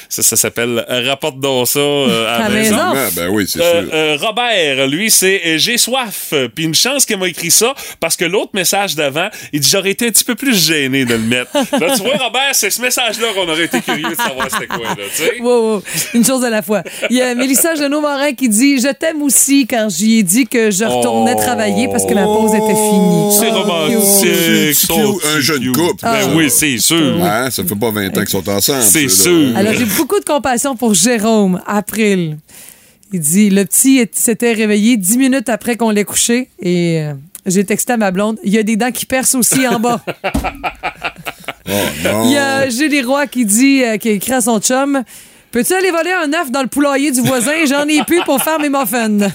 Ça, 0.09 0.23
ça 0.23 0.35
s'appelle 0.35 0.85
euh, 0.89 1.07
rapporte 1.07 1.39
donc 1.39 1.67
ça 1.67 1.79
euh, 1.79 2.27
à 2.27 2.39
la 2.39 2.45
À 2.45 2.49
la 2.49 2.55
maison. 2.55 2.75
maison. 2.75 2.93
Ah, 2.95 3.09
ben 3.15 3.27
oui, 3.29 3.45
c'est 3.47 3.61
Euh, 3.61 3.81
sûr. 3.83 3.91
euh, 3.93 4.17
Robert, 4.19 4.87
lui, 4.87 5.09
c'est 5.11 5.41
euh, 5.45 5.57
J'ai 5.57 5.77
soif. 5.77 6.33
Puis 6.55 6.65
une 6.65 6.75
chance 6.75 7.05
qu'elle 7.05 7.19
m'a 7.19 7.27
écrit 7.27 7.51
ça 7.51 7.73
parce 7.99 8.15
que 8.17 8.25
l'autre 8.29 8.51
message 8.53 8.95
d'avant, 8.95 9.27
il 9.51 9.59
dit 9.59 9.69
J'aurais 9.69 9.91
été 9.91 10.07
un 10.07 10.11
petit 10.11 10.23
peu 10.23 10.35
plus 10.35 10.55
gêné 10.55 11.05
de 11.05 11.13
le 11.13 11.19
mettre. 11.19 11.51
Là, 11.53 11.95
tu 11.95 12.01
vois, 12.03 12.15
Robert, 12.17 12.53
c'est 12.53 12.69
ce 12.69 12.81
message-là 12.81 13.27
qu'on 13.35 13.49
aurait 13.49 13.65
été 13.65 13.81
curieux 13.81 14.09
de 14.09 14.15
savoir 14.15 14.47
c'était 14.51 14.67
quoi, 14.67 14.85
là, 14.87 14.95
tu 15.15 15.23
sais. 15.23 15.41
Wow, 15.41 15.73
wow. 15.75 15.83
Une 16.13 16.25
chose 16.25 16.43
à 16.43 16.49
la 16.49 16.61
fois. 16.61 16.83
Il 17.09 17.17
y 17.17 17.21
a 17.21 17.35
Mélissa 17.35 17.75
Genot-Morin 17.75 18.33
qui 18.33 18.47
dit 18.49 18.79
Je 18.79 18.91
t'aime 18.93 19.21
aussi 19.21 19.67
quand 19.67 19.87
j'y 19.89 20.19
ai 20.19 20.23
dit 20.23 20.45
que 20.47 20.71
je 20.71 20.83
retournais 20.85 21.33
Oh. 21.35 21.41
travailler 21.41 21.87
parce 21.89 22.05
que 22.05 22.13
la 22.13 22.23
pause 22.23 22.53
était 22.55 22.65
finie. 22.75 23.33
C'est 23.37 23.49
Oh, 23.51 23.61
romantique. 23.63 24.73
so 24.75 25.21
Un 25.35 25.39
jeune 25.39 25.71
couple. 25.71 26.03
Ben 26.03 26.11
Ah. 26.21 26.27
oui, 26.35 26.49
c'est 26.49 26.77
sûr. 26.77 27.23
Hein, 27.23 27.49
ça 27.51 27.63
fait 27.63 27.75
pas 27.75 27.91
20 27.91 28.07
ans 28.09 28.19
qu'ils 28.21 28.29
sont 28.29 28.47
ensemble. 28.49 28.81
C'est 28.83 29.09
sûr. 29.09 29.55
Alors, 29.57 29.73
j'ai 29.73 29.85
beaucoup 29.85 30.19
de 30.19 30.25
compassion 30.25 30.75
pour 30.75 30.93
Jérôme, 30.93 31.61
April. 31.67 32.37
Il 33.11 33.19
dit 33.19 33.49
Le 33.49 33.65
petit 33.65 34.07
s'était 34.11 34.53
réveillé 34.53 34.97
dix 34.97 35.17
minutes 35.17 35.49
après 35.49 35.75
qu'on 35.77 35.89
l'ait 35.89 36.03
couché 36.03 36.49
et 36.61 37.01
euh, 37.01 37.13
j'ai 37.45 37.63
texté 37.63 37.93
à 37.93 37.97
ma 37.97 38.11
blonde 38.11 38.37
Il 38.43 38.53
y 38.53 38.57
a 38.57 38.63
des 38.63 38.75
dents 38.75 38.91
qui 38.91 39.05
percent 39.05 39.35
aussi 39.39 39.67
en 39.67 39.79
bas. 39.79 40.01
non. 42.03 42.25
Il 42.25 42.31
y 42.31 42.37
a 42.37 42.69
Julie 42.69 43.01
Roy 43.01 43.27
qui 43.27 43.45
dit, 43.45 43.83
euh, 43.83 43.97
qui 43.97 44.09
écrit 44.09 44.33
à 44.33 44.41
son 44.41 44.59
chum. 44.59 45.03
Peux-tu 45.51 45.73
aller 45.73 45.89
voler 45.89 46.11
un 46.11 46.31
œuf 46.33 46.51
dans 46.51 46.61
le 46.61 46.67
poulailler 46.67 47.11
du 47.11 47.21
voisin? 47.21 47.65
J'en 47.67 47.87
ai 47.87 48.03
plus 48.03 48.21
pour 48.23 48.39
faire 48.43 48.59
mes 48.59 48.69
muffins. 48.69 49.17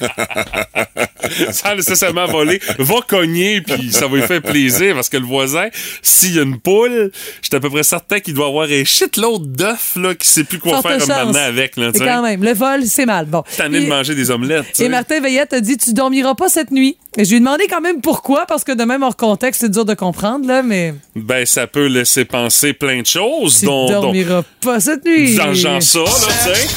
Sans 1.51 1.75
nécessairement 1.75 2.27
voler, 2.27 2.61
va 2.79 2.95
cogner, 3.09 3.61
puis 3.63 3.91
ça 3.93 4.07
va 4.07 4.17
lui 4.17 4.23
faire 4.23 4.41
plaisir, 4.41 4.95
parce 4.95 5.09
que 5.09 5.17
le 5.17 5.25
voisin, 5.25 5.69
s'il 6.03 6.37
y 6.37 6.39
a 6.39 6.43
une 6.43 6.61
poule, 6.61 7.11
j'étais 7.43 7.57
à 7.57 7.61
peu 7.61 7.69
près 7.71 7.83
certain 7.83 8.21
qu'il 8.21 8.35
doit 8.35 8.47
avoir 8.47 8.69
un 8.71 8.85
shitload 8.85 9.51
d'œufs, 9.57 9.97
là, 9.97 10.15
qui 10.15 10.29
sait 10.29 10.45
plus 10.45 10.61
quoi 10.61 10.83
Forte 10.83 10.87
faire 11.03 11.25
maintenant 11.25 11.41
avec, 11.41 11.77
là, 11.77 11.91
Et 11.93 11.99
quand 11.99 12.23
même, 12.23 12.45
le 12.45 12.53
vol, 12.53 12.85
c'est 12.85 13.07
mal. 13.07 13.27
Bon. 13.27 13.43
Tanné 13.57 13.81
de 13.81 13.85
Et- 13.85 13.89
manger 13.89 14.15
des 14.15 14.31
omelettes, 14.31 14.79
Et. 14.79 14.89
Martin 14.89 15.21
Veillette 15.21 15.53
a 15.53 15.61
dit 15.61 15.77
Tu 15.79 15.95
dormiras 15.95 16.35
pas 16.37 16.49
cette 16.49 16.71
nuit. 16.71 16.97
Et 17.17 17.25
je 17.25 17.31
lui 17.31 17.37
ai 17.37 17.41
demandé 17.41 17.67
quand 17.71 17.81
même 17.81 18.01
pourquoi, 18.01 18.45
parce 18.47 18.65
que 18.65 18.73
de 18.73 18.83
même 18.83 19.05
hors 19.05 19.17
contexte, 19.17 19.61
c'est 19.61 19.69
dur 19.71 19.85
de 19.85 19.95
comprendre, 19.95 20.49
là, 20.49 20.63
mais 20.65 20.95
Ben, 21.15 21.47
ça 21.47 21.69
peut 21.69 21.87
laisser 21.87 22.25
penser 22.25 22.73
plein 22.73 23.03
de 23.03 23.07
choses, 23.07 23.61
tu 23.61 23.67
dont, 23.67 23.87
dont 23.87 24.03
dormiras 24.03 24.43
pas 24.61 24.81
cette 24.81 25.05
nuit. 25.05 25.37
dans 25.37 25.55
genre 25.55 25.81
ça, 25.83 26.01
là, 26.01 26.07
tu 26.07 26.55
sais. 26.55 26.69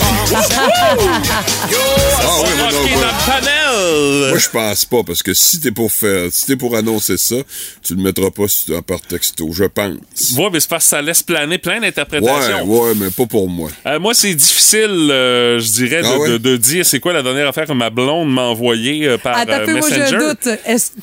Ah 0.80 0.95
oui, 2.43 2.50
mais 2.56 2.63
non, 2.71 2.80
Rocker 2.80 2.95
moi-! 2.95 4.30
Moi, 4.30 4.38
je 4.39 4.50
pense 4.50 4.86
pas, 4.86 5.04
parce 5.04 5.23
que 5.23 5.34
si 5.34 5.60
t'es 5.60 5.71
pour 5.71 5.91
faire, 5.91 6.28
si 6.32 6.45
t'es 6.45 6.56
pour 6.56 6.76
annoncer 6.76 7.17
ça, 7.17 7.36
tu 7.84 7.95
le 7.95 8.02
mettras 8.04 8.30
pas 8.30 8.47
sur- 8.47 8.84
par 8.84 9.02
texto, 9.02 9.50
je 9.54 9.63
pense. 9.65 9.97
Ouais, 10.38 10.50
mais 10.52 10.60
c'est 10.60 10.69
parce 10.69 10.84
que 10.86 10.89
ça 10.91 11.02
laisse 11.02 11.23
planer 11.23 11.58
plein 11.58 11.76
Ouais, 11.76 11.82
d'interprétations. 11.82 12.63
ouais, 12.65 12.93
mais 12.95 13.10
pas 13.10 13.26
pour 13.26 13.50
moi. 13.50 13.69
Euh, 13.86 14.00
moi, 14.00 14.13
c'est 14.13 14.34
difficile, 14.36 14.89
euh, 15.12 15.60
je 15.60 15.71
dirais, 15.71 16.02
de, 16.02 16.08
Ah 16.08 16.17
ouais? 16.19 16.30
de- 16.30 16.38
de 16.38 16.58
dire 16.58 16.86
c'est 16.86 17.00
quoi 17.00 17.13
la 17.13 17.23
dernière 17.23 17.47
affaire 17.47 17.65
que 17.65 17.73
ma 17.73 17.89
blonde 17.89 18.32
m'a 18.32 18.43
envoyée 18.43 19.08
euh, 19.08 19.17
par 19.17 19.38
euh, 19.38 19.65
j'ai 19.65 19.73
Messenger. 19.73 20.17
Doute. 20.29 20.47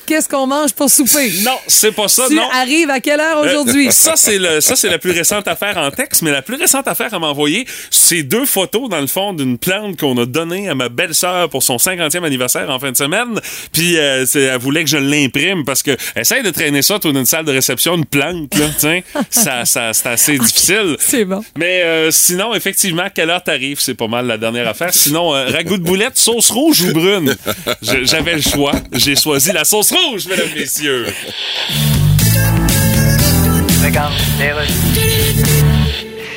Qu'est-ce 0.06 0.28
qu'on 0.28 0.46
mange 0.46 0.72
pour 0.72 0.90
souper? 0.90 1.32
Non, 1.42 1.56
c'est 1.66 1.92
pas 1.92 2.08
ça, 2.08 2.24
tu 2.28 2.34
non. 2.34 2.48
arrives 2.52 2.90
à 2.90 3.00
quelle 3.00 3.20
heure 3.20 3.38
Euh, 3.38 3.46
aujourd'hui? 3.50 3.90
ça, 3.92 4.14
c'est 4.16 4.38
le, 4.38 4.60
ça, 4.60 4.76
c'est 4.76 4.88
la 4.88 4.98
plus 4.98 5.10
récente 5.12 5.46
affaire 5.48 5.76
en 5.78 5.90
texte, 5.90 6.22
mais 6.22 6.30
la 6.30 6.42
plus 6.42 6.56
récente 6.56 6.86
affaire 6.88 7.12
à 7.14 7.18
m'envoyer, 7.18 7.66
c'est 7.90 8.22
deux 8.22 8.46
photos, 8.46 8.88
dans 8.88 9.00
le 9.00 9.06
fond, 9.06 9.32
d'une 9.32 9.58
plante 9.58 9.98
qu'on 9.98 10.16
a 10.18 10.26
donnée 10.26 10.68
à 10.68 10.74
ma 10.74 10.88
belle-sœur 10.88 11.48
pour 11.50 11.62
son 11.62 11.76
50e 11.76 12.24
anniversaire 12.24 12.68
en 12.70 12.78
fin 12.78 12.90
de 12.92 12.96
semaine. 12.96 13.40
Puis, 13.72 13.96
euh, 13.98 14.24
elle 14.34 14.58
voulait 14.58 14.84
que 14.84 14.90
je 14.90 14.96
l'imprime 14.96 15.64
parce 15.64 15.82
que, 15.82 15.96
essaye 16.16 16.42
de 16.42 16.50
traîner 16.50 16.82
ça 16.82 16.98
dans 16.98 17.10
une 17.10 17.26
salle 17.26 17.44
de 17.44 17.52
réception, 17.52 17.96
une 17.96 18.06
plante, 18.06 18.54
là, 18.56 18.66
tiens. 18.78 19.00
ça, 19.30 19.64
ça, 19.64 19.92
c'est 19.92 20.08
assez 20.08 20.38
difficile. 20.38 20.96
C'est 20.98 21.24
bon. 21.24 21.42
Mais 21.58 21.82
euh, 21.82 22.10
sinon, 22.10 22.54
effectivement, 22.54 23.06
quelle 23.14 23.30
heure 23.30 23.42
t'arrives, 23.42 23.80
c'est 23.80 23.94
pas 23.94 24.08
mal 24.08 24.26
la 24.26 24.38
dernière 24.38 24.68
affaire. 24.68 24.92
Sinon, 24.92 25.30
ragoût 25.30 25.78
de 25.78 25.82
boulette, 25.82 26.16
sauce 26.16 26.50
rouge 26.50 26.82
ou 26.82 26.92
brune? 26.92 27.36
J'avais 27.82 28.34
le 28.34 28.40
choix. 28.42 28.72
J'ai 28.92 29.13
choisi 29.16 29.52
la 29.52 29.64
sauce 29.64 29.92
rouge, 29.92 30.26
mesdames, 30.26 30.48
messieurs. 30.56 31.06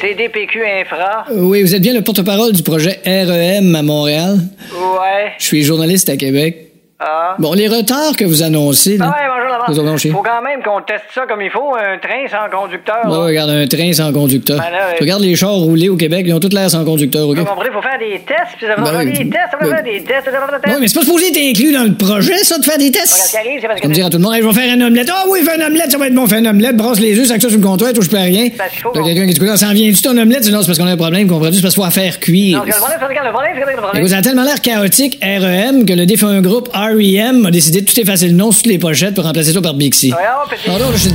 CDPQ 0.02 0.64
Infra. 0.82 1.26
Oui, 1.32 1.64
vous 1.64 1.74
êtes 1.74 1.82
bien 1.82 1.94
le 1.94 2.02
porte-parole 2.02 2.54
du 2.54 2.62
projet 2.62 3.00
REM 3.06 3.74
à 3.76 3.82
Montréal? 3.82 4.40
Ouais. 4.74 5.32
Je 5.40 5.46
suis 5.46 5.64
journaliste 5.64 6.10
à 6.10 6.18
Québec. 6.18 6.67
Ah. 7.00 7.36
Bon, 7.38 7.54
les 7.54 7.68
retards 7.68 8.16
que 8.18 8.26
vous 8.26 8.42
annoncez, 8.42 8.98
Ah 9.00 9.04
là. 9.06 9.10
ouais, 9.12 9.78
bonjour. 9.78 10.14
Faut 10.16 10.24
quand 10.24 10.42
même 10.42 10.64
qu'on 10.64 10.82
teste 10.82 11.04
ça 11.14 11.26
comme 11.30 11.42
il 11.42 11.52
faut, 11.52 11.76
un 11.76 12.00
train 12.00 12.26
sans 12.26 12.50
conducteur. 12.50 13.02
Bon, 13.06 13.22
regarde, 13.26 13.52
un 13.52 13.68
train 13.68 13.94
sans 13.94 14.12
conducteur. 14.12 14.58
Ben 14.58 14.72
là, 14.72 14.90
ouais. 14.90 14.98
Regarde 15.00 15.22
les 15.22 15.36
chars 15.36 15.52
roulés 15.52 15.90
au 15.90 15.96
Québec, 15.96 16.24
ils 16.28 16.34
ont 16.34 16.40
toutes 16.40 16.54
l'air 16.54 16.70
sans 16.72 16.84
conducteur, 16.86 17.28
OK? 17.30 17.38
Vous 17.38 17.46
comprenez, 17.46 17.70
faut 17.72 17.82
faire 17.84 18.00
des 18.00 18.20
tests, 18.26 18.58
puis 18.58 18.66
ça 18.66 18.76
va 18.76 18.82
Ben 18.82 18.98
faire 18.98 19.00
oui. 19.06 19.12
des 19.14 19.30
tests, 19.30 19.52
ça 19.52 19.58
va 19.60 19.66
Ben- 19.68 19.76
faire 19.76 19.84
des 19.84 20.04
tests, 20.04 20.26
ça 20.26 20.32
va 20.32 20.38
faire 20.48 20.48
des 20.58 20.62
tests. 20.64 20.74
Oui, 20.76 20.82
mais 20.82 20.88
c'est 20.88 20.96
pas 21.00 21.06
supposé 21.06 21.28
être 21.28 21.38
inclus 21.38 21.72
dans 21.72 21.84
le 21.84 21.94
projet, 21.94 22.38
ça, 22.38 22.58
de 22.58 22.64
faire 22.66 22.78
des 22.80 22.90
tests? 22.92 23.14
Regarde, 23.14 23.28
ce 23.28 23.32
qui 23.32 23.38
arrive, 23.38 23.60
c'est 23.62 23.68
parce 23.68 23.82
que... 23.82 23.88
Dire 23.90 24.06
à 24.06 24.10
tout 24.10 24.18
le 24.18 24.24
monde, 24.24 24.34
Hey, 24.34 24.42
je 24.42 24.48
vais 24.48 24.54
faire 24.54 24.74
un 24.74 24.82
omelette. 24.82 25.10
Ah 25.14 25.24
oui, 25.30 25.40
fais 25.44 25.62
un 25.62 25.68
omelette, 25.68 25.92
ça 25.92 25.98
va 26.00 26.08
être 26.08 26.16
bon, 26.16 26.26
fais 26.26 26.36
un 26.38 26.46
omelette, 26.46 26.78
brasse 26.78 27.00
les 27.00 27.20
œufs, 27.20 27.28
sac 27.28 27.42
ça 27.42 27.50
sur 27.50 27.60
le 27.60 27.64
comptoir, 27.64 27.94
touche 27.94 28.10
pas 28.10 28.20
à 28.20 28.24
rien. 28.24 28.48
Parce 28.58 28.72
qu'il 28.72 28.82
faut 28.82 28.90
qu'on- 28.90 29.04
quelqu'un 29.04 29.28
qui 29.28 29.34
dit, 29.36 29.58
ça 29.58 29.68
en 29.68 29.74
vient-tu 29.74 30.02
ton 30.02 30.18
omelette? 30.18 30.50
Non, 30.50 30.62
c'est 30.62 30.66
parce 30.68 30.80
qu'on 30.80 30.88
a 30.88 30.92
un 30.94 30.98
problème, 30.98 31.28
comprends-tu? 31.28 31.58
C'est 31.58 31.62
parce 31.62 31.76
qu'il 31.76 31.84
faut 31.84 31.92
faire 31.92 32.20
cuire. 32.20 32.58
Non, 32.58 32.64
le 32.66 32.72
problème, 32.72 32.98
c'est 33.00 33.24
le 33.24 33.32
problème, 33.32 33.52
c'est 33.54 33.60
le 33.72 33.78
problème... 33.78 33.98
Écoute, 34.02 34.10
ça 34.12 34.18
a 34.18 34.22
tellement 34.24 34.44
l'air 34.44 34.62
chaotique, 34.62 35.20
REM, 35.22 35.86
que 35.86 35.94
le 35.94 36.06
défunt 36.08 36.42
groupe 36.42 36.70
REM 36.88 37.46
a 37.46 37.52
décidé 37.52 37.82
de 37.82 37.86
tout 37.86 38.00
effacer 38.00 38.28
le 38.28 38.34
nom 38.34 38.52
sur 38.52 38.64
toutes 38.64 38.72
les 38.72 38.80
pochettes 38.80 39.16
pour 39.16 39.24
remplacer 39.24 39.54
ça 39.54 39.62
par 39.62 39.74
Bixi. 39.74 40.12
Ouais, 40.12 40.20
oh, 40.44 40.48
petit... 40.50 40.66
Pardon, 40.66 40.86
je 40.94 40.98
suis. 40.98 41.12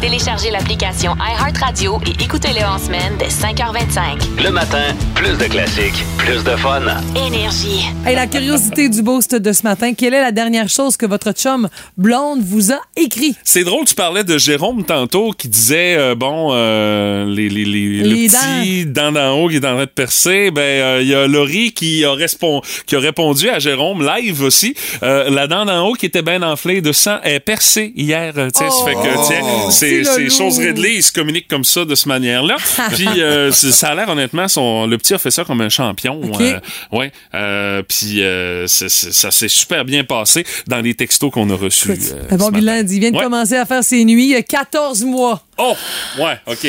Téléchargez 0.00 0.50
l'application 0.52 1.16
iHeartRadio 1.16 1.98
et 2.06 2.22
écoutez-le 2.22 2.64
en 2.64 2.78
semaine 2.78 3.14
dès 3.18 3.26
5h25. 3.26 4.42
Le 4.44 4.50
matin, 4.50 4.94
plus 5.16 5.36
de 5.36 5.44
classiques, 5.50 6.04
plus 6.18 6.44
de 6.44 6.50
fun. 6.56 6.82
Énergie. 7.16 7.84
Hey, 8.06 8.14
la 8.14 8.28
curiosité 8.28 8.88
du 8.88 9.02
boost 9.02 9.34
de 9.34 9.52
ce 9.52 9.64
matin, 9.64 9.94
quelle 9.94 10.14
est 10.14 10.20
la 10.20 10.30
dernière 10.30 10.68
chose 10.68 10.96
que 10.96 11.04
votre 11.04 11.32
chum 11.32 11.68
blonde 11.96 12.42
vous 12.44 12.70
a 12.72 12.78
écrit? 12.96 13.34
C'est 13.42 13.64
drôle, 13.64 13.86
tu 13.86 13.96
parlais 13.96 14.22
de 14.22 14.38
Jérôme 14.38 14.84
tantôt 14.84 15.32
qui 15.32 15.48
disait, 15.48 15.96
euh, 15.98 16.14
bon, 16.14 16.50
euh, 16.52 17.24
les, 17.26 17.48
les, 17.48 17.64
les, 17.64 17.98
le 18.04 18.08
Les 18.08 18.28
petit 18.28 18.86
dent 18.86 19.10
d'en 19.10 19.32
haut 19.32 19.48
qui 19.48 19.56
est 19.56 19.66
en 19.66 19.74
train 19.74 19.84
de 19.84 19.84
percer. 19.86 20.52
Ben, 20.52 20.60
euh, 20.62 20.98
il 21.02 21.08
y 21.08 21.14
a 21.14 21.26
Laurie 21.26 21.72
qui 21.72 22.04
a, 22.04 22.14
qui 22.86 22.94
a 22.94 23.00
répondu 23.00 23.48
à 23.50 23.58
Jérôme 23.58 24.06
live 24.06 24.42
aussi. 24.42 24.74
Euh, 25.02 25.28
la 25.28 25.48
dent 25.48 25.64
d'en 25.64 25.88
haut 25.88 25.94
qui 25.94 26.06
était 26.06 26.22
bien 26.22 26.42
enflée 26.44 26.82
de 26.82 26.92
sang 26.92 27.18
est 27.24 27.40
percée 27.40 27.92
hier. 27.96 28.32
ça 28.54 28.66
fait 28.86 28.94
que, 28.94 29.08
Oh. 29.18 29.24
tiens, 29.26 29.70
c'est 29.70 29.87
C'est 29.88 30.04
c'est 30.04 30.30
chose 30.30 30.58
réglée. 30.58 30.94
Il 30.96 31.02
se 31.02 31.12
communique 31.12 31.48
comme 31.48 31.64
ça, 31.64 31.84
de 31.84 31.94
cette 31.94 32.06
manière-là. 32.06 32.56
Puis, 32.94 33.06
euh, 33.20 33.50
ça 33.52 33.88
a 33.88 33.94
l'air, 33.94 34.08
honnêtement, 34.08 34.48
son, 34.48 34.86
le 34.86 34.98
petit 34.98 35.14
a 35.14 35.18
fait 35.18 35.30
ça 35.30 35.44
comme 35.44 35.60
un 35.60 35.68
champion. 35.68 36.20
Ok. 36.22 36.40
Euh, 36.40 36.60
ouais. 36.92 37.12
Euh, 37.34 37.82
puis, 37.82 38.22
c'est- 38.68 38.88
c'est- 38.88 39.12
ça 39.12 39.30
s'est 39.30 39.48
super 39.48 39.84
bien 39.84 40.04
passé 40.04 40.44
dans 40.66 40.80
les 40.80 40.94
textos 40.94 41.30
qu'on 41.32 41.48
a 41.50 41.54
reçus. 41.54 41.92
Écoute, 41.92 42.38
bon 42.38 42.50
bilan 42.50 42.82
il 42.88 43.00
vient 43.00 43.10
de 43.10 43.16
Ouais. 43.16 43.22
commencer 43.24 43.56
à 43.56 43.66
faire 43.66 43.82
ses 43.84 44.04
nuits 44.04 44.24
il 44.24 44.30
y 44.30 44.36
a 44.36 44.42
14 44.42 45.02
mois. 45.04 45.42
Oh! 45.56 45.74
Ouais, 46.18 46.38
OK. 46.46 46.66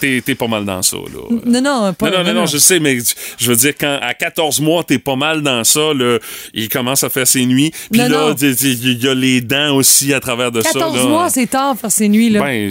T'es 0.00 0.34
pas 0.34 0.46
mal 0.46 0.64
dans 0.64 0.82
ça, 0.82 0.96
là. 0.96 1.36
Non, 1.44 1.60
non, 1.60 1.92
pas 1.92 2.10
Non, 2.10 2.18
non, 2.18 2.24
non, 2.24 2.34
non, 2.40 2.46
je 2.46 2.58
sais, 2.58 2.80
mais 2.80 2.98
je 3.38 3.50
veux 3.50 3.56
dire, 3.56 3.74
quand 3.78 3.98
à 4.00 4.14
14 4.14 4.60
mois, 4.60 4.82
t'es 4.84 4.98
pas 4.98 5.16
mal 5.16 5.42
dans 5.42 5.62
ça, 5.64 5.92
là, 5.94 6.18
il 6.54 6.68
commence 6.68 7.04
à 7.04 7.10
faire 7.10 7.26
ses 7.26 7.44
nuits. 7.46 7.70
Puis 7.90 8.00
là, 8.00 8.34
il 8.40 9.02
y 9.02 9.08
a 9.08 9.14
les 9.14 9.40
dents 9.40 9.76
aussi 9.76 10.12
à 10.14 10.20
travers 10.20 10.50
de 10.50 10.62
ça. 10.62 10.72
14 10.72 10.96
là. 10.96 11.04
mois, 11.04 11.30
c'est 11.30 11.46
tard 11.46 11.76
faire 11.78 11.92
ses 11.92 12.08
nuits, 12.08 12.30
là. 12.30 12.40
Ben, 12.40 12.70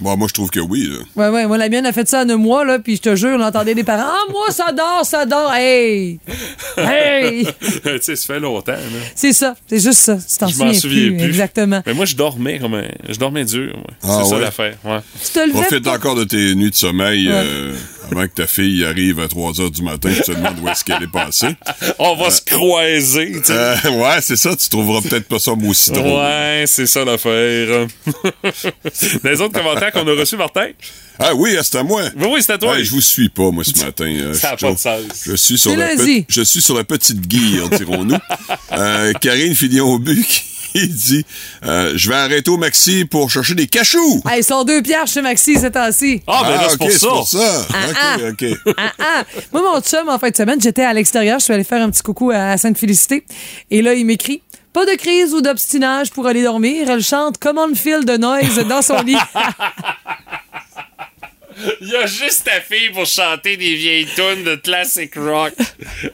Bon, 0.00 0.16
moi, 0.16 0.28
je 0.28 0.34
trouve 0.34 0.50
que 0.50 0.60
oui, 0.60 0.88
là. 0.90 0.98
Ouais, 1.16 1.34
ouais, 1.34 1.46
moi, 1.46 1.56
la 1.56 1.68
mienne 1.68 1.86
a 1.86 1.92
fait 1.92 2.06
ça 2.06 2.22
en 2.22 2.28
un 2.28 2.36
mois, 2.36 2.64
là, 2.64 2.78
puis 2.78 2.96
je 2.96 3.02
te 3.02 3.16
jure, 3.16 3.36
on 3.38 3.42
entendait 3.42 3.74
des 3.74 3.84
parents. 3.84 4.04
Ah, 4.06 4.30
moi, 4.30 4.50
ça 4.50 4.72
dort, 4.72 5.04
ça 5.04 5.24
dort. 5.24 5.52
Hey! 5.54 6.18
Hey! 6.76 7.46
tu 7.60 7.80
sais, 8.02 8.16
ça 8.16 8.34
fait 8.34 8.40
longtemps, 8.40 8.72
là. 8.72 8.78
C'est 9.14 9.32
ça, 9.32 9.54
c'est 9.66 9.80
juste 9.80 10.00
ça. 10.00 10.16
Tu 10.16 10.36
t'en 10.36 10.48
Je 10.48 10.58
m'en 10.58 10.72
souviens 10.74 11.12
plus. 11.16 11.24
Exactement. 11.24 11.82
Mais 11.86 11.94
moi, 11.94 12.04
je 12.04 12.14
dormais 12.16 12.58
comme 12.58 12.74
un... 12.74 12.84
Je 13.08 13.18
dormais 13.18 13.44
dur, 13.44 13.72
moi. 13.74 13.86
Ah, 14.02 14.20
c'est 14.22 14.30
ça 14.30 14.38
l'affaire, 14.38 14.76
ouais. 14.84 14.98
Tu 15.24 15.30
te 15.32 15.38
levais 15.40 15.52
Profite 15.52 15.86
encore 15.86 16.14
de 16.14 16.24
tes 16.24 16.54
nuits 16.54 16.70
de 16.70 16.74
sommeil 16.76 17.28
Ouais. 17.28 17.32
euh, 17.34 17.72
avant 18.12 18.22
que 18.28 18.34
ta 18.34 18.46
fille 18.46 18.84
arrive 18.84 19.18
à 19.20 19.26
3 19.28 19.52
h 19.52 19.70
du 19.70 19.82
matin 19.82 20.10
et 20.10 20.14
tu 20.16 20.22
te 20.22 20.32
demandes 20.32 20.58
où 20.62 20.68
est-ce 20.68 20.84
qu'elle 20.84 21.02
est 21.02 21.10
passée. 21.10 21.56
On 21.98 22.14
va 22.14 22.30
se 22.30 22.40
croiser, 22.42 23.32
tu 23.32 23.44
sais. 23.44 23.52
Euh, 23.52 23.90
ouais, 23.90 24.20
c'est 24.20 24.36
ça. 24.36 24.54
Tu 24.54 24.68
trouveras 24.68 25.00
peut-être 25.00 25.26
pas 25.26 25.38
ça 25.38 25.54
beau 25.54 25.72
citron. 25.74 26.20
Ouais, 26.22 26.64
c'est 26.66 26.86
ça 26.86 27.04
l'affaire. 27.04 27.86
Les 29.24 29.40
autres 29.40 29.58
commentaires 29.58 29.85
qu'on 29.90 30.06
a 30.06 30.12
reçus, 30.18 30.36
Martin? 30.36 30.68
Ah 31.18 31.34
oui, 31.34 31.56
c'est 31.62 31.76
à 31.78 31.82
moi. 31.82 32.02
Oui, 32.16 32.26
oui, 32.30 32.42
c'est 32.42 32.52
à 32.52 32.58
toi. 32.58 32.82
Je 32.82 32.90
vous 32.90 33.00
suis 33.00 33.28
pas, 33.28 33.50
moi, 33.50 33.64
ce 33.64 33.78
matin. 33.84 34.04
Euh, 34.06 34.34
Ça 34.34 34.50
a 34.50 34.56
je, 34.56 34.66
pas 34.66 34.72
de 34.72 34.78
sens. 34.78 35.00
je 35.24 35.34
suis 35.36 35.56
sur 35.58 35.70
C'est 35.70 35.76
la 35.76 35.88
pe- 35.96 36.24
je 36.28 36.42
suis 36.42 36.60
sur 36.60 36.76
la 36.76 36.84
petite 36.84 37.20
guire, 37.26 37.68
dirons-nous. 37.70 38.16
euh, 38.72 39.12
Karine 39.20 39.54
Fillon-But 39.54 40.26
qui 40.72 40.88
dit 40.88 41.24
euh, 41.64 41.94
Je 41.96 42.08
vais 42.10 42.16
arrêter 42.16 42.50
au 42.50 42.58
maxi 42.58 43.06
pour 43.06 43.30
chercher 43.30 43.54
des 43.54 43.66
cachous. 43.66 44.20
Hey, 44.28 44.40
ils 44.40 44.44
sont 44.44 44.62
deux 44.64 44.82
pierres 44.82 45.06
chez 45.06 45.22
Maxi 45.22 45.58
ces 45.58 45.70
temps-ci. 45.70 46.20
Ah, 46.26 46.42
ben 46.44 46.50
là, 46.50 46.66
c'est 46.68 46.74
ok, 46.74 46.78
pour 46.80 46.90
c'est 46.92 46.98
ça. 46.98 47.08
pour 47.08 47.28
ça. 47.28 47.66
Ah, 47.72 48.16
ok, 48.28 48.34
ok. 48.66 48.74
Ah, 48.76 48.92
ah. 48.98 49.24
Moi, 49.54 49.62
mon 49.62 49.80
chum, 49.80 50.06
en 50.10 50.18
fin 50.18 50.28
de 50.28 50.36
semaine, 50.36 50.60
j'étais 50.60 50.82
à 50.84 50.92
l'extérieur. 50.92 51.38
Je 51.38 51.44
suis 51.44 51.54
allée 51.54 51.64
faire 51.64 51.82
un 51.82 51.90
petit 51.90 52.02
coucou 52.02 52.30
à 52.30 52.58
Sainte-Félicité. 52.58 53.24
Et 53.70 53.80
là, 53.80 53.94
il 53.94 54.04
m'écrit 54.04 54.42
Pas 54.76 54.84
de 54.84 54.94
crise 54.94 55.32
ou 55.32 55.40
d'obstinage 55.40 56.10
pour 56.10 56.26
aller 56.26 56.42
dormir. 56.42 56.90
Elle 56.90 57.02
chante 57.02 57.38
Common 57.38 57.74
Feel 57.74 58.04
de 58.04 58.18
Noise 58.18 58.58
dans 58.68 58.82
son 58.82 59.00
lit. 59.00 59.16
Il 61.80 61.88
y 61.88 61.96
a 61.96 62.06
juste 62.06 62.44
ta 62.44 62.60
fille 62.60 62.90
pour 62.92 63.06
chanter 63.06 63.56
des 63.56 63.74
vieilles 63.74 64.06
tunes 64.14 64.44
de 64.44 64.56
classic 64.56 65.14
rock. 65.16 65.52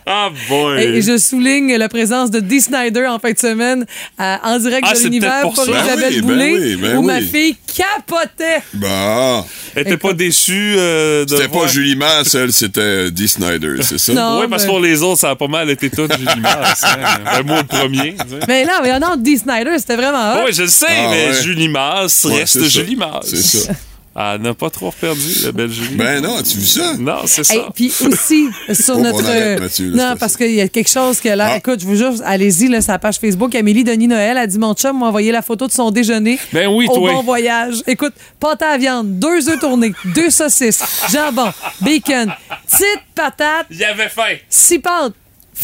Ah, 0.06 0.30
boy. 0.48 0.80
Et 0.82 1.02
je 1.02 1.18
souligne 1.18 1.76
la 1.76 1.88
présence 1.88 2.30
de 2.30 2.40
Dee 2.40 2.60
Snyder 2.60 3.06
en 3.06 3.18
fin 3.18 3.32
de 3.32 3.38
semaine 3.38 3.84
euh, 4.20 4.36
en 4.42 4.58
direct 4.58 4.86
Ah, 4.88 4.94
de 4.94 5.00
l'univers 5.00 5.42
pour 5.42 5.54
pour. 5.54 5.66
Ben 5.66 5.84
Isabelle 5.84 6.12
oui, 6.14 6.20
ben 6.20 6.26
Boulay, 6.26 6.52
oui, 6.54 6.76
ben 6.76 6.96
où 6.98 7.02
ma 7.02 7.20
fille 7.20 7.56
capotait. 7.76 8.62
Bah, 8.74 9.44
Elle 9.74 9.82
était 9.82 9.96
pas 9.96 10.12
déçue 10.12 10.74
euh, 10.78 11.24
de 11.24 11.36
c'était 11.36 11.48
voir- 11.48 11.64
pas 11.66 11.72
Julie 11.72 11.96
Masse, 11.96 12.34
elle, 12.34 12.52
c'était 12.52 13.10
Dee 13.10 13.28
Snyder, 13.28 13.76
c'est 13.82 13.98
ça? 13.98 14.12
Non. 14.12 14.40
Oui, 14.40 14.46
parce 14.48 14.62
que 14.64 14.68
pour 14.68 14.80
les 14.80 15.02
autres, 15.02 15.20
ça 15.20 15.30
a 15.30 15.36
pas 15.36 15.48
mal 15.48 15.68
été 15.70 15.90
tout 15.90 16.06
Julie 16.18 16.40
Masse. 16.40 16.82
Hein? 16.84 16.96
Ben, 17.24 17.42
moi, 17.46 17.58
le 17.62 17.66
premier. 17.66 18.14
tu 18.14 18.28
sais. 18.28 18.38
Mais 18.46 18.64
là, 18.64 18.80
mais 18.82 18.98
non, 19.00 19.16
Dee 19.16 19.38
Snyder, 19.38 19.78
c'était 19.78 19.96
vraiment 19.96 20.34
hot. 20.34 20.44
Oui, 20.46 20.52
je 20.52 20.62
le 20.62 20.68
sais, 20.68 20.86
Ah, 20.88 21.08
mais 21.10 21.28
ouais. 21.28 21.42
Julie 21.42 21.68
Masse 21.68 22.26
reste. 22.26 22.68
Julie 22.68 22.96
Masse. 22.96 23.26
C'est 23.26 23.42
ça. 23.42 23.72
Elle 24.14 24.42
n'a 24.42 24.52
pas 24.52 24.68
trop 24.68 24.90
perdu, 24.92 25.20
la 25.44 25.52
belle 25.52 25.70
Julie. 25.70 25.94
Ben 25.96 26.20
non, 26.22 26.36
as-tu 26.36 26.58
vu 26.58 26.66
ça? 26.66 26.94
Non, 26.98 27.22
c'est 27.26 27.44
ça. 27.44 27.54
Hey, 27.54 27.62
puis 27.74 27.90
aussi, 28.06 28.46
sur 28.74 28.94
Faut 28.96 29.00
notre. 29.00 29.22
qu'on 29.22 29.26
arrête, 29.26 29.60
Mathieu, 29.60 29.88
là, 29.90 30.10
non, 30.10 30.16
parce 30.18 30.36
qu'il 30.36 30.50
y 30.52 30.60
a 30.60 30.68
quelque 30.68 30.90
chose 30.90 31.18
que 31.20 31.30
là. 31.30 31.52
Ah. 31.52 31.56
Écoute, 31.56 31.80
je 31.80 31.86
vous 31.86 31.96
jure, 31.96 32.12
allez-y, 32.24 32.68
là, 32.68 32.82
sa 32.82 32.98
page 32.98 33.18
Facebook. 33.18 33.54
Amélie 33.54 33.84
Denis 33.84 34.08
Noël 34.08 34.36
a 34.36 34.46
dit 34.46 34.58
Mon 34.58 34.74
chum 34.74 34.98
m'a 34.98 35.06
envoyé 35.06 35.32
la 35.32 35.40
photo 35.40 35.66
de 35.66 35.72
son 35.72 35.90
déjeuner. 35.90 36.38
Ben 36.52 36.68
oui, 36.68 36.86
au 36.90 36.94
toi. 36.94 37.12
bon 37.14 37.22
voyage. 37.22 37.82
Écoute, 37.86 38.12
pâte 38.38 38.60
à 38.62 38.76
viande, 38.76 39.18
deux 39.18 39.48
œufs 39.48 39.58
tournés, 39.58 39.92
deux 40.14 40.28
saucisses, 40.30 40.82
jambon, 41.10 41.50
bacon, 41.80 42.30
petite 42.70 43.02
patate, 43.14 43.66
Il 43.70 43.82
avait 43.82 44.08
faim. 44.10 44.34
six 44.50 44.78
pâtes, 44.78 45.14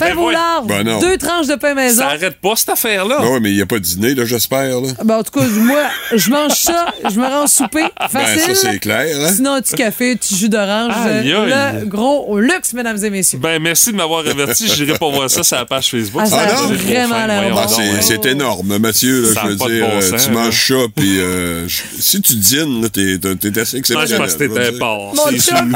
Ben 0.01 0.17
au 0.19 0.27
oui. 0.29 0.33
lard, 0.35 0.63
Ben 0.65 0.83
non. 0.85 1.01
deux 1.01 1.17
tranches 1.17 1.47
de 1.47 1.55
pain 1.55 1.75
maison. 1.75 2.03
Ça 2.03 2.09
arrête 2.09 2.37
pas, 2.41 2.55
cette 2.57 2.69
affaire-là. 2.71 3.19
Ben 3.21 3.29
ouais, 3.33 3.41
mais 3.41 3.51
il 3.51 3.57
n'y 3.57 3.63
a 3.63 3.67
pas 3.67 3.77
de 3.79 3.85
dîner, 3.85 4.15
là, 4.15 4.25
j'espère. 4.25 4.81
Là. 4.81 4.89
Ben, 5.05 5.19
en 5.19 5.23
tout 5.23 5.39
cas, 5.39 5.47
moi, 5.47 5.83
je 6.15 6.31
mange 6.31 6.53
ça, 6.55 6.87
je 7.09 7.19
me 7.19 7.27
rends 7.27 7.45
au 7.45 7.47
souper. 7.47 7.85
Facile. 8.11 8.43
Ben, 8.47 8.55
ça, 8.55 8.71
c'est 8.73 8.79
clair. 8.79 9.07
Hein? 9.21 9.33
Sinon, 9.35 9.53
un 9.55 9.61
petit 9.61 9.75
café, 9.75 10.13
un 10.13 10.17
petit 10.17 10.37
jus 10.37 10.49
d'orange. 10.49 10.93
Euh. 11.07 11.79
Le 11.81 11.87
gros 11.87 12.39
luxe, 12.39 12.73
mesdames 12.75 13.03
et 13.05 13.11
messieurs. 13.11 13.39
Ben, 13.39 13.61
merci 13.63 13.93
de 13.93 13.97
m'avoir 13.97 14.27
averti. 14.27 14.69
J'irai 14.69 14.99
pas 14.99 15.09
voir 15.11 15.29
ça 15.31 15.43
sur 15.43 15.57
la 15.57 15.65
page 15.65 15.91
Facebook. 15.91 16.23
Ah, 16.25 16.27
ça 16.27 16.41
a 16.41 16.49
C'est 16.69 16.75
vraiment 16.75 17.27
Voyons 17.27 17.55
bon. 17.55 17.61
Ah, 17.61 17.67
donc, 17.67 17.75
c'est, 17.77 17.83
hein. 17.91 17.99
c'est 18.01 18.27
énorme, 18.27 18.79
Mathieu. 18.79 19.23
Là, 19.23 19.35
Ça 19.35 19.43
je 19.45 19.49
veux 19.51 19.57
pas 19.57 19.65
de 19.67 19.71
dire, 19.73 19.87
bon 19.87 19.93
euh, 19.97 20.01
sens, 20.01 20.25
tu 20.25 20.33
là. 20.33 20.35
manges 20.45 20.67
ça, 20.69 20.75
puis 20.95 21.19
euh, 21.21 21.69
si 21.69 22.21
tu 22.23 22.35
dînes, 22.37 22.83
là, 22.83 22.89
t'es, 22.89 23.19
t'es, 23.19 23.35
t'es 23.51 23.61
assez 23.61 23.77
Moi, 23.77 23.79
exceptionnel. 23.81 24.09
je 24.09 24.17
pense 24.17 24.35
que 24.35 24.39
t'étais 24.39 24.71
dire. 24.71 24.79
porc. 24.79 25.15
Mon 25.15 25.23
C'est 25.31 25.39
chum, 25.41 25.73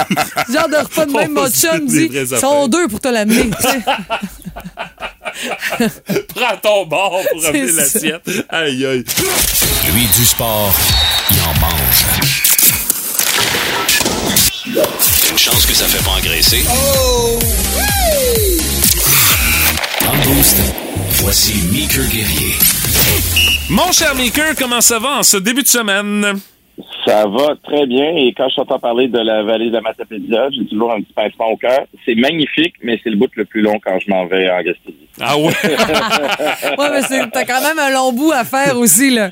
genre 0.53 0.69
de 0.69 0.77
repas 0.77 1.07
de 1.07 1.13
même, 1.17 1.37
On 1.39 1.43
mon 1.43 1.49
chum 1.51 1.87
dit 1.87 2.11
sont 2.41 2.69
deux 2.69 2.89
pour 2.89 3.01
te 3.01 3.09
l'amener. 3.09 3.51
Prends 6.35 6.57
ton 6.63 6.87
bord 6.87 7.21
pour 7.31 7.43
ça. 7.43 7.53
l'assiette. 7.53 8.23
Aïe, 8.49 8.87
aïe. 8.87 9.05
Lui, 9.93 10.07
du 10.17 10.25
sport, 10.25 10.73
il 11.31 11.37
en 11.41 11.55
mange. 11.61 12.07
Une 15.31 15.39
chance 15.39 15.67
que 15.67 15.75
ça 15.75 15.85
fait 15.87 16.03
pas 16.05 16.11
engraisser. 16.13 16.63
Dans 20.05 20.13
le 20.13 20.19
boost, 20.35 20.57
voici 21.23 21.55
Meeker 21.73 22.05
Guerrier. 22.07 22.55
Mon 23.69 23.91
cher 23.93 24.15
Maker, 24.15 24.55
comment 24.59 24.81
ça 24.81 24.99
va 24.99 25.19
en 25.19 25.23
ce 25.23 25.37
début 25.39 25.63
de 25.63 25.69
semaine? 25.69 26.39
Ça 27.05 27.27
va 27.27 27.57
très 27.63 27.87
bien 27.87 28.15
et 28.17 28.33
quand 28.37 28.49
je 28.49 28.57
t'entends 28.57 28.79
parler 28.79 29.09
de 29.09 29.19
la 29.19 29.43
vallée 29.43 29.69
de 29.69 29.75
la 29.75 29.81
Matapédia, 29.81 30.49
j'ai 30.51 30.65
toujours 30.67 30.93
un 30.93 31.01
petit 31.01 31.13
pincement 31.13 31.49
au 31.49 31.57
cœur. 31.57 31.87
C'est 32.05 32.15
magnifique, 32.15 32.75
mais 32.83 33.01
c'est 33.03 33.11
le 33.11 33.17
bout 33.17 33.31
le 33.35 33.45
plus 33.45 33.61
long 33.61 33.79
quand 33.85 33.99
je 33.99 34.11
m'en 34.11 34.27
vais 34.27 34.49
en 34.51 34.63
Gaspésie. 34.63 35.09
Ah 35.21 35.37
ouais? 35.37 35.53
Ouais, 36.79 36.91
mais 36.91 37.27
t'as 37.33 37.45
quand 37.45 37.63
même 37.63 37.79
un 37.79 37.91
long 37.91 38.13
bout 38.13 38.33
à 38.33 38.45
faire 38.45 38.79
aussi, 38.79 39.11
là. 39.11 39.31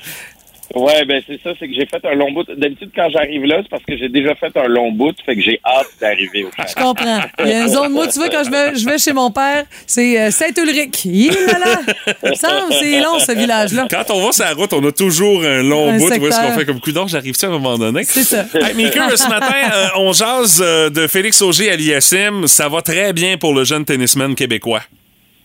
Ouais, 0.74 1.04
ben 1.04 1.20
c'est 1.26 1.40
ça, 1.42 1.50
c'est 1.58 1.66
que 1.66 1.74
j'ai 1.74 1.86
fait 1.86 2.04
un 2.06 2.14
long 2.14 2.30
bout. 2.30 2.44
D'habitude, 2.56 2.90
quand 2.94 3.08
j'arrive 3.10 3.44
là, 3.44 3.56
c'est 3.62 3.68
parce 3.68 3.82
que 3.84 3.96
j'ai 3.96 4.08
déjà 4.08 4.36
fait 4.36 4.56
un 4.56 4.68
long 4.68 4.92
bout, 4.92 5.14
fait 5.26 5.34
que 5.34 5.42
j'ai 5.42 5.60
hâte 5.64 5.88
d'arriver 6.00 6.44
au 6.44 6.50
Je 6.56 6.74
comprends. 6.74 7.20
Il 7.40 7.48
y 7.48 7.52
a 7.52 7.62
une 7.62 7.68
zone, 7.68 7.92
moi, 7.92 8.06
tu 8.06 8.20
vois, 8.20 8.28
quand 8.28 8.44
je 8.44 8.50
vais, 8.50 8.76
je 8.76 8.84
vais 8.88 8.96
chez 8.98 9.12
mon 9.12 9.32
père, 9.32 9.64
c'est 9.86 10.20
euh, 10.20 10.30
Saint-Ulrich. 10.30 11.04
Il 11.06 11.32
est 11.32 11.46
là, 11.46 11.58
là. 11.58 11.80
Il 12.22 12.30
me 12.30 12.34
semble, 12.36 12.72
c'est 12.80 13.00
long, 13.00 13.18
ce 13.18 13.32
village-là. 13.32 13.88
Quand 13.90 14.10
on 14.10 14.24
va 14.26 14.32
sur 14.32 14.44
la 14.44 14.54
route, 14.54 14.72
on 14.72 14.86
a 14.86 14.92
toujours 14.92 15.42
un 15.42 15.62
long 15.62 15.90
Un 15.90 15.96
bout. 15.98 16.04
où 16.04 16.06
est-ce 16.06 16.14
secteur. 16.30 16.42
qu'on 16.52 16.58
fait 16.58 16.66
comme 16.66 16.80
coup 16.80 16.92
d'or, 16.92 17.08
j'arrive-tu 17.08 17.44
à 17.44 17.48
un 17.48 17.52
moment 17.52 17.76
donné? 17.76 18.04
C'est 18.04 18.22
ça. 18.22 18.44
Hey, 18.54 18.74
Maker, 18.74 19.18
ce 19.18 19.28
matin, 19.28 19.52
euh, 19.74 19.86
on 19.96 20.12
jase 20.12 20.62
euh, 20.64 20.88
de 20.88 21.08
Félix 21.08 21.42
Auger 21.42 21.70
à 21.72 21.76
l'ISM. 21.76 22.46
Ça 22.46 22.68
va 22.68 22.80
très 22.80 23.12
bien 23.12 23.36
pour 23.38 23.54
le 23.54 23.64
jeune 23.64 23.84
tennisman 23.84 24.36
québécois. 24.36 24.82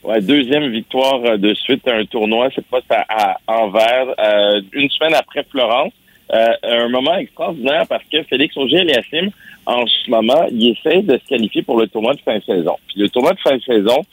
Ouais, 0.05 0.21
deuxième 0.21 0.69
victoire 0.69 1.19
euh, 1.25 1.37
de 1.37 1.53
suite 1.55 1.87
à 1.87 1.95
un 1.95 2.05
tournoi, 2.05 2.49
cette 2.53 2.67
fois 2.67 2.79
c'est 2.87 2.95
à, 2.95 3.37
à 3.47 3.59
Anvers, 3.59 4.13
euh, 4.19 4.61
une 4.73 4.89
semaine 4.91 5.15
après 5.15 5.43
Florence. 5.49 5.93
Euh, 6.33 6.53
un 6.63 6.89
moment 6.89 7.15
extraordinaire 7.15 7.85
parce 7.87 8.03
que 8.11 8.23
Félix 8.23 8.55
Auger-Aliassime, 8.57 9.29
en 9.65 9.85
ce 9.85 10.09
moment, 10.09 10.47
il 10.51 10.71
essaie 10.71 11.01
de 11.01 11.17
se 11.17 11.27
qualifier 11.27 11.61
pour 11.61 11.79
le 11.79 11.87
tournoi 11.87 12.13
de 12.13 12.19
fin 12.21 12.37
de 12.37 12.43
saison. 12.43 12.75
Puis 12.87 12.99
le 12.99 13.09
tournoi 13.09 13.33
de 13.33 13.39
fin 13.39 13.55
de 13.55 13.61
saison, 13.61 14.03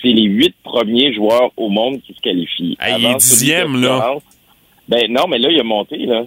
c'est 0.00 0.08
les 0.08 0.24
huit 0.24 0.54
premiers 0.62 1.12
joueurs 1.12 1.50
au 1.56 1.68
monde 1.68 2.00
qui 2.02 2.14
se 2.14 2.20
qualifient. 2.20 2.76
Hey, 2.80 2.96
il 2.98 3.06
est 3.06 3.14
dixième, 3.14 3.80
là. 3.80 4.14
Ben 4.88 5.12
non, 5.12 5.26
mais 5.28 5.38
là, 5.38 5.48
il 5.50 5.60
a 5.60 5.64
monté, 5.64 5.98
là. 5.98 6.24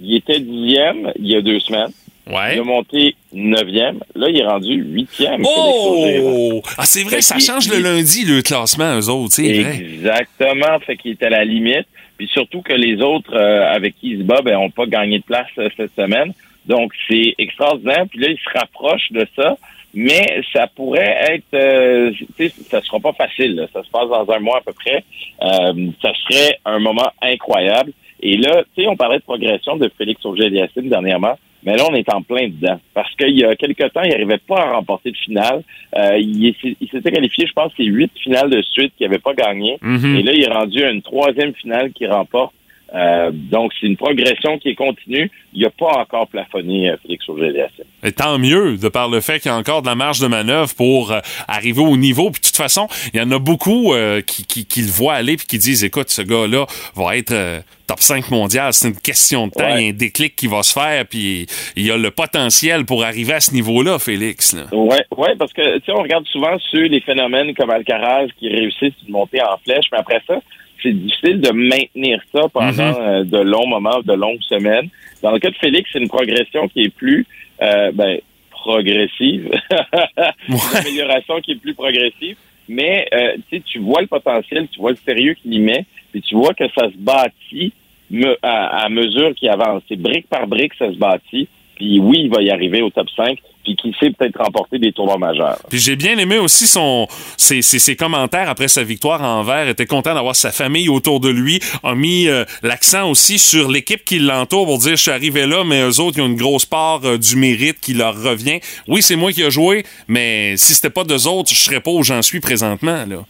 Il 0.00 0.16
était 0.16 0.40
dixième 0.40 1.12
il 1.16 1.28
y 1.28 1.36
a 1.36 1.42
deux 1.42 1.60
semaines. 1.60 1.92
Ouais. 2.26 2.54
Il 2.54 2.60
a 2.60 2.64
monté 2.64 3.16
neuvième. 3.32 4.00
Là, 4.14 4.28
il 4.28 4.38
est 4.38 4.46
rendu 4.46 4.74
huitième. 4.74 5.44
Félix 5.44 5.58
Auger, 5.58 6.18
là. 6.18 6.24
Oh! 6.24 6.62
Ah, 6.78 6.84
c'est 6.84 7.02
vrai, 7.02 7.16
Fait 7.16 7.22
ça 7.22 7.38
change 7.38 7.68
le 7.68 7.78
lundi, 7.82 8.24
le 8.24 8.42
classement, 8.42 8.96
eux 8.98 9.08
autres, 9.08 9.34
c'est 9.34 9.60
vrai. 9.60 9.76
Exactement. 9.80 10.78
Fait 10.86 10.96
qu'il 10.96 11.12
est 11.12 11.22
à 11.22 11.30
la 11.30 11.44
limite. 11.44 11.86
Puis 12.16 12.28
surtout 12.32 12.62
que 12.62 12.72
les 12.74 13.00
autres 13.02 13.34
euh, 13.34 13.68
avec 13.72 13.96
qui 13.98 14.10
il 14.10 14.18
se 14.18 14.22
bat, 14.22 14.40
ben, 14.42 14.56
ont 14.56 14.70
pas 14.70 14.86
gagné 14.86 15.18
de 15.18 15.24
place 15.24 15.48
euh, 15.58 15.68
cette 15.76 15.94
semaine. 15.96 16.32
Donc, 16.66 16.92
c'est 17.08 17.34
extraordinaire. 17.38 18.04
Puis 18.08 18.20
là, 18.20 18.28
il 18.28 18.38
se 18.38 18.58
rapproche 18.58 19.10
de 19.10 19.26
ça. 19.34 19.56
Mais 19.94 20.40
ça 20.54 20.68
pourrait 20.68 21.18
être... 21.28 21.54
euh, 21.54 22.12
tu 22.12 22.26
sais, 22.48 22.52
ça 22.70 22.80
sera 22.82 22.98
pas 23.00 23.12
facile. 23.12 23.56
là. 23.56 23.66
Ça 23.72 23.82
se 23.82 23.90
passe 23.90 24.08
dans 24.08 24.30
un 24.32 24.38
mois 24.38 24.58
à 24.58 24.60
peu 24.62 24.72
près. 24.72 25.04
Euh, 25.42 25.86
ça 26.00 26.12
serait 26.14 26.58
un 26.64 26.78
moment 26.78 27.10
incroyable. 27.20 27.92
Et 28.22 28.36
là, 28.36 28.62
tu 28.74 28.82
sais, 28.82 28.88
on 28.88 28.96
parlait 28.96 29.18
de 29.18 29.24
progression 29.24 29.76
de 29.76 29.90
Félix 29.98 30.24
Auger-Aliassime 30.24 30.88
dernièrement. 30.88 31.36
Mais 31.64 31.76
là, 31.76 31.84
on 31.88 31.94
est 31.94 32.12
en 32.12 32.22
plein 32.22 32.48
dedans. 32.48 32.80
Parce 32.94 33.14
qu'il 33.14 33.38
y 33.38 33.44
a 33.44 33.54
quelque 33.56 33.88
temps, 33.88 34.02
il 34.02 34.10
n'arrivait 34.10 34.38
pas 34.38 34.60
à 34.60 34.72
remporter 34.72 35.10
de 35.10 35.16
finale. 35.16 35.62
Euh, 35.96 36.18
il 36.18 36.54
s'était 36.90 37.12
qualifié, 37.12 37.46
je 37.46 37.52
pense, 37.52 37.72
c'est 37.76 37.84
huit 37.84 38.10
finales 38.22 38.50
de 38.50 38.62
suite 38.62 38.92
qu'il 38.96 39.06
n'avait 39.06 39.20
pas 39.20 39.34
gagné. 39.34 39.78
Mhm. 39.80 40.16
Et 40.16 40.22
là, 40.22 40.32
il 40.32 40.42
est 40.42 40.52
rendu 40.52 40.82
à 40.82 40.90
une 40.90 41.02
troisième 41.02 41.54
finale 41.54 41.92
qu'il 41.92 42.10
remporte. 42.10 42.54
Euh, 42.94 43.30
donc, 43.32 43.72
c'est 43.80 43.86
une 43.86 43.96
progression 43.96 44.58
qui 44.58 44.70
est 44.70 44.74
continue. 44.74 45.30
Il 45.54 45.62
n'a 45.62 45.70
pas 45.70 45.98
encore 45.98 46.28
plafonné 46.28 46.90
euh, 46.90 46.96
Félix 47.02 47.28
Auger-Aliassime. 47.28 47.84
Et 48.04 48.12
tant 48.12 48.38
mieux, 48.38 48.76
de 48.76 48.88
par 48.88 49.08
le 49.08 49.20
fait 49.20 49.38
qu'il 49.38 49.50
y 49.50 49.54
a 49.54 49.56
encore 49.56 49.82
de 49.82 49.86
la 49.86 49.94
marge 49.94 50.20
de 50.20 50.26
manœuvre 50.26 50.74
pour 50.74 51.12
euh, 51.12 51.20
arriver 51.46 51.82
au 51.82 51.96
niveau. 51.96 52.30
Puis 52.30 52.40
de 52.40 52.46
toute 52.46 52.56
façon, 52.56 52.88
il 53.14 53.20
y 53.20 53.22
en 53.22 53.30
a 53.30 53.38
beaucoup 53.38 53.94
euh, 53.94 54.20
qui, 54.20 54.44
qui, 54.44 54.66
qui 54.66 54.82
le 54.82 54.90
voient 54.90 55.14
aller 55.14 55.36
puis 55.36 55.46
qui 55.46 55.58
disent, 55.58 55.84
écoute, 55.84 56.10
ce 56.10 56.22
gars-là 56.22 56.66
va 56.96 57.16
être 57.16 57.32
euh, 57.32 57.60
top 57.86 58.00
5 58.00 58.30
mondial. 58.30 58.72
C'est 58.72 58.88
une 58.88 58.96
question 58.96 59.46
de 59.46 59.52
temps. 59.52 59.64
Ouais. 59.64 59.76
Il 59.78 59.82
y 59.82 59.86
a 59.86 59.88
un 59.90 59.96
déclic 59.96 60.34
qui 60.34 60.48
va 60.48 60.62
se 60.62 60.72
faire. 60.72 61.06
Puis 61.06 61.46
il 61.76 61.86
y 61.86 61.90
a 61.90 61.96
le 61.96 62.10
potentiel 62.10 62.84
pour 62.84 63.04
arriver 63.04 63.34
à 63.34 63.40
ce 63.40 63.54
niveau-là, 63.54 63.98
Félix. 63.98 64.56
Ouais, 64.72 65.04
ouais, 65.16 65.36
parce 65.38 65.52
que 65.52 65.78
tu 65.78 65.84
sais, 65.86 65.92
on 65.92 66.02
regarde 66.02 66.26
souvent 66.26 66.58
sur 66.58 66.80
les 66.80 67.00
phénomènes 67.00 67.54
comme 67.54 67.70
Alcaraz 67.70 68.26
qui 68.38 68.48
réussissent 68.48 69.00
une 69.06 69.12
montée 69.12 69.40
en 69.40 69.56
flèche, 69.64 69.86
mais 69.92 69.98
après 69.98 70.20
ça, 70.26 70.40
c'est 70.82 70.92
difficile 70.92 71.40
de 71.40 71.50
maintenir 71.52 72.20
ça 72.32 72.42
pendant 72.52 73.00
euh, 73.00 73.24
de 73.24 73.38
longs 73.38 73.66
moments, 73.66 74.00
de 74.04 74.12
longues 74.14 74.42
semaines. 74.42 74.88
Dans 75.22 75.30
le 75.30 75.38
cas 75.38 75.50
de 75.50 75.56
Félix, 75.56 75.88
c'est 75.92 75.98
une 76.00 76.08
progression 76.08 76.68
qui 76.68 76.82
est 76.84 76.88
plus 76.94 77.26
euh, 77.62 77.92
ben, 77.92 78.18
progressive, 78.50 79.50
une 80.48 80.56
amélioration 80.76 81.40
qui 81.40 81.52
est 81.52 81.56
plus 81.60 81.74
progressive. 81.74 82.36
Mais 82.68 83.06
euh, 83.12 83.36
tu 83.66 83.78
vois 83.80 84.00
le 84.00 84.06
potentiel, 84.06 84.68
tu 84.72 84.80
vois 84.80 84.90
le 84.92 84.96
sérieux 84.96 85.34
qu'il 85.34 85.52
y 85.54 85.58
met, 85.58 85.84
puis 86.12 86.22
tu 86.22 86.34
vois 86.34 86.54
que 86.54 86.64
ça 86.78 86.86
se 86.90 86.96
bâtit 86.96 87.72
me- 88.10 88.36
à, 88.42 88.84
à 88.84 88.88
mesure 88.88 89.34
qu'il 89.34 89.48
avance. 89.48 89.82
C'est 89.88 89.96
brique 90.00 90.28
par 90.28 90.46
brique, 90.46 90.72
ça 90.78 90.88
se 90.92 90.96
bâtit. 90.96 91.48
Puis 91.82 91.98
oui, 91.98 92.20
il 92.24 92.30
va 92.30 92.40
y 92.42 92.50
arriver 92.50 92.80
au 92.80 92.90
top 92.90 93.08
5, 93.16 93.38
puis 93.64 93.74
qui 93.74 93.92
sait 93.98 94.10
peut-être 94.10 94.38
remporter 94.40 94.78
des 94.78 94.92
tournois 94.92 95.18
majeurs. 95.18 95.58
Puis 95.68 95.80
j'ai 95.80 95.96
bien 95.96 96.16
aimé 96.16 96.38
aussi 96.38 96.68
son 96.68 97.08
ses, 97.36 97.60
ses, 97.60 97.80
ses 97.80 97.96
commentaires 97.96 98.48
après 98.48 98.68
sa 98.68 98.84
victoire 98.84 99.20
en 99.20 99.42
vert. 99.42 99.68
était 99.68 99.86
content 99.86 100.14
d'avoir 100.14 100.36
sa 100.36 100.52
famille 100.52 100.88
autour 100.88 101.18
de 101.18 101.28
lui. 101.28 101.58
A 101.82 101.96
mis 101.96 102.28
euh, 102.28 102.44
l'accent 102.62 103.10
aussi 103.10 103.40
sur 103.40 103.68
l'équipe 103.68 104.04
qui 104.04 104.20
l'entoure 104.20 104.66
pour 104.66 104.78
dire 104.78 104.92
je 104.92 105.02
suis 105.02 105.10
arrivé 105.10 105.44
là, 105.44 105.64
mais 105.64 105.82
eux 105.82 105.98
autres 105.98 106.18
ils 106.18 106.22
ont 106.22 106.28
une 106.28 106.36
grosse 106.36 106.66
part 106.66 107.00
euh, 107.04 107.18
du 107.18 107.34
mérite 107.34 107.80
qui 107.80 107.94
leur 107.94 108.14
revient. 108.14 108.60
Oui, 108.86 109.02
c'est 109.02 109.16
moi 109.16 109.32
qui 109.32 109.42
ai 109.42 109.50
joué, 109.50 109.82
mais 110.06 110.56
si 110.58 110.74
c'était 110.74 110.88
pas 110.88 111.02
d'eux 111.02 111.26
autres, 111.26 111.50
je 111.52 111.58
serais 111.58 111.80
pas 111.80 111.90
où 111.90 112.04
j'en 112.04 112.22
suis 112.22 112.38
présentement 112.38 113.04
là. 113.08 113.24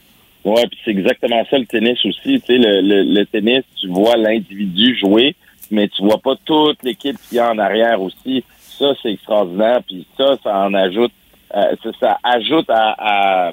Ouais, 0.45 0.67
puis 0.69 0.79
c'est 0.85 0.91
exactement 0.91 1.43
ça 1.49 1.57
le 1.57 1.65
tennis 1.65 2.05
aussi. 2.05 2.39
Tu 2.41 2.47
sais, 2.47 2.59
le, 2.59 2.83
le, 2.83 3.03
le 3.03 3.25
tennis, 3.25 3.63
tu 3.81 3.87
vois 3.89 4.19
l'individu 4.19 4.99
jouer, 4.99 5.37
mais 5.73 5.89
tu 5.89 6.03
vois 6.03 6.19
pas 6.19 6.37
toute 6.45 6.83
l'équipe 6.85 7.17
qui 7.29 7.39
est 7.39 7.41
en 7.41 7.59
arrière 7.59 8.01
aussi. 8.01 8.45
Ça, 8.59 8.93
c'est 9.03 9.13
extraordinaire. 9.13 9.81
Puis 9.87 10.07
ça, 10.17 10.37
ça 10.43 10.57
en 10.59 10.75
ajoute, 10.75 11.13
euh, 11.57 11.75
ça, 11.83 11.91
ça 11.99 12.19
ajoute 12.23 12.69
à, 12.69 12.95
à 12.99 13.53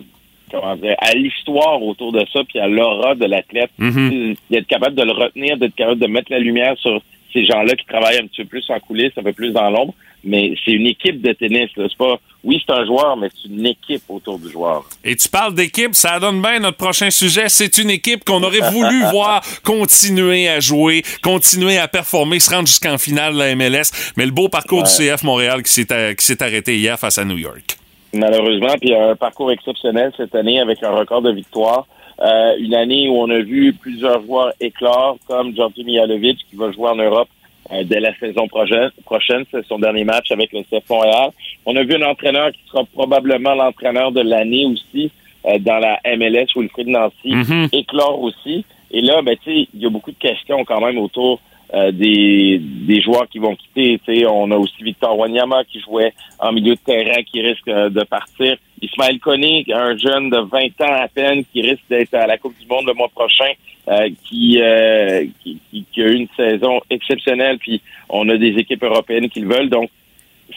comment 0.52 0.76
dire, 0.76 0.96
à 1.00 1.14
l'histoire 1.14 1.82
autour 1.82 2.12
de 2.12 2.26
ça, 2.32 2.42
puis 2.44 2.60
à 2.60 2.68
l'aura 2.68 3.16
de 3.16 3.26
l'athlète. 3.26 3.72
Mhm. 3.78 4.36
D'être 4.50 4.68
capable 4.68 4.96
de 4.96 5.04
le 5.04 5.12
retenir, 5.12 5.58
d'être 5.58 5.76
capable 5.76 6.00
de 6.00 6.08
mettre 6.08 6.32
la 6.32 6.40
lumière 6.40 6.78
sur 6.78 7.02
ces 7.34 7.46
gens-là 7.46 7.76
qui 7.76 7.86
travaillent 7.86 8.18
un 8.20 8.28
petit 8.28 8.44
peu 8.44 8.48
plus 8.50 8.66
en 8.70 8.80
coulisses, 8.80 9.12
un 9.18 9.24
peu 9.24 9.34
plus 9.34 9.52
dans 9.52 9.70
l'ombre. 9.70 9.94
Mais 10.24 10.54
c'est 10.66 10.72
une 10.72 10.86
équipe 10.88 11.22
de 11.22 11.32
tennis. 11.32 11.70
C'est 11.76 11.96
pas, 11.96 12.20
oui, 12.44 12.62
c'est 12.66 12.74
un 12.74 12.86
joueur, 12.86 13.16
mais 13.16 13.30
c'est 13.34 13.48
une 13.50 13.66
équipe 13.66 14.02
autour 14.10 14.38
du 14.38 14.50
joueur. 14.50 14.84
Et 15.06 15.16
tu 15.16 15.30
parles 15.30 15.54
d'équipe, 15.54 15.96
ça 15.96 16.20
donne 16.20 16.42
bien 16.42 16.60
notre 16.60 16.76
prochain 16.76 17.10
sujet. 17.10 17.48
C'est 17.48 17.78
une 17.78 17.90
équipe 17.90 18.26
qu'on 18.26 18.44
aurait 18.44 18.70
voulu 18.72 19.02
voir 19.12 19.42
continuer 19.64 20.50
à 20.50 20.60
jouer, 20.60 21.04
continuer 21.24 21.78
à 21.78 21.88
performer, 21.88 22.40
se 22.40 22.50
rendre 22.54 22.68
jusqu'en 22.68 22.98
finale 22.98 23.34
de 23.34 23.40
la 23.40 23.56
MLS. 23.56 23.92
Mais 24.18 24.26
le 24.26 24.32
beau 24.32 24.50
parcours 24.50 24.84
du 24.84 24.90
CF 24.90 25.24
Montréal 25.24 25.64
qui 25.64 25.72
s'est 25.72 25.92
a- 25.94 26.14
qui 26.14 26.26
s'est 26.26 26.44
arrêté 26.44 26.76
hier 26.78 27.00
face 27.00 27.18
à 27.18 27.24
New 27.24 27.38
York. 27.38 27.78
Malheureusement, 28.14 28.76
puis 28.82 28.94
un 28.94 29.16
parcours 29.16 29.52
exceptionnel 29.52 30.12
cette 30.18 30.34
année 30.36 30.60
avec 30.60 30.82
un 30.84 30.90
record 30.92 31.22
de 31.22 31.32
victoire. 31.32 31.86
Euh, 32.22 32.56
une 32.60 32.74
année 32.76 33.08
où 33.10 33.16
on 33.18 33.30
a 33.30 33.40
vu 33.40 33.74
plusieurs 33.74 34.22
joueurs 34.24 34.52
éclore, 34.60 35.18
comme 35.28 35.56
Georgi 35.56 35.84
Mihalovic 35.86 36.40
qui 36.50 36.56
va 36.58 36.72
jouer 36.72 36.90
en 36.90 36.96
Europe 36.96 37.30
euh, 37.72 37.84
dès 37.86 38.00
la 38.02 38.14
saison 38.18 38.48
prochaine. 38.48 38.90
prochaine. 39.06 39.46
C'est 39.52 39.66
son 39.68 39.80
dernier 39.80 40.04
match 40.04 40.30
avec 40.32 40.52
le 40.52 40.62
CF 40.64 40.90
Montréal. 40.90 41.30
On 41.66 41.76
a 41.78 41.84
vu 41.84 41.96
un 41.96 42.02
entraîneur 42.10 42.52
qui 42.52 42.60
sera 42.70 42.84
probablement 42.84 43.56
l'entraîneur 43.56 44.12
de 44.12 44.22
l'année 44.22 44.66
aussi 44.66 45.12
euh, 45.46 45.58
dans 45.60 45.78
la 45.80 46.00
MLS, 46.18 46.48
Wilfried 46.56 46.88
Nancy, 46.90 47.32
Mhm. 47.32 47.70
éclore 47.72 48.22
aussi. 48.22 48.66
Et 48.92 49.02
là, 49.02 49.22
ben, 49.22 49.38
tu 49.42 49.52
sais, 49.52 49.68
il 49.74 49.82
y 49.82 49.86
a 49.86 49.90
beaucoup 49.90 50.12
de 50.12 50.18
questions 50.18 50.66
quand 50.66 50.82
même 50.82 50.98
autour 50.98 51.40
euh, 51.74 51.92
des, 51.92 52.60
des 52.60 53.02
joueurs 53.02 53.28
qui 53.30 53.38
vont 53.40 53.56
quitter. 53.56 54.00
On 54.28 54.50
a 54.52 54.58
aussi 54.58 54.82
Victor 54.82 55.18
Wanyama 55.18 55.64
qui 55.66 55.80
jouait 55.82 56.14
en 56.40 56.52
milieu 56.52 56.74
de 56.76 56.80
terrain 56.80 57.22
qui 57.24 57.42
risque 57.42 57.68
euh, 57.68 57.90
de 57.90 58.04
partir. 58.04 58.58
Ismaël 58.82 59.20
Koné, 59.20 59.66
un 59.74 59.98
jeune 59.98 60.30
de 60.30 60.38
20 60.38 60.82
ans 60.82 60.96
à 61.04 61.08
peine 61.08 61.44
qui 61.52 61.62
risque 61.62 61.84
d'être 61.90 62.14
à 62.14 62.26
la 62.28 62.38
Coupe 62.38 62.58
du 62.60 62.66
Monde 62.68 62.86
le 62.88 62.94
mois 62.94 63.10
prochain, 63.10 63.52
euh, 63.90 64.10
qui, 64.26 64.58
euh, 64.62 65.26
qui, 65.44 65.60
qui- 65.70 65.86
qui 65.92 66.02
a 66.02 66.06
eu 66.08 66.16
une 66.16 66.28
saison 66.36 66.80
exceptionnelle. 66.90 67.58
Puis 67.60 67.82
on 68.10 68.28
a 68.30 68.38
des 68.38 68.58
équipes 68.58 68.84
européennes 68.84 69.30
qui 69.30 69.42
le 69.42 69.48
veulent. 69.54 69.70
Donc, 69.70 69.90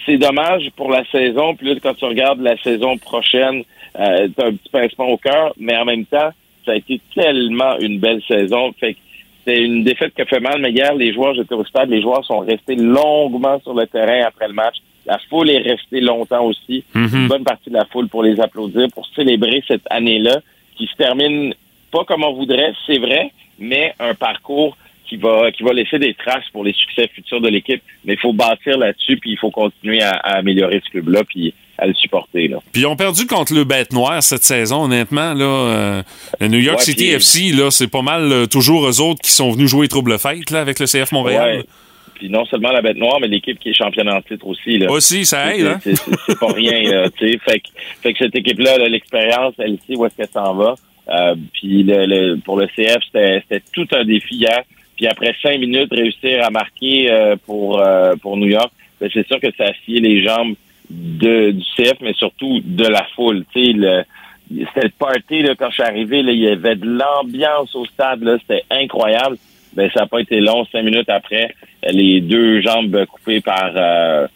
c'est 0.06 0.18
dommage 0.18 0.70
pour 0.76 0.90
la 0.90 1.04
saison. 1.10 1.54
Puis 1.54 1.66
là, 1.68 1.74
quand 1.82 1.94
tu 1.94 2.04
regardes 2.04 2.40
la 2.40 2.56
saison 2.62 2.96
prochaine, 2.96 3.64
t'as 3.94 4.22
un 4.24 4.28
petit 4.52 4.68
pincement 4.72 5.08
au 5.08 5.16
cœur, 5.18 5.52
mais 5.58 5.76
en 5.76 5.84
même 5.84 6.06
temps, 6.06 6.30
ça 6.64 6.72
a 6.72 6.76
été 6.76 7.00
tellement 7.14 7.76
une 7.80 7.98
belle 7.98 8.22
saison. 8.26 8.72
Fait 8.78 8.94
que 8.94 8.98
c'est 9.44 9.62
une 9.62 9.84
défaite 9.84 10.14
qui 10.14 10.22
a 10.22 10.26
fait 10.26 10.40
mal, 10.40 10.60
mais 10.60 10.70
hier, 10.70 10.94
les 10.94 11.12
joueurs, 11.12 11.34
j'étais 11.34 11.54
au 11.54 11.64
stade, 11.64 11.90
les 11.90 12.00
joueurs 12.00 12.24
sont 12.24 12.40
restés 12.40 12.76
longuement 12.76 13.60
sur 13.60 13.74
le 13.74 13.86
terrain 13.86 14.26
après 14.26 14.48
le 14.48 14.54
match. 14.54 14.76
La 15.04 15.18
foule 15.28 15.50
est 15.50 15.58
restée 15.58 16.00
longtemps 16.00 16.44
aussi. 16.44 16.84
Mhm. 16.94 17.10
Une 17.14 17.28
bonne 17.28 17.44
partie 17.44 17.70
de 17.70 17.74
la 17.74 17.84
foule 17.86 18.08
pour 18.08 18.22
les 18.22 18.40
applaudir, 18.40 18.86
pour 18.94 19.06
célébrer 19.16 19.62
cette 19.66 19.86
année-là, 19.90 20.40
qui 20.76 20.86
se 20.86 20.96
termine 20.96 21.54
pas 21.90 22.04
comme 22.04 22.24
on 22.24 22.32
voudrait, 22.32 22.72
c'est 22.86 22.98
vrai, 22.98 23.32
mais 23.58 23.94
un 23.98 24.14
parcours 24.14 24.76
qui 25.06 25.16
va 25.16 25.50
qui 25.50 25.62
va 25.62 25.72
laisser 25.72 25.98
des 25.98 26.14
traces 26.14 26.48
pour 26.52 26.64
les 26.64 26.72
succès 26.72 27.08
futurs 27.08 27.40
de 27.40 27.48
l'équipe. 27.48 27.82
Mais 28.04 28.14
il 28.14 28.18
faut 28.18 28.32
bâtir 28.32 28.78
là-dessus, 28.78 29.16
puis 29.18 29.32
il 29.32 29.38
faut 29.38 29.50
continuer 29.50 30.02
à, 30.02 30.12
à 30.12 30.38
améliorer 30.38 30.80
ce 30.84 30.90
club-là, 30.90 31.22
puis 31.24 31.52
à 31.78 31.86
le 31.86 31.94
supporter. 31.94 32.48
Là. 32.48 32.58
Puis 32.72 32.82
ils 32.82 32.86
ont 32.86 32.96
perdu 32.96 33.26
contre 33.26 33.54
le 33.54 33.64
Bête 33.64 33.92
Noire 33.92 34.22
cette 34.22 34.44
saison, 34.44 34.84
honnêtement. 34.84 35.34
Là, 35.34 35.44
euh, 35.44 36.02
le 36.40 36.48
New 36.48 36.58
York 36.58 36.78
Ouais, 36.78 36.84
City 36.84 37.04
puis- 37.04 37.12
FC, 37.14 37.52
là, 37.52 37.70
c'est 37.70 37.88
pas 37.90 38.02
mal 38.02 38.30
euh, 38.30 38.46
toujours 38.46 38.86
eux 38.88 39.00
autres 39.00 39.20
qui 39.22 39.32
sont 39.32 39.50
venus 39.50 39.68
jouer 39.70 39.88
trouble 39.88 40.18
fête 40.18 40.50
là, 40.50 40.60
avec 40.60 40.78
le 40.78 40.86
CF 40.86 41.12
Montréal. 41.12 41.58
Ouais. 41.58 41.64
Puis 42.14 42.28
non 42.30 42.44
seulement 42.44 42.70
la 42.70 42.82
bête 42.82 42.96
noire, 42.98 43.18
mais 43.20 43.26
l'équipe 43.26 43.58
qui 43.58 43.70
est 43.70 43.74
championne 43.74 44.08
en 44.08 44.20
titre 44.22 44.46
aussi. 44.46 44.78
Là. 44.78 44.90
Aussi, 44.92 45.24
ça 45.24 45.54
aide, 45.56 45.66
hein? 45.66 45.80
C'est- 45.82 46.38
pas 46.38 46.52
rien, 46.52 46.82
là, 46.82 47.10
tu 47.18 47.32
sais. 47.32 47.38
Fait 47.44 47.58
que, 47.58 47.68
fait 48.02 48.12
que 48.12 48.18
cette 48.18 48.36
équipe-là, 48.36 48.78
là, 48.78 48.88
l'expérience, 48.88 49.54
elle 49.58 49.78
sait 49.86 49.96
où 49.96 50.06
est-ce 50.06 50.16
qu'elle 50.16 50.28
s'en 50.32 50.54
va. 50.54 50.74
Euh, 51.08 51.34
puis 51.54 51.82
le, 51.82 52.06
le- 52.06 52.36
pour 52.44 52.56
le 52.58 52.66
CF, 52.68 52.98
c'était 53.06 53.42
c'était 53.48 53.64
tout 53.72 53.88
un 53.92 54.04
défi 54.04 54.36
hier. 54.36 54.62
Puis 54.96 55.08
après 55.08 55.34
cinq 55.42 55.58
minutes, 55.58 55.88
réussir 55.90 56.44
à 56.44 56.50
marquer 56.50 57.10
pour 57.44 57.82
pour 58.20 58.36
New 58.36 58.46
York, 58.46 58.70
ben, 59.00 59.10
c'est 59.12 59.26
sûr 59.26 59.40
que 59.40 59.48
ça 59.58 59.64
a 59.64 59.72
scié 59.84 59.98
les 59.98 60.22
jambes 60.22 60.54
de, 60.92 61.52
du 61.52 61.64
CF, 61.76 61.98
mais 62.00 62.12
surtout 62.14 62.60
de 62.64 62.86
la 62.86 63.04
foule. 63.14 63.44
Tu 63.52 63.72
sais, 63.72 64.04
c'était 64.50 64.86
le 64.86 64.92
party 64.98 65.42
là, 65.42 65.54
quand 65.58 65.68
je 65.70 65.74
suis 65.74 65.82
arrivé. 65.82 66.20
Il 66.20 66.38
y 66.38 66.48
avait 66.48 66.76
de 66.76 66.86
l'ambiance 66.86 67.74
au 67.74 67.84
stade. 67.86 68.22
là, 68.22 68.36
C'était 68.40 68.64
incroyable. 68.70 69.36
Ben, 69.74 69.90
ça 69.94 70.00
n'a 70.00 70.06
pas 70.06 70.20
été 70.20 70.40
long. 70.40 70.66
Cinq 70.70 70.82
minutes 70.82 71.08
après, 71.08 71.54
les 71.90 72.20
deux 72.20 72.60
jambes 72.60 73.04
coupées 73.06 73.40
par 73.40 73.72
euh, 73.74 74.26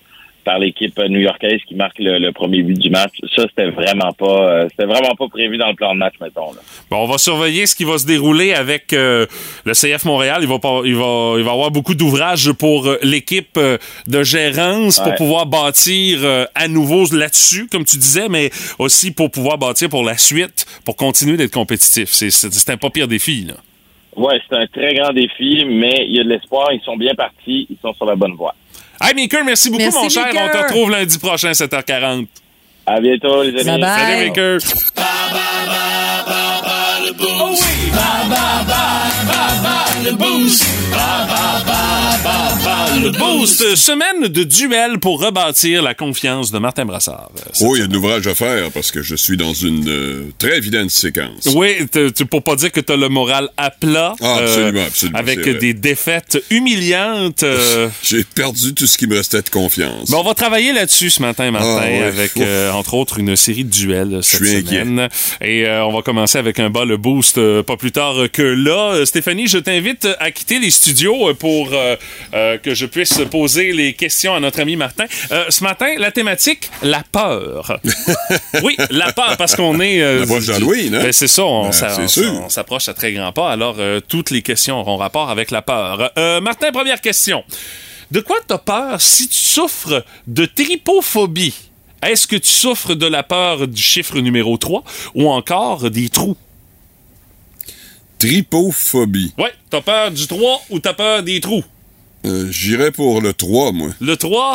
par 0.46 0.58
l'équipe 0.58 0.98
new-yorkaise 0.98 1.60
qui 1.68 1.74
marque 1.74 1.98
le, 1.98 2.18
le 2.18 2.32
premier 2.32 2.62
but 2.62 2.78
du 2.78 2.88
match. 2.88 3.12
Ça, 3.34 3.42
c'était 3.48 3.68
vraiment 3.70 4.12
pas 4.12 4.48
euh, 4.48 4.68
c'était 4.70 4.86
vraiment 4.86 5.14
pas 5.18 5.28
prévu 5.28 5.58
dans 5.58 5.68
le 5.68 5.74
plan 5.74 5.92
de 5.92 5.98
match, 5.98 6.14
mettons. 6.20 6.52
Là. 6.54 6.60
Bon, 6.90 6.98
on 6.98 7.06
va 7.06 7.18
surveiller 7.18 7.66
ce 7.66 7.74
qui 7.76 7.84
va 7.84 7.98
se 7.98 8.06
dérouler 8.06 8.54
avec 8.54 8.92
euh, 8.92 9.26
le 9.64 9.72
CF 9.74 10.04
Montréal. 10.06 10.38
Il 10.42 10.48
va, 10.48 10.58
pas- 10.58 10.80
il 10.84 10.94
va, 10.94 11.34
il 11.36 11.42
va 11.44 11.50
avoir 11.52 11.70
beaucoup 11.70 11.94
d'ouvrages 11.94 12.52
pour 12.52 12.86
euh, 12.86 12.98
l'équipe 13.02 13.58
de 14.06 14.22
gérance 14.22 15.00
pour 15.00 15.14
pouvoir 15.16 15.46
bâtir 15.46 16.20
à 16.54 16.68
nouveau 16.68 17.04
là-dessus, 17.12 17.66
comme 17.70 17.84
tu 17.84 17.98
disais, 17.98 18.28
mais 18.28 18.50
aussi 18.78 19.10
pour 19.10 19.30
pouvoir 19.30 19.58
bâtir 19.58 19.88
pour 19.88 20.04
la 20.04 20.16
suite, 20.16 20.64
pour 20.84 20.96
continuer 20.96 21.36
d'être 21.36 21.52
compétitif. 21.52 22.08
C'est 22.10 22.70
un 22.70 22.76
pas 22.76 22.90
pire 22.90 23.08
défi. 23.08 23.44
Là. 23.48 23.54
Ouais, 24.16 24.40
c'est 24.48 24.56
un 24.56 24.66
très 24.66 24.94
grand 24.94 25.12
défi, 25.12 25.64
mais 25.66 26.06
il 26.08 26.16
y 26.16 26.20
a 26.20 26.24
de 26.24 26.28
l'espoir. 26.30 26.72
Ils 26.72 26.80
sont 26.82 26.96
bien 26.96 27.14
partis. 27.14 27.66
Ils 27.68 27.76
sont 27.82 27.92
sur 27.94 28.06
la 28.06 28.14
bonne 28.16 28.32
voie. 28.34 28.54
Hey, 29.00 29.14
Maker, 29.14 29.44
merci 29.44 29.70
beaucoup, 29.70 29.82
Merci, 29.82 29.98
mon 29.98 30.08
cher. 30.08 30.26
Maker. 30.26 30.42
On 30.42 30.48
te 30.52 30.56
retrouve 30.64 30.90
lundi 30.90 31.18
prochain, 31.18 31.52
7h40. 31.52 32.26
À 32.86 33.00
bientôt, 33.00 33.42
les 33.42 33.50
amis. 33.50 33.64
Bye 33.64 33.80
bye. 33.80 33.98
Salut, 33.98 34.28
Maker. 34.28 34.58
Le 40.04 40.12
boost, 40.12 40.64
semaine 42.96 44.28
de 44.28 44.44
duel 44.44 44.98
pour 44.98 45.20
rebâtir 45.22 45.82
la 45.82 45.94
confiance 45.94 46.50
de 46.50 46.58
Martin 46.58 46.84
Brassard. 46.86 47.30
Oh, 47.60 47.76
il 47.76 47.80
y 47.80 47.82
a 47.82 47.86
de 47.86 47.92
l'ouvrage 47.92 48.26
à 48.26 48.34
faire 48.34 48.70
parce 48.72 48.90
que 48.90 49.02
je 49.02 49.14
suis 49.14 49.36
dans 49.36 49.52
une 49.52 49.88
euh, 49.88 50.22
très 50.38 50.56
évidente 50.58 50.90
séquence. 50.90 51.48
Oui, 51.54 51.76
pour 52.30 52.42
pas 52.42 52.56
dire 52.56 52.72
que 52.72 52.80
t'as 52.80 52.96
le 52.96 53.08
moral 53.08 53.48
à 53.56 53.70
plat. 53.70 54.14
euh, 54.20 54.24
Ah, 54.24 54.38
absolument, 54.42 54.82
absolument, 54.86 55.18
Avec 55.18 55.48
des 55.58 55.74
défaites 55.74 56.38
humiliantes. 56.50 57.42
euh, 57.42 57.88
J'ai 58.02 58.24
perdu 58.24 58.74
tout 58.74 58.86
ce 58.86 58.96
qui 58.96 59.06
me 59.06 59.16
restait 59.16 59.42
de 59.42 59.50
confiance. 59.50 60.10
Ben, 60.10 60.18
on 60.18 60.22
va 60.24 60.34
travailler 60.34 60.72
là-dessus 60.72 61.10
ce 61.10 61.20
matin, 61.22 61.50
Martin, 61.50 61.78
Ah, 61.82 61.84
ouais. 61.86 62.02
avec, 62.02 62.36
euh, 62.38 62.70
entre 62.72 62.94
autres, 62.94 63.18
une 63.18 63.36
série 63.36 63.64
de 63.64 63.70
duels 63.70 64.14
euh, 64.14 64.22
cette 64.22 64.42
suis 64.44 64.56
inquiet. 64.56 64.80
semaine. 64.84 65.08
Et 65.42 65.66
euh, 65.66 65.84
on 65.84 65.92
va 65.92 66.02
commencer 66.02 66.38
avec 66.38 66.58
un 66.60 66.70
bas 66.70 66.84
le 66.84 66.96
boost 66.96 67.38
euh, 67.38 67.62
pas 67.62 67.76
plus 67.76 67.92
tard 67.92 68.14
que 68.32 68.42
là. 68.42 68.94
Euh, 68.94 69.04
Stéphanie, 69.04 69.46
je 69.48 69.58
t'invite 69.58 70.08
à 70.18 70.30
quitter 70.30 70.58
les 70.58 70.70
studios 70.70 71.28
euh, 71.30 71.34
pour 71.34 71.70
euh, 71.72 71.96
euh, 72.34 72.58
que 72.58 72.74
je 72.74 72.85
puisse 72.86 73.20
poser 73.30 73.72
les 73.72 73.92
questions 73.92 74.34
à 74.34 74.40
notre 74.40 74.60
ami 74.60 74.76
Martin. 74.76 75.04
Euh, 75.32 75.44
ce 75.48 75.62
matin, 75.62 75.86
la 75.98 76.10
thématique, 76.12 76.70
la 76.82 77.02
peur. 77.12 77.80
oui, 78.62 78.76
la 78.90 79.12
peur, 79.12 79.36
parce 79.36 79.54
qu'on 79.54 79.80
est... 79.80 80.00
euh, 80.00 80.20
L'approche 80.20 80.46
d'Halloween, 80.46 80.94
hein? 80.94 81.02
Ben, 81.02 81.12
c'est 81.12 81.28
ça, 81.28 81.44
on, 81.44 81.70
Ben, 81.70 82.06
on- 82.42 82.48
s'approche 82.48 82.88
à 82.88 82.94
très 82.94 83.12
grands 83.12 83.32
pas. 83.32 83.50
Alors, 83.50 83.76
euh, 83.78 84.00
toutes 84.00 84.30
les 84.30 84.42
questions 84.42 84.78
auront 84.80 84.96
rapport 84.96 85.30
avec 85.30 85.50
la 85.50 85.62
peur. 85.62 86.10
Euh, 86.18 86.40
Martin, 86.40 86.70
première 86.72 87.00
question. 87.00 87.44
De 88.10 88.20
quoi 88.20 88.38
t'as 88.46 88.58
peur 88.58 89.00
si 89.00 89.28
tu 89.28 89.36
souffres 89.36 90.04
de 90.26 90.46
tripophobie? 90.46 91.54
Est-ce 92.02 92.26
que 92.28 92.36
tu 92.36 92.48
souffres 92.50 92.94
de 92.94 93.06
la 93.06 93.22
peur 93.22 93.66
du 93.66 93.82
chiffre 93.82 94.20
numéro 94.20 94.56
3 94.56 94.84
ou 95.14 95.28
encore 95.28 95.90
des 95.90 96.08
trous? 96.08 96.36
Tripophobie. 98.18 99.32
Ouais, 99.38 99.52
t'as 99.70 99.80
peur 99.80 100.10
du 100.10 100.26
3 100.26 100.62
ou 100.70 100.78
t'as 100.78 100.94
peur 100.94 101.22
des 101.22 101.40
trous? 101.40 101.64
Euh, 102.26 102.48
J'irais 102.50 102.90
pour 102.90 103.20
le 103.20 103.32
3, 103.32 103.72
moi. 103.72 103.90
Le 104.00 104.16
3? 104.16 104.54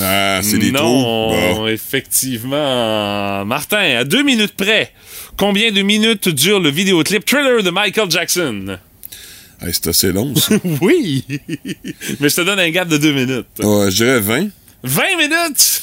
Ah, 0.00 0.40
c'est 0.42 0.58
des 0.58 0.72
trous. 0.72 0.82
non, 0.84 1.66
effectivement. 1.68 3.44
Martin, 3.44 3.96
à 3.98 4.04
deux 4.04 4.22
minutes 4.22 4.54
près, 4.56 4.92
combien 5.36 5.70
de 5.70 5.80
minutes 5.82 6.28
dure 6.28 6.60
le 6.60 6.70
vidéoclip 6.70 7.24
Thriller 7.24 7.62
de 7.62 7.70
Michael 7.70 8.10
Jackson? 8.10 8.78
Hey, 9.60 9.70
c'est 9.72 9.88
assez 9.88 10.12
long, 10.12 10.34
ça. 10.36 10.54
oui! 10.80 11.24
Mais 12.20 12.28
je 12.28 12.34
te 12.36 12.40
donne 12.42 12.60
un 12.60 12.70
gap 12.70 12.88
de 12.88 12.96
deux 12.96 13.12
minutes. 13.12 13.46
Ouais, 13.60 13.90
je 13.90 13.96
dirais 13.96 14.20
20. 14.20 14.48
20 14.84 15.02
minutes! 15.18 15.80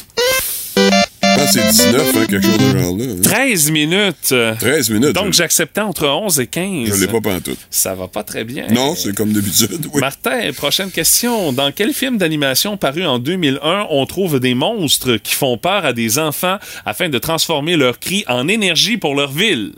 Je 1.36 1.42
pense 1.42 1.54
que 1.54 1.60
c'est 1.74 1.86
19, 1.92 2.16
hein, 2.16 2.26
quelque 2.30 2.44
chose 2.46 2.58
de 2.58 2.80
genre 2.80 2.98
là. 2.98 3.06
hein. 3.06 3.22
13 3.22 3.72
minutes. 3.72 4.34
13 4.60 4.90
minutes. 4.90 5.12
Donc, 5.14 5.28
je, 5.34 5.38
j'acceptais 5.38 5.82
entre 5.82 6.08
11 6.08 6.40
et 6.40 6.48
15. 6.48 6.88
je 6.88 6.94
l'ai 7.02 7.08
pas 7.08 7.22
pantoute. 7.22 7.58
Ça 7.70 7.94
va 7.96 8.08
pas 8.08 8.24
très 8.24 8.44
bien. 8.44 8.68
Non, 8.72 8.96
c'est 8.96 9.14
comme 9.16 9.34
d'habitude. 9.34 9.88
Oui. 9.94 10.02
Martin, 10.02 10.52
prochaine 10.56 10.92
question. 10.92 11.52
Dans 11.54 11.72
quel 11.72 11.94
film 11.94 12.18
d'animation 12.18 12.78
paru 12.78 13.06
en 13.06 13.20
2001 13.20 13.88
on 13.90 14.06
trouve 14.06 14.40
des 14.40 14.54
monstres 14.56 15.18
qui 15.18 15.36
font 15.36 15.58
peur 15.58 15.86
à 15.86 15.94
des 15.94 16.20
enfants 16.20 16.58
afin 16.86 17.10
de 17.10 17.18
transformer 17.18 17.76
leurs 17.76 18.00
cris 18.00 18.24
en 18.28 18.48
énergie 18.48 18.98
pour 18.98 19.16
leur 19.16 19.32
ville? 19.32 19.74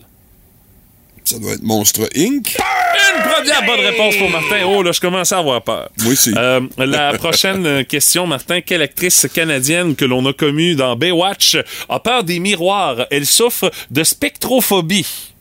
Ça 1.27 1.39
doit 1.39 1.51
être 1.51 1.63
Monstre 1.63 2.07
Inc. 2.15 2.55
Une 2.55 3.21
première 3.21 3.65
bonne 3.65 3.81
réponse 3.81 4.15
pour 4.15 4.29
Martin. 4.29 4.61
Oh 4.65 4.81
là, 4.81 4.93
je 4.93 5.01
commence 5.01 5.33
à 5.33 5.39
avoir 5.39 5.61
peur. 5.61 5.89
Moi 6.01 6.13
aussi. 6.13 6.33
Euh, 6.37 6.61
la 6.77 7.13
prochaine 7.17 7.65
euh, 7.65 7.83
question, 7.83 8.25
Martin. 8.25 8.61
Quelle 8.61 8.81
actrice 8.81 9.27
canadienne 9.33 9.97
que 9.97 10.05
l'on 10.05 10.25
a 10.25 10.31
connue 10.31 10.75
dans 10.75 10.95
Baywatch 10.95 11.57
a 11.89 11.99
peur 11.99 12.23
des 12.23 12.39
miroirs? 12.39 13.07
Elle 13.11 13.25
souffre 13.25 13.69
de 13.91 14.05
spectrophobie. 14.05 15.33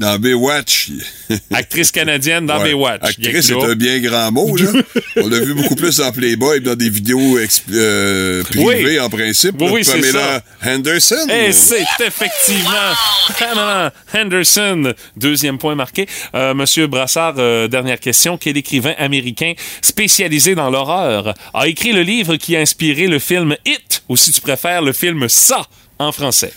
Dans 0.00 0.18
Baywatch. 0.18 0.88
Actrice 1.52 1.92
canadienne 1.92 2.46
dans 2.46 2.56
Ouais. 2.56 2.70
Baywatch. 2.70 3.02
Actrice, 3.02 3.46
c'est 3.48 3.52
un 3.62 3.74
bien 3.74 3.98
grand 4.00 4.32
mot, 4.32 4.56
là. 4.56 4.70
On 5.16 5.28
l'a 5.28 5.40
vu 5.40 5.52
beaucoup 5.52 5.74
plus 5.76 5.98
dans 5.98 6.10
Playboy 6.10 6.62
dans 6.62 6.74
des 6.74 6.88
vidéos 6.88 7.36
euh, 7.70 8.42
privées, 8.44 8.84
Oui. 8.84 8.98
en 8.98 9.10
principe. 9.10 9.56
Oui, 9.60 9.68
oui, 9.70 9.84
c'est 9.84 10.00
Pamela 10.00 10.42
Henderson. 10.64 11.28
Et 11.28 11.52
c'est 11.52 11.84
effectivement 12.06 12.94
Pamela 13.38 13.92
Henderson. 14.14 14.94
Deuxième 15.18 15.58
point 15.58 15.74
marqué. 15.74 16.06
Euh, 16.34 16.54
Monsieur 16.54 16.86
Brassard, 16.86 17.34
euh, 17.36 17.68
dernière 17.68 18.00
question. 18.00 18.38
Quel 18.38 18.56
écrivain 18.56 18.94
américain 18.96 19.52
spécialisé 19.82 20.54
dans 20.54 20.70
l'horreur 20.70 21.34
a 21.52 21.68
écrit 21.68 21.92
le 21.92 22.00
livre 22.00 22.36
qui 22.36 22.56
a 22.56 22.60
inspiré 22.60 23.06
le 23.06 23.18
film 23.18 23.54
It, 23.66 24.02
ou 24.08 24.16
si 24.16 24.32
tu 24.32 24.40
préfères, 24.40 24.80
le 24.80 24.94
film 24.94 25.28
Ça 25.28 25.60
en 25.98 26.10
français? 26.10 26.54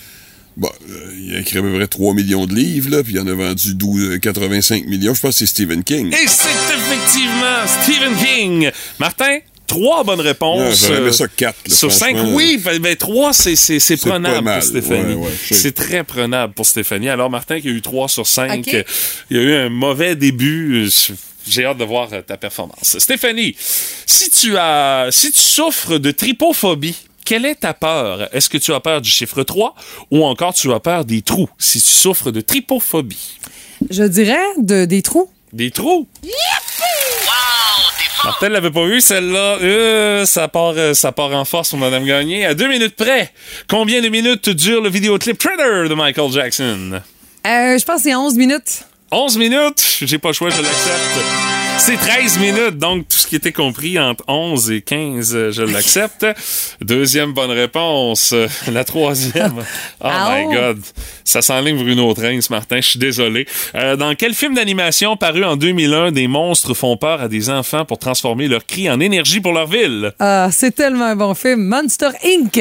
Bon, 0.56 0.70
euh, 0.90 1.12
il 1.18 1.36
a 1.36 1.40
écrit 1.40 1.58
à 1.58 1.62
peu 1.62 1.74
près 1.74 1.88
3 1.88 2.14
millions 2.14 2.46
de 2.46 2.54
livres, 2.54 2.92
là, 2.92 3.04
puis 3.04 3.14
il 3.14 3.20
en 3.20 3.28
a 3.28 3.34
vendu 3.34 3.74
12, 3.74 4.04
euh, 4.04 4.18
85 4.20 4.86
millions. 4.86 5.14
Je 5.14 5.22
pense 5.22 5.32
que 5.32 5.40
c'est 5.40 5.46
Stephen 5.48 5.84
King. 5.84 6.14
Et 6.14 6.28
c'est 6.28 6.50
effectivement 6.76 7.66
Stephen 7.82 8.16
King. 8.16 8.72
Martin, 9.00 9.40
trois 9.66 10.04
bonnes 10.04 10.22
réponses. 10.22 10.88
Euh, 10.90 11.12
ça 11.12 11.28
4. 11.28 11.72
Sur 11.72 11.92
cinq, 11.92 12.16
oui, 12.34 12.62
ben, 12.64 12.80
ben, 12.80 12.96
trois, 12.96 13.34
c'est, 13.34 13.56
c'est, 13.56 13.80
c'est 13.80 13.98
prenable 13.98 14.36
pas 14.36 14.42
mal, 14.42 14.60
pour 14.60 14.70
Stéphanie. 14.70 15.14
ouais, 15.16 15.26
ouais, 15.26 15.32
c'est 15.52 15.74
très 15.74 16.04
prenable 16.04 16.54
pour 16.54 16.66
Stéphanie. 16.66 17.10
Alors, 17.10 17.30
Martin, 17.30 17.60
qui 17.60 17.70
a 17.70 17.72
eu 17.72 17.82
trois 17.82 18.08
sur 18.08 18.28
cinq, 18.28 18.68
il 18.68 19.38
y 19.38 19.40
a 19.40 19.44
eu 19.44 19.54
un 19.54 19.70
mauvais 19.70 20.16
début. 20.16 20.88
J'ai 21.48 21.66
hâte 21.66 21.78
de 21.78 21.84
voir 21.84 22.10
euh, 22.14 22.22
ta 22.22 22.38
performance. 22.38 22.98
Stéphanie, 23.00 23.56
si 24.06 24.30
tu 24.30 24.58
as, 24.58 25.10
si 25.12 25.32
tu 25.32 25.42
souffres 25.42 25.98
de 25.98 26.12
trypophobie, 26.12 26.96
quelle 27.34 27.48
est 27.48 27.62
ta 27.62 27.74
peur? 27.74 28.30
Est-ce 28.32 28.48
que 28.48 28.60
tu 28.60 28.72
as 28.76 28.80
peur 28.80 29.02
du 29.02 29.10
chiffre 29.10 29.42
3 29.42 29.74
ou 30.12 30.24
encore 30.24 30.54
tu 30.54 30.72
as 30.72 30.80
peur 30.80 31.04
des 31.04 31.24
trous 31.24 31.50
si 31.58 31.82
tu 31.82 31.90
souffres 31.90 32.30
de 32.30 32.42
trypophobie? 32.42 33.40
Je 33.90 34.04
dirais 34.04 34.38
de, 34.60 34.86
des 34.86 35.02
trous. 35.02 35.32
Des 35.52 35.72
trous? 35.72 36.08
Martin 38.24 38.50
l'avait 38.50 38.70
pas 38.70 38.84
eu, 38.84 39.02
celle-là. 39.02 39.58
Euh, 39.64 40.28
ça, 40.28 40.48
part, 40.48 40.76
euh, 40.78 40.94
ça 40.94 41.12
part 41.12 41.32
en 41.32 41.44
force 41.44 41.72
pour 41.72 41.80
Madame 41.80 42.06
Gagné. 42.06 42.46
À 42.46 42.54
deux 42.54 42.68
minutes 42.68 42.96
près, 42.96 43.34
combien 43.68 44.00
de 44.00 44.10
minutes 44.10 44.50
dure 44.50 44.84
le 44.84 44.90
vidéoclip 44.92 45.36
Thriller 45.40 45.90
de 45.90 45.96
Michael 45.96 46.32
Jackson? 46.32 47.02
Euh, 47.48 47.80
je 47.80 47.84
pense 47.84 47.96
que 47.96 48.04
c'est 48.04 48.16
11 48.16 48.36
minutes. 48.36 48.86
11 49.12 49.40
minutes? 49.40 49.98
J'ai 50.04 50.20
pas 50.20 50.30
le 50.30 50.34
choix, 50.36 50.52
je 50.52 50.62
l'accepte. 50.62 51.53
C'est 51.78 51.98
13 51.98 52.40
minutes, 52.40 52.78
donc 52.78 53.08
tout 53.10 53.18
ce 53.18 53.28
qui 53.28 53.36
était 53.36 53.52
compris 53.52 54.00
entre 54.00 54.24
11 54.30 54.72
et 54.72 54.82
15, 54.82 55.36
euh, 55.36 55.52
je 55.52 55.64
l'accepte. 55.64 56.26
Deuxième 56.82 57.34
bonne 57.34 57.52
réponse. 57.52 58.32
Euh, 58.34 58.48
La 58.72 58.86
troisième. 58.86 59.54
Oh 60.02 60.08
my 60.08 60.46
Ow. 60.46 60.52
God. 60.54 60.82
Ça 61.26 61.42
s'enligne 61.42 61.78
Bruno 61.84 62.14
Train 62.14 62.40
ce 62.42 62.52
Martin, 62.52 62.78
je 62.78 62.88
suis 62.90 63.00
désolé. 63.00 63.46
Euh, 63.76 63.96
dans 63.98 64.16
quel 64.16 64.34
film 64.34 64.54
d'animation 64.54 65.18
paru 65.18 65.44
en 65.44 65.56
2001, 65.58 66.12
des 66.12 66.28
monstres 66.28 66.74
font 66.74 66.96
peur 66.98 67.22
à 67.22 67.28
des 67.28 67.50
enfants 67.50 67.84
pour 67.86 68.00
transformer 68.00 68.48
leurs 68.48 68.66
cris 68.66 68.90
en 68.90 69.00
énergie 69.00 69.42
pour 69.42 69.52
leur 69.54 69.68
ville? 69.68 70.14
Ah, 70.20 70.50
c'est 70.52 70.72
tellement 70.76 71.06
un 71.06 71.16
bon 71.16 71.34
film. 71.34 71.64
Monster 71.68 72.10
Inc. 72.26 72.58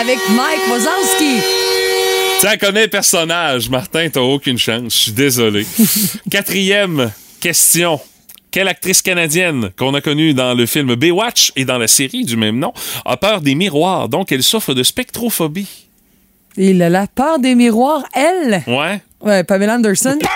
Avec 0.00 0.18
Mike 0.30 0.68
Wazowski. 0.70 1.61
Connais 2.42 2.82
le 2.82 2.88
personnage, 2.88 3.70
Martin, 3.70 4.08
t'as 4.10 4.20
aucune 4.20 4.58
chance. 4.58 4.94
Je 4.94 4.98
suis 4.98 5.12
désolé. 5.12 5.64
Quatrième 6.30 7.12
question. 7.40 8.00
Quelle 8.50 8.66
actrice 8.66 9.00
canadienne 9.00 9.70
qu'on 9.78 9.94
a 9.94 10.00
connue 10.00 10.34
dans 10.34 10.52
le 10.52 10.66
film 10.66 10.94
Baywatch 10.96 11.52
et 11.54 11.64
dans 11.64 11.78
la 11.78 11.86
série 11.86 12.24
du 12.24 12.36
même 12.36 12.58
nom 12.58 12.72
a 13.04 13.16
peur 13.16 13.40
des 13.40 13.54
miroirs, 13.54 14.08
donc 14.08 14.32
elle 14.32 14.42
souffre 14.42 14.74
de 14.74 14.82
spectrophobie? 14.82 15.86
Il 16.56 16.82
a 16.82 16.90
la 16.90 17.06
peur 17.06 17.38
des 17.38 17.54
miroirs, 17.54 18.02
elle? 18.12 18.62
Ouais. 18.66 19.00
Ouais, 19.22 19.44
Pamela 19.44 19.76
Anderson. 19.76 20.18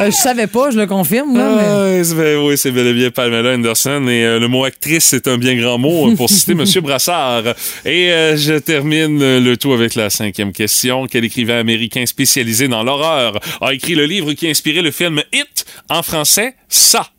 Euh, 0.00 0.10
je 0.10 0.16
savais 0.16 0.46
pas, 0.46 0.70
je 0.70 0.78
le 0.78 0.86
confirme. 0.86 1.36
Là, 1.36 1.50
mais... 1.56 2.02
Ah, 2.02 2.14
ben 2.16 2.38
oui, 2.38 2.58
c'est 2.58 2.72
bel 2.72 2.86
et 2.86 2.92
bien 2.92 3.10
Pamela 3.10 3.54
Anderson. 3.54 4.06
Et 4.08 4.24
euh, 4.24 4.40
le 4.40 4.48
mot 4.48 4.64
actrice, 4.64 5.04
c'est 5.04 5.28
un 5.28 5.38
bien 5.38 5.54
grand 5.56 5.78
mot 5.78 6.10
euh, 6.10 6.16
pour 6.16 6.28
citer 6.28 6.54
Monsieur 6.54 6.80
Brassard. 6.80 7.44
Et 7.84 8.12
euh, 8.12 8.36
je 8.36 8.54
termine 8.54 9.22
euh, 9.22 9.40
le 9.40 9.56
tout 9.56 9.72
avec 9.72 9.94
la 9.94 10.10
cinquième 10.10 10.52
question. 10.52 11.06
Quel 11.06 11.24
écrivain 11.24 11.58
américain 11.58 12.04
spécialisé 12.06 12.68
dans 12.68 12.82
l'horreur 12.82 13.38
a 13.60 13.72
écrit 13.72 13.94
le 13.94 14.06
livre 14.06 14.32
qui 14.32 14.46
a 14.46 14.50
inspiré 14.50 14.82
le 14.82 14.90
film 14.90 15.22
It 15.32 15.64
en 15.88 16.02
français? 16.02 16.54
Ça. 16.68 17.13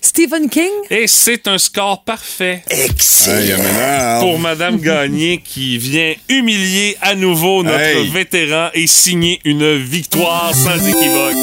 Stephen 0.00 0.48
King? 0.48 0.70
Et 0.90 1.06
c'est 1.06 1.46
un 1.48 1.58
score 1.58 2.02
parfait. 2.02 2.62
Hey, 2.70 2.88
maintenant- 3.52 4.20
Pour 4.20 4.38
Madame 4.38 4.78
Gagné 4.78 5.40
qui 5.44 5.78
vient 5.78 6.14
humilier 6.28 6.96
à 7.00 7.14
nouveau 7.14 7.62
notre 7.62 7.78
Hey. 7.78 8.08
vétéran 8.08 8.68
et 8.74 8.86
signer 8.86 9.40
une 9.44 9.76
victoire 9.76 10.52
sans 10.54 10.76
équivoque. 10.86 11.34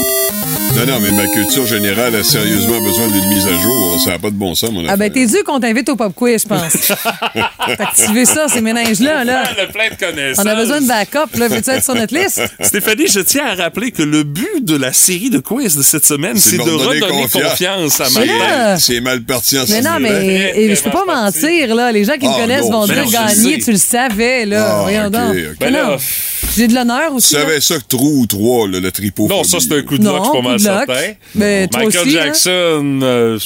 Non, 0.76 0.86
non, 0.86 1.00
mais 1.00 1.12
ma 1.12 1.28
culture 1.28 1.66
générale 1.66 2.16
a 2.16 2.24
sérieusement 2.24 2.82
besoin 2.82 3.08
d'une 3.08 3.28
mise 3.30 3.48
à 3.48 3.58
jour. 3.62 4.00
Ça 4.04 4.12
n'a 4.12 4.20
pas 4.20 4.30
de 4.30 4.36
bon 4.36 4.56
sens, 4.56 4.72
mon 4.72 4.86
Ah 4.90 4.98
ben 4.98 5.10
t'es 5.10 5.26
dû 5.26 5.38
qu'on 5.46 5.60
t'invite 5.60 5.88
au 5.88 5.96
pop 5.96 6.14
quiz, 6.14 6.42
je 6.44 6.48
pense. 6.48 6.92
T'activer 7.78 8.26
ça, 8.26 8.48
ces 8.50 8.60
ménages-là. 8.62 9.24
Là. 9.24 9.44
On 9.58 9.64
a 9.64 9.68
plein 9.68 9.90
de 9.90 9.96
connaissances. 9.96 10.44
On 10.46 10.48
a 10.50 10.56
besoin 10.56 10.82
de 10.82 10.88
backup. 10.88 11.38
Là. 11.38 11.48
Veux-tu 11.48 11.70
être 11.70 11.84
sur 11.84 11.96
notre 11.96 12.14
liste? 12.14 12.42
Stéphanie, 12.60 13.08
je 13.08 13.22
tiens 13.22 13.46
à 13.48 13.56
rappeler 13.56 13.92
que 13.92 14.04
le 14.04 14.24
but 14.24 14.64
de 14.66 14.76
la 14.76 14.92
série 14.92 15.30
de 15.30 15.40
quiz 15.40 15.78
de 15.78 15.82
cette 15.82 16.06
semaine, 16.06 16.36
c'est 16.38 16.58
de 16.58 16.62
redonner 16.64 17.00
confiance. 17.22 17.52
confiance 17.52 18.02
à 18.02 18.10
Martin. 18.10 18.25
Là- 18.28 18.78
C'est 18.80 19.00
mal 19.02 19.22
parti 19.24 19.58
en 19.58 19.64
Mais 19.70 19.82
non, 19.82 19.92
ce 19.96 20.00
mais 20.02 20.10
moment. 20.12 20.22
et 20.56 20.76
je 20.76 20.82
peux 20.84 20.90
pas 20.92 21.06
mentir, 21.06 21.76
là. 21.76 21.92
Les 21.92 22.04
gens 22.04 22.14
qui 22.18 22.28
me 22.28 22.34
Ah, 22.34 22.42
connaissent 22.42 22.70
non, 22.70 22.82
vont 22.82 22.86
dire 22.86 23.06
gagner, 23.10 23.60
tu 23.60 23.72
le 23.72 23.78
savais, 23.78 24.46
là. 24.46 24.78
Ah, 24.80 24.82
Voyons 24.84 25.10
donc. 25.10 25.36
J'ai 26.58 26.68
de 26.68 26.74
l'honneur 26.74 27.10
Tu 27.10 27.16
aussi. 27.16 27.34
là. 27.34 27.42
savais 27.42 27.60
ça 27.62 27.76
que 27.80 27.84
trou 27.88 28.22
ou 28.22 28.26
trois, 28.28 28.68
là, 28.68 28.80
le 28.80 28.92
tripot. 28.92 29.28
Non, 29.28 29.44
ça, 29.44 29.58
c'est 29.60 29.74
un 29.78 29.82
coup 29.82 29.98
de 29.98 30.04
luck, 30.06 30.14
Non, 30.14 30.20
je 30.24 30.30
suis 30.30 30.42
pas 30.42 30.50
mal 30.50 30.60
certain. 30.60 31.14
Michael 31.36 31.88
aussi, 31.88 31.98
hein? 32.00 32.06
Jackson, 32.12 33.00
euh, 33.04 33.40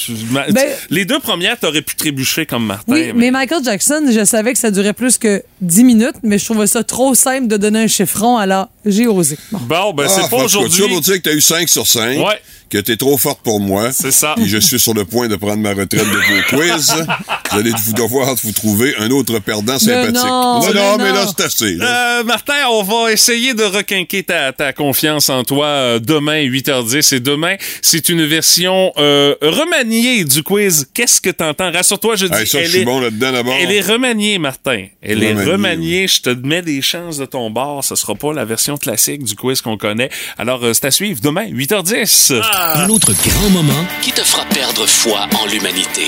Ben- 0.51 0.67
les 0.89 1.05
deux 1.05 1.19
premières, 1.19 1.57
t'aurais 1.57 1.81
pu 1.81 1.95
trébucher 1.95 2.45
comme 2.45 2.65
Martin. 2.65 2.83
Oui, 2.93 3.11
mais 3.15 3.31
Michael 3.31 3.63
Jackson, 3.63 4.03
je 4.11 4.23
savais 4.25 4.53
que 4.53 4.59
ça 4.59 4.69
durait 4.71 4.93
plus 4.93 5.17
que 5.17 5.41
10 5.61 5.83
minutes, 5.83 6.15
mais 6.23 6.37
je 6.37 6.45
trouvais 6.45 6.67
ça 6.67 6.83
trop 6.83 7.15
simple 7.15 7.47
de 7.47 7.57
donner 7.57 7.79
un 7.79 7.87
chiffron, 7.87 8.37
alors 8.37 8.69
j'ai 8.85 9.07
osé. 9.07 9.37
Bon. 9.51 9.59
Bon, 9.67 9.93
ben, 9.93 10.05
Ah, 10.07 10.09
c'est 10.09 10.21
pas 10.21 10.27
faut- 10.27 10.37
faut 10.39 10.43
aujourd'hui. 10.45 10.81
toujours 10.81 11.01
dire 11.01 11.15
que 11.15 11.29
t'as 11.29 11.33
eu 11.33 11.41
5 11.41 11.67
sur 11.69 11.87
5. 11.87 12.17
Ouais. 12.19 12.39
Que 12.69 12.77
t'es 12.77 12.97
trop 12.97 13.17
forte 13.17 13.41
pour 13.43 13.59
moi. 13.59 13.91
C'est 13.91 14.11
ça. 14.11 14.35
Et 14.39 14.45
je 14.45 14.57
suis 14.59 14.79
sur 14.79 14.93
le 14.93 15.03
point 15.05 15.27
de 15.27 15.35
prendre 15.35 15.57
ma 15.57 15.71
retraite 15.71 16.05
de 16.05 16.05
vos 16.05 16.57
quiz. 16.57 16.93
vous 17.51 17.57
allez 17.59 17.71
vous 17.85 17.93
devoir 17.93 18.35
vous 18.43 18.51
trouver 18.51 18.93
un 18.99 19.09
autre 19.11 19.39
perdant 19.39 19.79
sympathique. 19.79 20.13
non, 20.15 20.59
non, 20.61 20.67
mais 20.67 20.73
non, 20.73 20.97
mais 20.97 21.09
non. 21.09 21.15
là, 21.15 21.25
c'est 21.35 21.43
assez. 21.45 21.75
là. 21.75 22.19
Euh, 22.19 22.23
Martin, 22.23 22.53
on 22.69 22.83
va 22.83 23.11
essayer 23.11 23.53
de 23.53 23.63
requinquer 23.63 24.23
ta, 24.23 24.53
ta 24.53 24.71
confiance 24.73 25.29
en 25.29 25.43
toi 25.43 25.65
euh, 25.65 25.99
demain, 25.99 26.43
8h10. 26.43 27.15
Et 27.15 27.19
demain, 27.19 27.55
c'est 27.81 28.09
une 28.09 28.25
version 28.25 28.91
euh, 28.97 29.33
remaniée 29.41 30.23
du 30.23 30.43
quiz. 30.43 30.87
Qu'est-ce 30.93 31.19
que 31.21 31.29
t'entends? 31.31 31.71
Rassure-toi, 31.71 32.15
je 32.17 32.27
dis, 32.27 32.33
Hey, 32.37 32.45
ça, 32.47 32.59
je 32.59 32.63
elle, 32.65 32.69
suis 32.69 32.79
est, 32.81 32.85
bon 32.85 32.99
là-dedans 32.99 33.31
d'abord. 33.31 33.55
elle 33.59 33.71
est 33.71 33.81
remaniée, 33.81 34.37
Martin. 34.37 34.85
Elle 35.01 35.23
est 35.23 35.29
Remaniée, 35.33 35.51
remaniée. 35.51 36.07
Je 36.07 36.21
te 36.21 36.29
mets 36.29 36.61
des 36.61 36.81
chances 36.81 37.17
de 37.17 37.25
ton 37.25 37.49
bord. 37.49 37.83
Ce 37.83 37.95
sera 37.95 38.13
pas 38.15 38.31
la 38.33 38.45
version 38.45 38.77
classique 38.77 39.23
du 39.23 39.35
quiz 39.35 39.61
qu'on 39.61 39.77
connaît. 39.77 40.09
Alors, 40.37 40.63
euh, 40.63 40.73
c'est 40.73 40.85
à 40.85 40.91
suivre 40.91 41.19
demain, 41.23 41.45
8h10. 41.49 42.33
Un 42.61 42.89
autre 42.89 43.13
grand 43.13 43.49
moment 43.51 43.85
qui 44.01 44.11
te 44.11 44.21
fera 44.21 44.43
perdre 44.45 44.85
foi 44.85 45.27
en 45.41 45.45
l'humanité. 45.45 46.07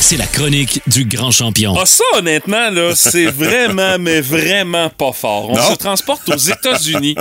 C'est 0.00 0.16
la 0.16 0.26
chronique 0.26 0.80
du 0.86 1.04
grand 1.04 1.30
champion. 1.30 1.74
Ah, 1.78 1.84
ça, 1.84 2.04
honnêtement, 2.14 2.70
là, 2.70 2.94
c'est 2.94 3.26
vraiment, 3.26 3.98
mais 3.98 4.22
vraiment 4.22 4.88
pas 4.88 5.12
fort. 5.12 5.50
On 5.50 5.56
Non. 5.56 5.62
se 5.72 5.76
transporte 5.76 6.26
aux 6.30 6.36
États-Unis. 6.36 7.14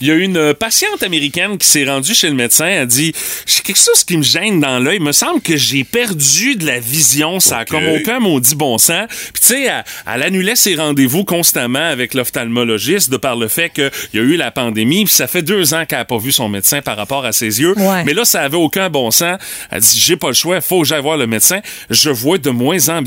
Il 0.00 0.06
y 0.06 0.10
a 0.12 0.14
une 0.14 0.54
patiente 0.54 1.02
américaine 1.02 1.58
qui 1.58 1.66
s'est 1.66 1.84
rendue 1.84 2.14
chez 2.14 2.28
le 2.28 2.34
médecin. 2.34 2.66
Elle 2.66 2.82
a 2.82 2.86
dit 2.86 3.12
J'ai 3.44 3.62
quelque 3.62 3.80
chose 3.82 4.04
qui 4.04 4.16
me 4.16 4.22
gêne 4.22 4.60
dans 4.60 4.78
l'œil. 4.78 4.98
Il 4.98 5.02
me 5.02 5.10
semble 5.12 5.40
que 5.40 5.56
j'ai 5.56 5.82
perdu 5.82 6.54
de 6.54 6.64
la 6.66 6.78
vision. 6.78 7.40
Ça 7.40 7.58
a 7.58 7.62
Ok. 7.62 7.68
comme 7.70 7.88
aucun 7.88 8.20
maudit 8.20 8.54
bon 8.54 8.78
sens. 8.78 9.06
Puis, 9.32 9.42
tu 9.42 9.48
sais, 9.48 9.62
elle, 9.64 9.84
elle 10.06 10.22
annulait 10.22 10.54
ses 10.56 10.76
rendez-vous 10.76 11.24
constamment 11.24 11.88
avec 11.90 12.14
l'ophtalmologiste 12.14 13.10
de 13.10 13.16
par 13.16 13.34
le 13.34 13.48
fait 13.48 13.70
qu'il 13.70 13.90
y 14.14 14.18
a 14.18 14.22
eu 14.22 14.36
la 14.36 14.52
pandémie. 14.52 15.06
Puis, 15.06 15.14
ça 15.14 15.26
fait 15.26 15.42
deux 15.42 15.74
ans 15.74 15.84
qu'elle 15.86 15.98
n'a 15.98 16.04
pas 16.04 16.18
vu 16.18 16.30
son 16.30 16.48
médecin 16.48 16.82
par 16.82 16.96
rapport 16.96 17.24
à 17.24 17.32
ses 17.32 17.60
yeux. 17.60 17.76
Ouais. 17.76 18.04
Mais 18.04 18.14
là, 18.14 18.24
ça 18.24 18.42
avait 18.42 18.56
aucun 18.58 18.90
bon 18.90 19.10
sens. 19.10 19.38
Elle 19.72 19.80
dit 19.80 19.98
J'ai 19.98 20.16
pas 20.16 20.28
le 20.28 20.34
choix. 20.34 20.60
Faut 20.60 20.82
que 20.82 20.86
j'aille 20.86 21.02
voir 21.02 21.16
le 21.16 21.26
médecin. 21.26 21.60
Je 21.90 22.10
vois 22.18 22.38
de 22.38 22.50
moins 22.50 22.88
en 22.88 23.02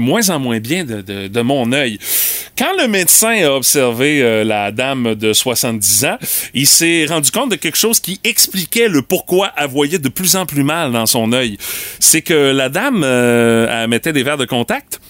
moins 0.00 0.30
en 0.30 0.38
moins 0.38 0.60
bien 0.60 0.84
de, 0.84 1.40
mon 1.40 1.72
œil. 1.72 1.98
Quand 2.56 2.72
le 2.80 2.88
médecin 2.88 3.44
a 3.44 3.52
observé 3.52 4.20
euh, 4.20 4.42
la 4.44 4.72
dame 4.72 5.14
de 5.14 5.32
70 5.32 6.04
ans, 6.04 6.18
il 6.54 6.66
s'est 6.66 7.06
rendu 7.06 7.30
compte 7.30 7.50
de 7.50 7.56
quelque 7.56 7.78
chose 7.78 8.00
qui 8.00 8.20
expliquait 8.24 8.88
le 8.88 9.02
pourquoi 9.02 9.52
elle 9.56 9.68
voyait 9.68 9.98
de 9.98 10.08
plus 10.08 10.34
en 10.34 10.44
plus 10.44 10.64
mal 10.64 10.92
dans 10.92 11.06
son 11.06 11.32
œil. 11.32 11.56
C'est 12.00 12.22
que 12.22 12.50
la 12.50 12.68
dame, 12.68 13.02
euh, 13.04 13.86
mettait 13.86 14.12
des 14.12 14.22
verres 14.22 14.38
de 14.38 14.44
contact. 14.44 15.00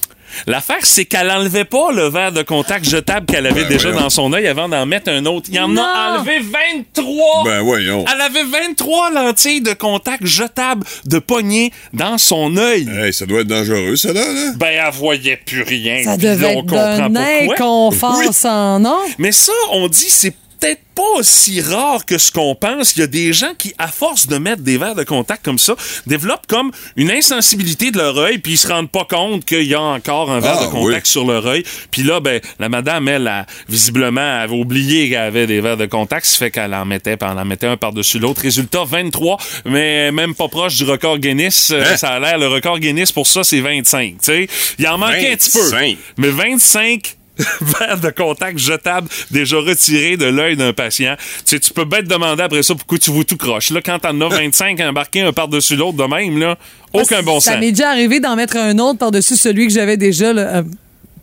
L'affaire, 0.46 0.84
c'est 0.84 1.04
qu'elle 1.04 1.30
enlevait 1.30 1.64
pas 1.64 1.90
le 1.92 2.08
verre 2.08 2.32
de 2.32 2.42
contact 2.42 2.84
jetable 2.88 3.26
qu'elle 3.26 3.46
avait 3.46 3.62
Ben, 3.62 3.68
déjà 3.68 3.90
voyons. 3.90 4.04
dans 4.04 4.10
son 4.10 4.32
œil 4.32 4.46
avant 4.46 4.68
d'en 4.68 4.86
mettre 4.86 5.10
un 5.10 5.24
autre. 5.26 5.48
Il 5.52 5.58
en 5.60 5.68
Non! 5.68 5.82
a 5.82 6.18
enlevé 6.18 6.38
23! 6.40 7.44
Ben, 7.44 7.60
voyons. 7.60 8.04
Elle 8.12 8.20
avait 8.20 8.44
23 8.44 9.10
lentilles 9.10 9.60
de 9.60 9.72
contact 9.72 10.24
jetables 10.26 10.84
de 11.04 11.18
poignée 11.18 11.72
dans 11.92 12.18
son 12.18 12.56
œil. 12.56 12.88
Hey, 13.00 13.12
ça 13.12 13.26
doit 13.26 13.40
être 13.40 13.46
dangereux, 13.46 13.96
ça, 13.96 14.12
là. 14.12 14.20
là. 14.20 14.52
Ben, 14.56 14.68
elle 14.86 14.92
voyait 14.94 15.36
plus 15.44 15.62
rien. 15.62 16.02
Ça 16.04 16.10
là, 16.10 16.16
devait 16.16 16.54
on 16.56 16.60
être 16.60 16.66
d'un 16.66 17.16
inconfort 17.16 18.18
Oui. 18.20 18.26
sans 18.32 18.78
nom. 18.80 18.98
Mais 19.18 19.32
ça, 19.32 19.52
on 19.72 19.88
dit, 19.88 20.06
c'est 20.08 20.34
peut-être 20.58 20.80
pas 20.94 21.02
aussi 21.18 21.60
rare 21.60 22.04
que 22.04 22.18
ce 22.18 22.32
qu'on 22.32 22.54
pense. 22.54 22.96
Il 22.96 23.00
y 23.00 23.02
a 23.02 23.06
des 23.06 23.32
gens 23.32 23.52
qui, 23.56 23.74
à 23.78 23.88
force 23.88 24.26
de 24.26 24.36
mettre 24.38 24.62
des 24.62 24.78
verres 24.78 24.94
de 24.94 25.04
contact 25.04 25.44
comme 25.44 25.58
ça, 25.58 25.74
développent 26.06 26.46
comme 26.46 26.70
une 26.96 27.10
insensibilité 27.10 27.90
de 27.90 27.98
leur 27.98 28.16
œil, 28.18 28.38
puis 28.38 28.52
ils 28.54 28.58
se 28.58 28.68
rendent 28.68 28.90
pas 28.90 29.04
compte 29.04 29.44
qu'il 29.44 29.62
y 29.64 29.74
a 29.74 29.80
encore 29.80 30.30
un 30.30 30.40
verre 30.40 30.58
Ah, 30.60 30.66
de 30.66 30.70
contact 30.70 31.06
sur 31.06 31.24
leur 31.24 31.46
œil. 31.46 31.62
Puis 31.90 32.02
là, 32.02 32.20
ben, 32.20 32.40
la 32.58 32.68
madame, 32.68 33.08
elle, 33.08 33.28
a, 33.28 33.46
visiblement, 33.68 34.40
avait 34.40 34.56
oublié 34.56 35.08
qu'elle 35.08 35.18
avait 35.18 35.46
des 35.46 35.60
verres 35.60 35.76
de 35.76 35.86
contact, 35.86 36.26
ce 36.26 36.32
qui 36.32 36.38
fait 36.38 36.50
qu'elle 36.50 36.74
en 36.74 36.84
mettait, 36.84 37.16
puis 37.16 37.28
elle 37.30 37.38
en 37.38 37.44
mettait 37.44 37.66
un 37.66 37.76
par-dessus 37.76 38.18
l'autre. 38.18 38.42
Résultat, 38.42 38.84
23, 38.84 39.38
mais 39.66 40.10
même 40.12 40.34
pas 40.34 40.48
proche 40.48 40.76
du 40.76 40.84
record 40.84 41.18
Guinness. 41.18 41.70
Euh, 41.70 41.84
Hein? 41.88 41.96
Ça 41.96 42.10
a 42.10 42.18
l'air, 42.20 42.38
le 42.38 42.48
record 42.48 42.80
Guinness 42.80 43.12
pour 43.12 43.26
ça, 43.26 43.44
c'est 43.44 43.60
25. 43.60 44.14
tu 44.14 44.16
sais. 44.20 44.48
Il 44.78 44.86
en 44.88 44.98
manque 44.98 45.14
un 45.14 45.36
petit 45.36 45.50
peu. 45.50 45.62
25. 45.70 45.96
Mais 46.18 46.28
25 46.28 47.16
verres 47.60 48.00
de 48.00 48.10
contact 48.10 48.58
jetables 48.58 49.08
déjà 49.30 49.56
retirés 49.58 50.16
de 50.16 50.26
l'œil 50.26 50.56
d'un 50.56 50.72
patient. 50.72 51.14
Tu 51.18 51.24
sais, 51.44 51.60
tu 51.60 51.72
peux 51.72 51.84
bien 51.84 52.00
te 52.00 52.06
demander 52.08 52.42
après 52.42 52.62
ça 52.62 52.74
pourquoi 52.74 52.98
tu 52.98 53.10
vois 53.10 53.24
tout 53.24 53.36
croche. 53.36 53.70
Là, 53.70 53.80
quand 53.84 53.98
t'en 53.98 54.20
as 54.20 54.28
25 54.36 54.80
embarqués 54.80 55.22
un 55.22 55.32
par-dessus 55.32 55.76
l'autre 55.76 55.96
de 55.98 56.04
même, 56.04 56.38
là, 56.38 56.56
aucun 56.92 57.22
bon 57.22 57.40
Ça 57.40 57.52
sens. 57.52 57.60
m'est 57.60 57.72
déjà 57.72 57.90
arrivé 57.90 58.20
d'en 58.20 58.36
mettre 58.36 58.56
un 58.56 58.78
autre 58.78 58.98
par-dessus 58.98 59.36
celui 59.36 59.66
que 59.66 59.72
j'avais 59.72 59.96
déjà. 59.96 60.32
là, 60.32 60.42
euh, 60.56 60.62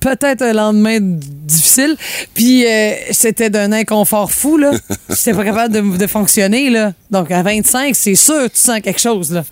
Peut-être 0.02 0.44
un 0.44 0.54
lendemain 0.54 1.00
difficile. 1.02 1.96
Puis 2.36 2.66
euh, 2.68 2.92
c'était 3.12 3.50
d'un 3.50 3.72
inconfort 3.72 4.32
fou, 4.32 4.58
là. 4.58 4.72
J'étais 5.10 5.34
pas 5.34 5.44
capable 5.44 5.74
de, 5.74 5.98
de 5.98 6.08
fonctionner, 6.08 6.70
là. 6.70 6.94
Donc 7.10 7.32
à 7.32 7.42
25, 7.42 7.96
c'est 7.96 8.14
sûr, 8.14 8.44
tu 8.54 8.60
sens 8.60 8.82
quelque 8.82 9.02
chose, 9.02 9.32
là. 9.32 9.44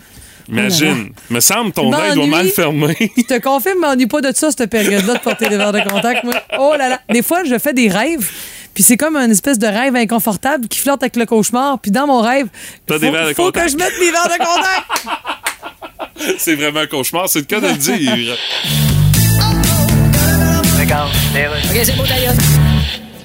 Imagine. 0.50 1.10
Me 1.30 1.40
semble 1.40 1.72
ton 1.72 1.94
œil 1.94 2.14
doit 2.16 2.28
mal 2.28 2.48
fermer. 2.50 2.96
Je 3.18 3.24
te 3.24 3.40
confirme, 3.40 3.78
je 3.82 3.88
m'ennuie 3.88 4.08
pas 4.08 4.22
de 4.22 4.32
ça, 4.36 4.50
cette 4.52 4.70
période-là, 4.70 5.14
de 5.16 5.20
porter 5.20 5.48
des 5.48 5.58
verres 5.58 5.72
de 5.72 5.82
contact, 5.82 6.24
moi. 6.24 6.34
Oh 6.60 6.74
là 6.78 6.90
là. 6.90 7.00
Des 7.10 7.22
fois, 7.24 7.44
je 7.46 7.58
fais 7.58 7.74
des 7.74 7.88
rêves. 7.90 8.30
Puis 8.74 8.84
c'est 8.84 8.98
comme 8.98 9.16
une 9.16 9.30
espèce 9.32 9.60
de 9.60 9.68
rêve 9.68 9.96
inconfortable 9.96 10.68
qui 10.68 10.80
flirte 10.80 11.04
avec 11.04 11.16
le 11.16 11.26
cauchemar. 11.26 11.78
Puis 11.80 11.92
dans 11.92 12.08
mon 12.08 12.22
rêve, 12.22 12.48
T'as 12.88 12.96
faut, 12.96 13.00
des 13.00 13.12
verres 13.12 13.28
de 13.30 13.34
faut 13.34 13.46
contact. 13.46 13.66
que 13.68 13.72
je 13.72 13.78
mette 13.78 13.94
mes 14.00 14.12
verres 14.12 14.24
de 14.26 14.44
contact. 14.44 16.36
c'est 16.40 16.56
vraiment 16.56 16.80
un 16.82 16.88
cauchemar, 16.88 17.30
c'est 17.30 17.40
le 17.40 17.46
cas 17.46 17.60
de 17.60 17.68
le 17.68 17.74
dire. 17.76 18.36
OK, 20.94 21.80
c'est 21.84 21.96
beau, 21.96 22.04
d'ailleurs. 22.08 22.34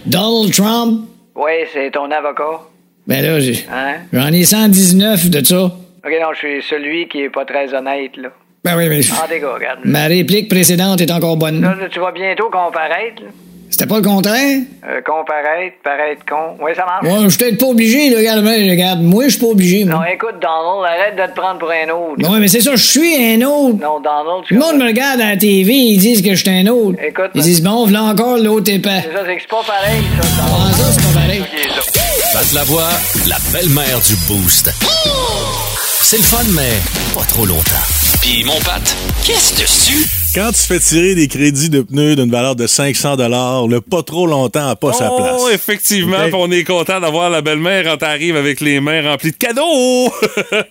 Donald 0.07 0.53
Trump. 0.55 1.09
Oui, 1.35 1.51
c'est 1.73 1.91
ton 1.93 2.11
avocat. 2.11 2.61
Ben 3.07 3.23
là, 3.25 3.41
j'ai- 3.41 3.67
Hein? 3.73 3.97
j'en 4.13 4.33
ai 4.33 4.45
119 4.45 5.29
de 5.31 5.45
ça. 5.45 5.73
OK, 6.09 6.15
non, 6.23 6.29
je 6.33 6.39
suis 6.39 6.63
celui 6.63 7.07
qui 7.09 7.23
est 7.23 7.31
pas 7.31 7.45
très 7.45 7.75
honnête, 7.75 8.17
là. 8.17 8.29
Ben 8.65 8.77
oui, 8.77 8.89
mais 8.89 9.01
Ah, 9.23 9.27
des 9.29 9.41
gars, 9.41 9.53
regarde. 9.55 9.81
ma 9.85 10.07
réplique 10.07 10.49
précédente 10.49 11.01
est 11.01 11.11
encore 11.11 11.37
bonne. 11.37 11.61
Là, 11.61 11.75
là, 11.81 11.87
tu 11.91 12.01
vas 12.01 12.13
bientôt 12.13 12.51
comparaître, 12.51 13.23
là. 13.23 13.29
C'était 13.71 13.87
pas 13.87 13.97
le 13.97 14.03
contraire? 14.03 14.61
Euh, 14.89 15.03
comparaître, 15.03 15.77
paraître 15.85 16.23
con. 16.27 16.57
Oui, 16.59 16.73
ça 16.75 16.87
marche. 16.87 17.05
Ouais, 17.05 17.25
je 17.25 17.29
suis 17.29 17.39
peut-être 17.39 17.59
pas 17.61 17.67
obligé, 17.67 18.09
là, 18.09 18.17
regarde, 18.17 18.43
mais 18.43 18.71
regarde, 18.71 19.01
moi, 19.03 19.25
je 19.25 19.29
suis 19.29 19.41
pas 19.41 19.47
obligé, 19.49 19.85
Non, 19.85 19.97
moi. 19.99 20.11
écoute, 20.11 20.37
Donald, 20.41 20.87
arrête 20.87 21.17
de 21.17 21.31
te 21.33 21.39
prendre 21.39 21.59
pour 21.59 21.71
un 21.71 21.89
autre. 21.91 22.15
Non, 22.19 22.31
ouais, 22.31 22.39
mais 22.41 22.49
c'est 22.49 22.63
ça, 22.63 22.71
je 22.75 22.83
suis 22.83 23.15
un 23.35 23.43
autre. 23.47 23.77
Non, 23.79 24.01
Donald, 24.01 24.45
tu 24.47 24.55
Tout 24.57 24.61
le 24.61 24.67
monde 24.67 24.79
me 24.83 24.87
regarde 24.87 25.21
à 25.21 25.29
la 25.31 25.37
TV, 25.37 25.75
ils 25.75 25.99
disent 25.99 26.23
que 26.23 26.31
je 26.35 26.43
suis 26.43 26.49
un 26.51 26.67
autre. 26.69 26.99
Écoute, 27.07 27.31
Ils 27.35 27.43
disent, 27.43 27.63
bon, 27.63 27.85
voilà 27.85 28.05
encore 28.05 28.39
l'autre 28.39 28.73
épais. 28.73 29.03
C'est 29.05 29.13
ça, 29.13 29.23
c'est 29.27 29.37
que 29.37 29.43
c'est 29.43 29.49
pas 29.51 29.63
pareil, 29.67 30.03
ça. 30.23 30.29
Ah, 30.41 30.73
ça, 30.73 30.85
c'est 30.93 31.03
pas 31.15 31.21
pareil. 31.21 31.43
Pat 32.33 32.53
la 32.55 32.65
voix, 32.65 32.89
la 33.29 33.37
belle-mère 33.53 34.01
du 34.01 34.15
Boost. 34.27 34.73
C'est 36.11 36.17
le 36.17 36.23
fun, 36.23 36.43
mais 36.55 36.73
pas 37.13 37.27
trop 37.27 37.45
longtemps. 37.45 38.08
Puis 38.21 38.45
mon 38.45 38.59
Pat, 38.61 38.97
qu'est-ce 39.25 39.61
dessus? 39.61 40.07
Quand 40.35 40.51
tu 40.51 40.59
fais 40.61 40.79
tirer 40.79 41.15
des 41.15 41.27
crédits 41.27 41.71
de 41.71 41.81
pneus 41.81 42.15
d'une 42.15 42.31
valeur 42.31 42.55
de 42.55 42.67
500 42.67 43.17
le 43.17 43.79
pas 43.81 44.03
trop 44.03 44.27
longtemps 44.27 44.67
n'a 44.67 44.77
pas 44.77 44.93
sa 44.93 45.11
place. 45.11 45.37
Oh, 45.41 45.49
effectivement, 45.49 46.19
Ok. 46.19 46.25
puis 46.25 46.35
on 46.37 46.51
est 46.51 46.65
content 46.65 47.01
d'avoir 47.01 47.31
la 47.31 47.41
belle-mère 47.41 47.85
quand 47.85 47.97
t'arrives 47.97 48.37
avec 48.37 48.61
les 48.61 48.79
mains 48.79 49.03
remplies 49.11 49.33
de 49.33 49.37
cadeaux. 49.37 50.13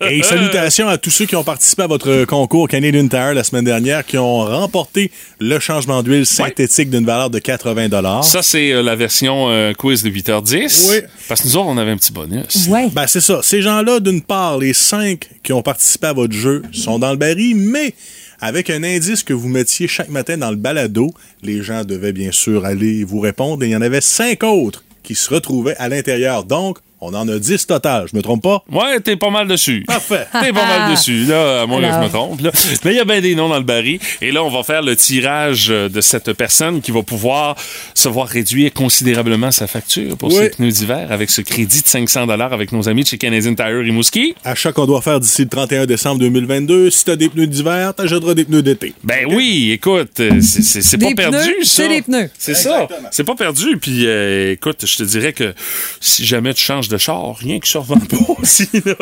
Et 0.09 0.21
salutations 0.21 0.87
à 0.87 0.99
tous 0.99 1.09
ceux 1.09 1.25
qui 1.25 1.35
ont 1.35 1.43
participé 1.43 1.81
à 1.83 1.87
votre 1.87 2.25
concours 2.25 2.67
Canadian 2.67 3.07
Tire 3.07 3.33
la 3.33 3.43
semaine 3.43 3.65
dernière, 3.65 4.05
qui 4.05 4.19
ont 4.19 4.45
remporté 4.45 5.11
le 5.39 5.59
changement 5.59 6.03
d'huile 6.03 6.27
synthétique 6.27 6.91
d'une 6.91 7.05
valeur 7.05 7.31
de 7.31 7.39
80 7.39 8.21
Ça, 8.21 8.43
c'est 8.43 8.71
euh, 8.71 8.83
la 8.83 8.95
version 8.95 9.47
euh, 9.49 9.73
quiz 9.73 10.03
de 10.03 10.09
8h10. 10.11 10.87
Oui. 10.91 10.97
Parce 11.27 11.41
que 11.41 11.47
nous 11.47 11.57
autres, 11.57 11.67
on 11.67 11.77
avait 11.77 11.91
un 11.91 11.97
petit 11.97 12.13
bonus. 12.13 12.67
Ouais. 12.69 12.89
Ben, 12.93 13.07
c'est 13.07 13.21
ça. 13.21 13.39
Ces 13.41 13.63
gens-là, 13.63 13.99
d'une 13.99 14.21
part, 14.21 14.59
les 14.59 14.73
cinq 14.73 15.27
qui 15.43 15.51
ont 15.51 15.63
participé 15.63 16.07
à 16.07 16.13
votre 16.13 16.33
jeu 16.33 16.61
sont 16.71 16.99
dans 16.99 17.11
le 17.11 17.17
baril, 17.17 17.36
mais 17.55 17.93
avec 18.39 18.69
un 18.69 18.83
indice 18.83 19.23
que 19.23 19.33
vous 19.33 19.47
mettiez 19.47 19.87
chaque 19.87 20.09
matin 20.09 20.37
dans 20.37 20.49
le 20.49 20.55
balado, 20.55 21.13
les 21.41 21.63
gens 21.63 21.83
devaient 21.83 22.13
bien 22.13 22.31
sûr 22.31 22.65
aller 22.65 23.03
vous 23.03 23.19
répondre 23.19 23.63
et 23.63 23.67
il 23.67 23.71
y 23.71 23.75
en 23.75 23.81
avait 23.81 24.01
cinq 24.01 24.43
autres 24.43 24.83
qui 25.03 25.15
se 25.15 25.33
retrouvaient 25.33 25.77
à 25.77 25.89
l'intérieur. 25.89 26.43
Donc, 26.43 26.79
on 26.99 27.13
en 27.13 27.27
a 27.27 27.37
10 27.39 27.67
total. 27.67 28.05
Je 28.11 28.17
me 28.17 28.21
trompe 28.21 28.43
pas? 28.43 28.63
Ouais, 28.71 28.99
t'es 28.99 29.15
pas 29.15 29.29
mal 29.29 29.47
dessus. 29.47 29.83
Parfait. 29.87 30.25
T'es 30.41 30.51
pas 30.53 30.65
mal 30.65 30.91
dessus, 30.91 31.25
là, 31.25 31.61
à 31.61 31.65
moins 31.65 31.81
que 31.81 31.87
je 31.93 31.99
me 31.99 32.09
trompe. 32.09 32.41
Là. 32.41 32.51
Mais 32.85 32.91
il 32.93 32.97
y 32.97 32.99
a 32.99 33.05
bien 33.05 33.21
des 33.21 33.35
noms 33.35 33.49
dans 33.49 33.57
le 33.57 33.63
baril. 33.63 33.99
Et 34.21 34.31
là, 34.31 34.43
on 34.43 34.49
va 34.49 34.63
faire 34.63 34.81
le 34.81 34.95
tirage 34.95 35.67
euh, 35.69 35.89
de 35.89 36.01
cette 36.01 36.33
personne 36.33 36.81
qui 36.81 36.91
va 36.91 37.03
pouvoir 37.03 37.55
se 37.93 38.09
voir 38.09 38.27
réduire 38.27 38.73
considérablement 38.73 39.51
sa 39.51 39.67
facture 39.67 40.17
pour 40.17 40.29
Oui. 40.29 40.35
ses 40.35 40.49
pneus 40.51 40.71
d'hiver 40.71 41.07
avec 41.11 41.29
ce 41.29 41.41
crédit 41.41 41.81
de 41.81 41.87
500 41.87 42.27
avec 42.29 42.71
nos 42.71 42.89
amis 42.89 43.03
de 43.03 43.07
chez 43.07 43.17
Canadian 43.17 43.53
Tire 43.55 43.79
Rimouski. 43.83 44.35
Achat 44.43 44.71
qu'on 44.71 44.85
doit 44.85 45.01
faire 45.01 45.19
d'ici 45.19 45.43
le 45.43 45.49
31 45.49 45.85
décembre 45.85 46.19
2022. 46.19 46.89
Si 46.89 47.05
t'as 47.05 47.15
des 47.15 47.29
pneus 47.29 47.47
d'hiver, 47.47 47.93
t'achèteras 47.93 48.33
des 48.33 48.45
pneus 48.45 48.61
d'été. 48.63 48.93
Ben 49.03 49.25
oui, 49.29 49.71
écoute, 49.71 50.19
euh, 50.19 50.41
c'est- 50.41 50.97
pas 50.97 51.13
perdu, 51.15 51.37
pneus, 51.37 51.63
ça. 51.63 51.83
c'est 51.83 51.89
des 51.89 52.01
pneus. 52.01 52.29
C'est 52.37 52.55
ça. 52.55 52.87
C'est 53.11 53.23
pas 53.23 53.35
perdu. 53.35 53.77
Puis, 53.77 54.05
euh, 54.07 54.53
écoute, 54.53 54.85
je 54.85 54.97
te 54.97 55.03
dirais 55.03 55.33
que 55.33 55.53
si 56.01 56.25
jamais 56.25 56.53
tu 56.53 56.63
changes 56.63 56.86
de 56.89 56.97
char, 56.97 57.35
rien 57.37 57.59
que 57.59 57.67
ça 57.67 57.79
revend 57.79 57.99
pas 57.99 58.17
aussi, 58.41 58.67
là, 58.85 58.95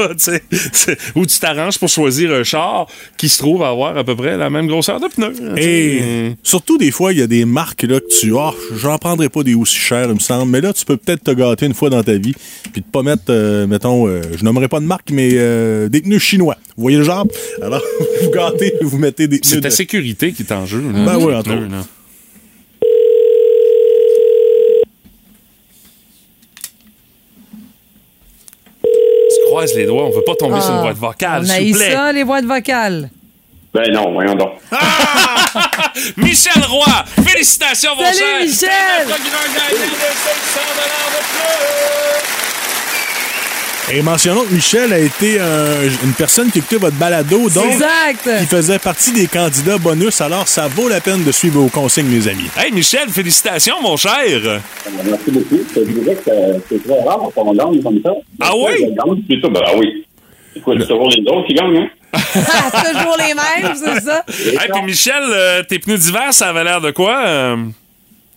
Ou 1.15 1.25
tu 1.25 1.39
t'arranges 1.39 1.77
pour 1.79 1.89
choisir 1.89 2.31
un 2.31 2.43
char 2.43 2.88
qui 3.17 3.29
se 3.29 3.38
trouve 3.39 3.63
avoir 3.63 3.97
à 3.97 4.03
peu 4.03 4.15
près 4.15 4.38
la 4.38 4.49
même 4.49 4.67
grosseur 4.67 4.99
de 4.99 5.07
pneus. 5.07 5.36
sais. 5.55 5.63
Et 5.63 6.36
surtout, 6.43 6.77
des 6.77 6.91
fois, 6.91 7.13
il 7.13 7.19
y 7.19 7.21
a 7.21 7.27
des 7.27 7.45
marques 7.45 7.83
là, 7.83 7.99
que 7.99 8.07
tu. 8.19 8.33
Ah, 8.38 8.53
j'en 8.75 8.97
prendrais 8.97 9.29
pas 9.29 9.43
des 9.43 9.55
aussi 9.55 9.75
chers, 9.75 10.07
il 10.09 10.15
me 10.15 10.19
semble. 10.19 10.51
Mais 10.51 10.61
là, 10.61 10.73
tu 10.73 10.86
peux 10.86 10.97
peut-être 10.97 11.23
te 11.23 11.31
gâter 11.31 11.65
une 11.65 11.73
fois 11.73 11.89
dans 11.89 12.03
ta 12.03 12.17
vie. 12.17 12.33
Puis 12.73 12.81
de 12.81 12.86
pas 12.91 13.03
mettre, 13.03 13.23
euh, 13.29 13.67
mettons, 13.67 14.07
euh, 14.07 14.21
je 14.38 14.43
nommerai 14.43 14.67
pas 14.67 14.79
de 14.79 14.86
marque, 14.86 15.11
mais 15.11 15.29
euh, 15.33 15.89
des 15.89 16.01
pneus 16.01 16.19
chinois. 16.19 16.57
Vous 16.77 16.81
voyez 16.83 16.97
le 16.97 17.03
genre? 17.03 17.25
Alors, 17.61 17.81
vous 18.23 18.29
gâtez, 18.31 18.73
vous 18.81 18.97
mettez 18.97 19.27
des 19.27 19.39
pneus. 19.39 19.49
C'est 19.49 19.55
de- 19.57 19.61
ta 19.61 19.69
sécurité 19.69 20.31
qui 20.33 20.43
est 20.43 20.51
en 20.51 20.65
jeu. 20.65 20.81
Là, 20.81 21.05
Ben 21.05 21.17
oui, 21.17 21.33
entre 21.33 21.51
croises 29.45 29.73
les 29.75 29.85
doigts, 29.85 30.05
on 30.05 30.09
veut 30.11 30.23
pas 30.25 30.35
tomber 30.35 30.59
sur 30.61 30.71
une 30.71 30.77
Ah, 30.79 30.83
boîte 30.83 30.97
vocale, 30.97 31.41
On 31.43 31.45
s'il 31.45 31.71
vous 31.73 31.79
plaît. 31.79 31.91
ça, 31.91 32.11
les 32.11 32.23
boîtes 32.23 32.45
vocales. 32.45 33.09
Ben 33.73 33.91
non, 33.91 34.13
voyons 34.13 34.35
donc. 34.35 34.53
Michel 36.17 36.63
Roy, 36.69 36.85
félicitations, 37.27 37.95
mon 37.95 38.03
Salut, 38.05 38.17
cher. 38.17 38.39
Michel. 38.41 38.51
C'est 38.53 39.05
notre 39.09 39.23
grand 39.23 39.53
gagnant 39.53 39.85
de 39.85 39.97
500 39.99 40.61
de 41.11 41.19
plus. 41.19 42.25
Et 43.91 44.01
mentionnons 44.01 44.43
que 44.45 44.53
Michel 44.53 44.91
a 44.93 44.97
été 44.97 45.39
un- 45.39 45.83
une 46.03 46.13
personne 46.17 46.49
qui 46.49 46.57
écoutait 46.57 46.77
votre 46.77 46.95
balado, 46.97 47.49
donc 47.51 47.65
Exact. 47.65 48.39
qui 48.39 48.45
faisait 48.47 48.79
partie 48.79 49.11
des 49.11 49.27
candidats 49.27 49.77
bonus. 49.77 50.21
Alors, 50.21 50.47
ça 50.47 50.67
vaut 50.67 50.89
la 50.89 50.99
peine 51.01 51.23
de 51.23 51.31
suivre 51.31 51.59
vos 51.61 51.67
consignes, 51.69 52.07
mes 52.07 52.27
amis. 52.27 52.49
Hey, 52.57 52.71
Michel, 52.71 53.09
félicitations, 53.09 53.75
mon 53.83 53.95
cher. 53.95 54.11
Merci 55.05 55.29
beaucoup. 55.31 55.59
Je 55.75 55.81
dirais 55.81 56.15
que 56.15 56.31
c'est 56.67 56.83
très 56.83 56.99
rare 57.03 57.19
qu'on 57.36 57.53
gagne 57.53 57.81
comme 57.83 58.01
ça. 58.03 58.11
Ah 58.41 58.51
oui? 58.55 58.71
C'est 59.29 59.38
ben 59.49 59.61
ah 59.63 59.71
oui. 59.77 60.03
Écoute, 60.55 60.77
c'est 60.79 60.88
toujours 60.88 61.09
les 61.09 61.21
autres 61.31 61.47
qui 61.47 61.53
gagnent, 61.53 61.77
hein? 61.77 61.89
Toujours 62.93 63.17
les 63.19 63.33
mêmes, 63.36 63.73
c'est 63.75 64.01
ça? 64.03 64.23
Hey, 64.29 64.69
puis 64.73 64.81
Michel, 64.83 65.13
euh, 65.29 65.63
tes 65.63 65.77
pneus 65.79 65.97
d'hiver, 65.97 66.33
ça 66.33 66.47
avait 66.47 66.63
l'air 66.63 66.81
de 66.81 66.89
quoi? 66.91 67.21
euh? 67.25 67.57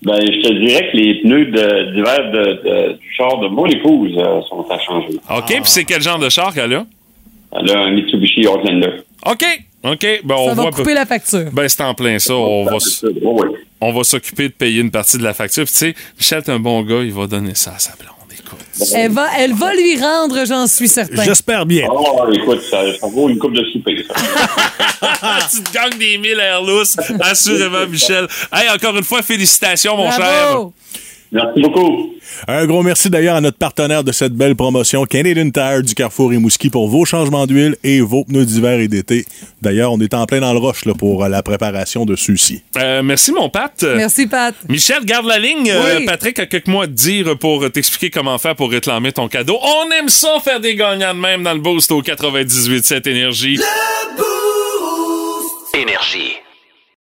Ben, 0.02 0.14
je 0.20 0.40
te 0.48 0.52
dirais 0.64 0.90
que 0.92 0.96
les 0.96 1.20
pneus 1.22 1.46
de- 1.46 1.92
d'hiver 1.92 2.30
de, 2.30 2.44
de- 2.62 2.92
du 2.98 3.14
char 3.16 3.38
de 3.40 3.48
mon 3.48 3.66
épouse 3.66 4.12
euh, 4.16 4.40
sont 4.48 4.64
à 4.70 4.78
changer. 4.78 5.08
OK, 5.36 5.46
puis 5.46 5.60
c'est 5.64 5.84
quel 5.84 6.00
genre 6.02 6.18
de 6.20 6.28
char 6.28 6.54
qu'elle 6.54 6.72
a? 6.74 6.86
Elle 7.52 7.70
a 7.70 7.80
un 7.80 7.90
Mitsubishi 7.90 8.46
Outlander. 8.46 9.00
OK, 9.26 9.44
OK. 9.84 10.06
Ben, 10.24 10.34
on 10.36 10.48
Ça 10.50 10.54
va 10.54 10.62
voit 10.62 10.70
peu- 10.70 10.76
couper 10.82 10.94
la 10.94 11.06
facture. 11.06 11.50
Ben, 11.52 11.68
c'est 11.68 11.82
en 11.82 11.94
plein 11.94 12.18
ça. 12.20 12.34
On 12.34 12.64
va, 12.64 12.76
on 13.80 13.92
va 13.92 14.04
s'occuper 14.04 14.48
de 14.48 14.52
payer 14.54 14.80
une 14.80 14.90
partie 14.92 15.18
de 15.18 15.24
la 15.24 15.34
facture. 15.34 15.64
Puis, 15.64 15.72
tu 15.72 15.78
sais, 15.78 15.94
Michel, 16.18 16.42
t'es 16.44 16.52
un 16.52 16.60
bon 16.60 16.82
gars, 16.82 17.02
il 17.02 17.12
va 17.12 17.26
donner 17.26 17.54
ça 17.54 17.72
à 17.74 17.78
sa 17.78 17.94
blonde. 17.96 18.12
Écoute. 18.48 18.88
Elle 18.94 19.12
va, 19.12 19.28
elle 19.38 19.54
va 19.54 19.74
lui 19.74 20.00
rendre, 20.00 20.44
j'en 20.46 20.66
suis 20.66 20.88
certain. 20.88 21.24
J'espère 21.24 21.66
bien. 21.66 21.88
Oh, 21.90 22.24
écoute, 22.32 22.60
ça, 22.70 22.80
ça 22.98 23.06
vaut 23.06 23.28
une 23.28 23.38
coupe 23.38 23.54
de 23.54 23.64
souper, 23.72 24.04
ça. 24.08 24.14
tu 25.50 25.62
te 25.62 25.72
gagnes 25.72 25.98
des 25.98 26.18
mille 26.18 26.38
air 26.40 26.62
lousses, 26.62 26.96
assurément, 27.20 27.86
Michel. 27.90 28.26
Hey, 28.52 28.68
encore 28.70 28.96
une 28.96 29.04
fois, 29.04 29.22
félicitations, 29.22 29.96
mon 29.96 30.10
cher. 30.10 30.58
Merci 31.30 31.60
beaucoup. 31.60 32.14
Un 32.46 32.66
gros 32.66 32.82
merci 32.82 33.10
d'ailleurs 33.10 33.36
à 33.36 33.40
notre 33.40 33.58
partenaire 33.58 34.02
de 34.02 34.12
cette 34.12 34.32
belle 34.32 34.56
promotion, 34.56 35.04
Canadian 35.04 35.50
Tire 35.50 35.82
du 35.82 35.94
Carrefour 35.94 36.30
Rimouski, 36.30 36.70
pour 36.70 36.88
vos 36.88 37.04
changements 37.04 37.46
d'huile 37.46 37.76
et 37.84 38.00
vos 38.00 38.24
pneus 38.24 38.46
d'hiver 38.46 38.80
et 38.80 38.88
d'été. 38.88 39.26
D'ailleurs, 39.60 39.92
on 39.92 40.00
est 40.00 40.14
en 40.14 40.24
plein 40.26 40.40
dans 40.40 40.52
le 40.52 40.58
roche 40.58 40.84
là, 40.84 40.94
pour 40.94 41.24
euh, 41.24 41.28
la 41.28 41.42
préparation 41.42 42.06
de 42.06 42.16
ceux-ci. 42.16 42.62
Euh, 42.76 43.02
merci, 43.02 43.32
mon 43.32 43.50
Pat. 43.50 43.84
Merci, 43.96 44.26
Pat. 44.26 44.54
Michel, 44.68 45.04
garde 45.04 45.26
la 45.26 45.38
ligne. 45.38 45.70
Euh. 45.70 46.00
Patrick 46.06 46.38
a 46.38 46.46
quelques 46.46 46.68
mots 46.68 46.82
à 46.82 46.86
te 46.86 46.92
dire 46.92 47.36
pour 47.38 47.70
t'expliquer 47.70 48.10
comment 48.10 48.38
faire 48.38 48.56
pour 48.56 48.70
réclamer 48.70 49.12
ton 49.12 49.28
cadeau. 49.28 49.58
On 49.62 49.90
aime 49.90 50.08
ça 50.08 50.40
faire 50.42 50.60
des 50.60 50.74
gagnants 50.74 51.14
de 51.14 51.20
même 51.20 51.42
dans 51.42 51.54
le 51.54 51.60
boost 51.60 51.90
au 51.92 52.00
98 52.00 52.84
cette 52.84 53.06
énergie. 53.06 53.58
Énergie. 55.74 56.38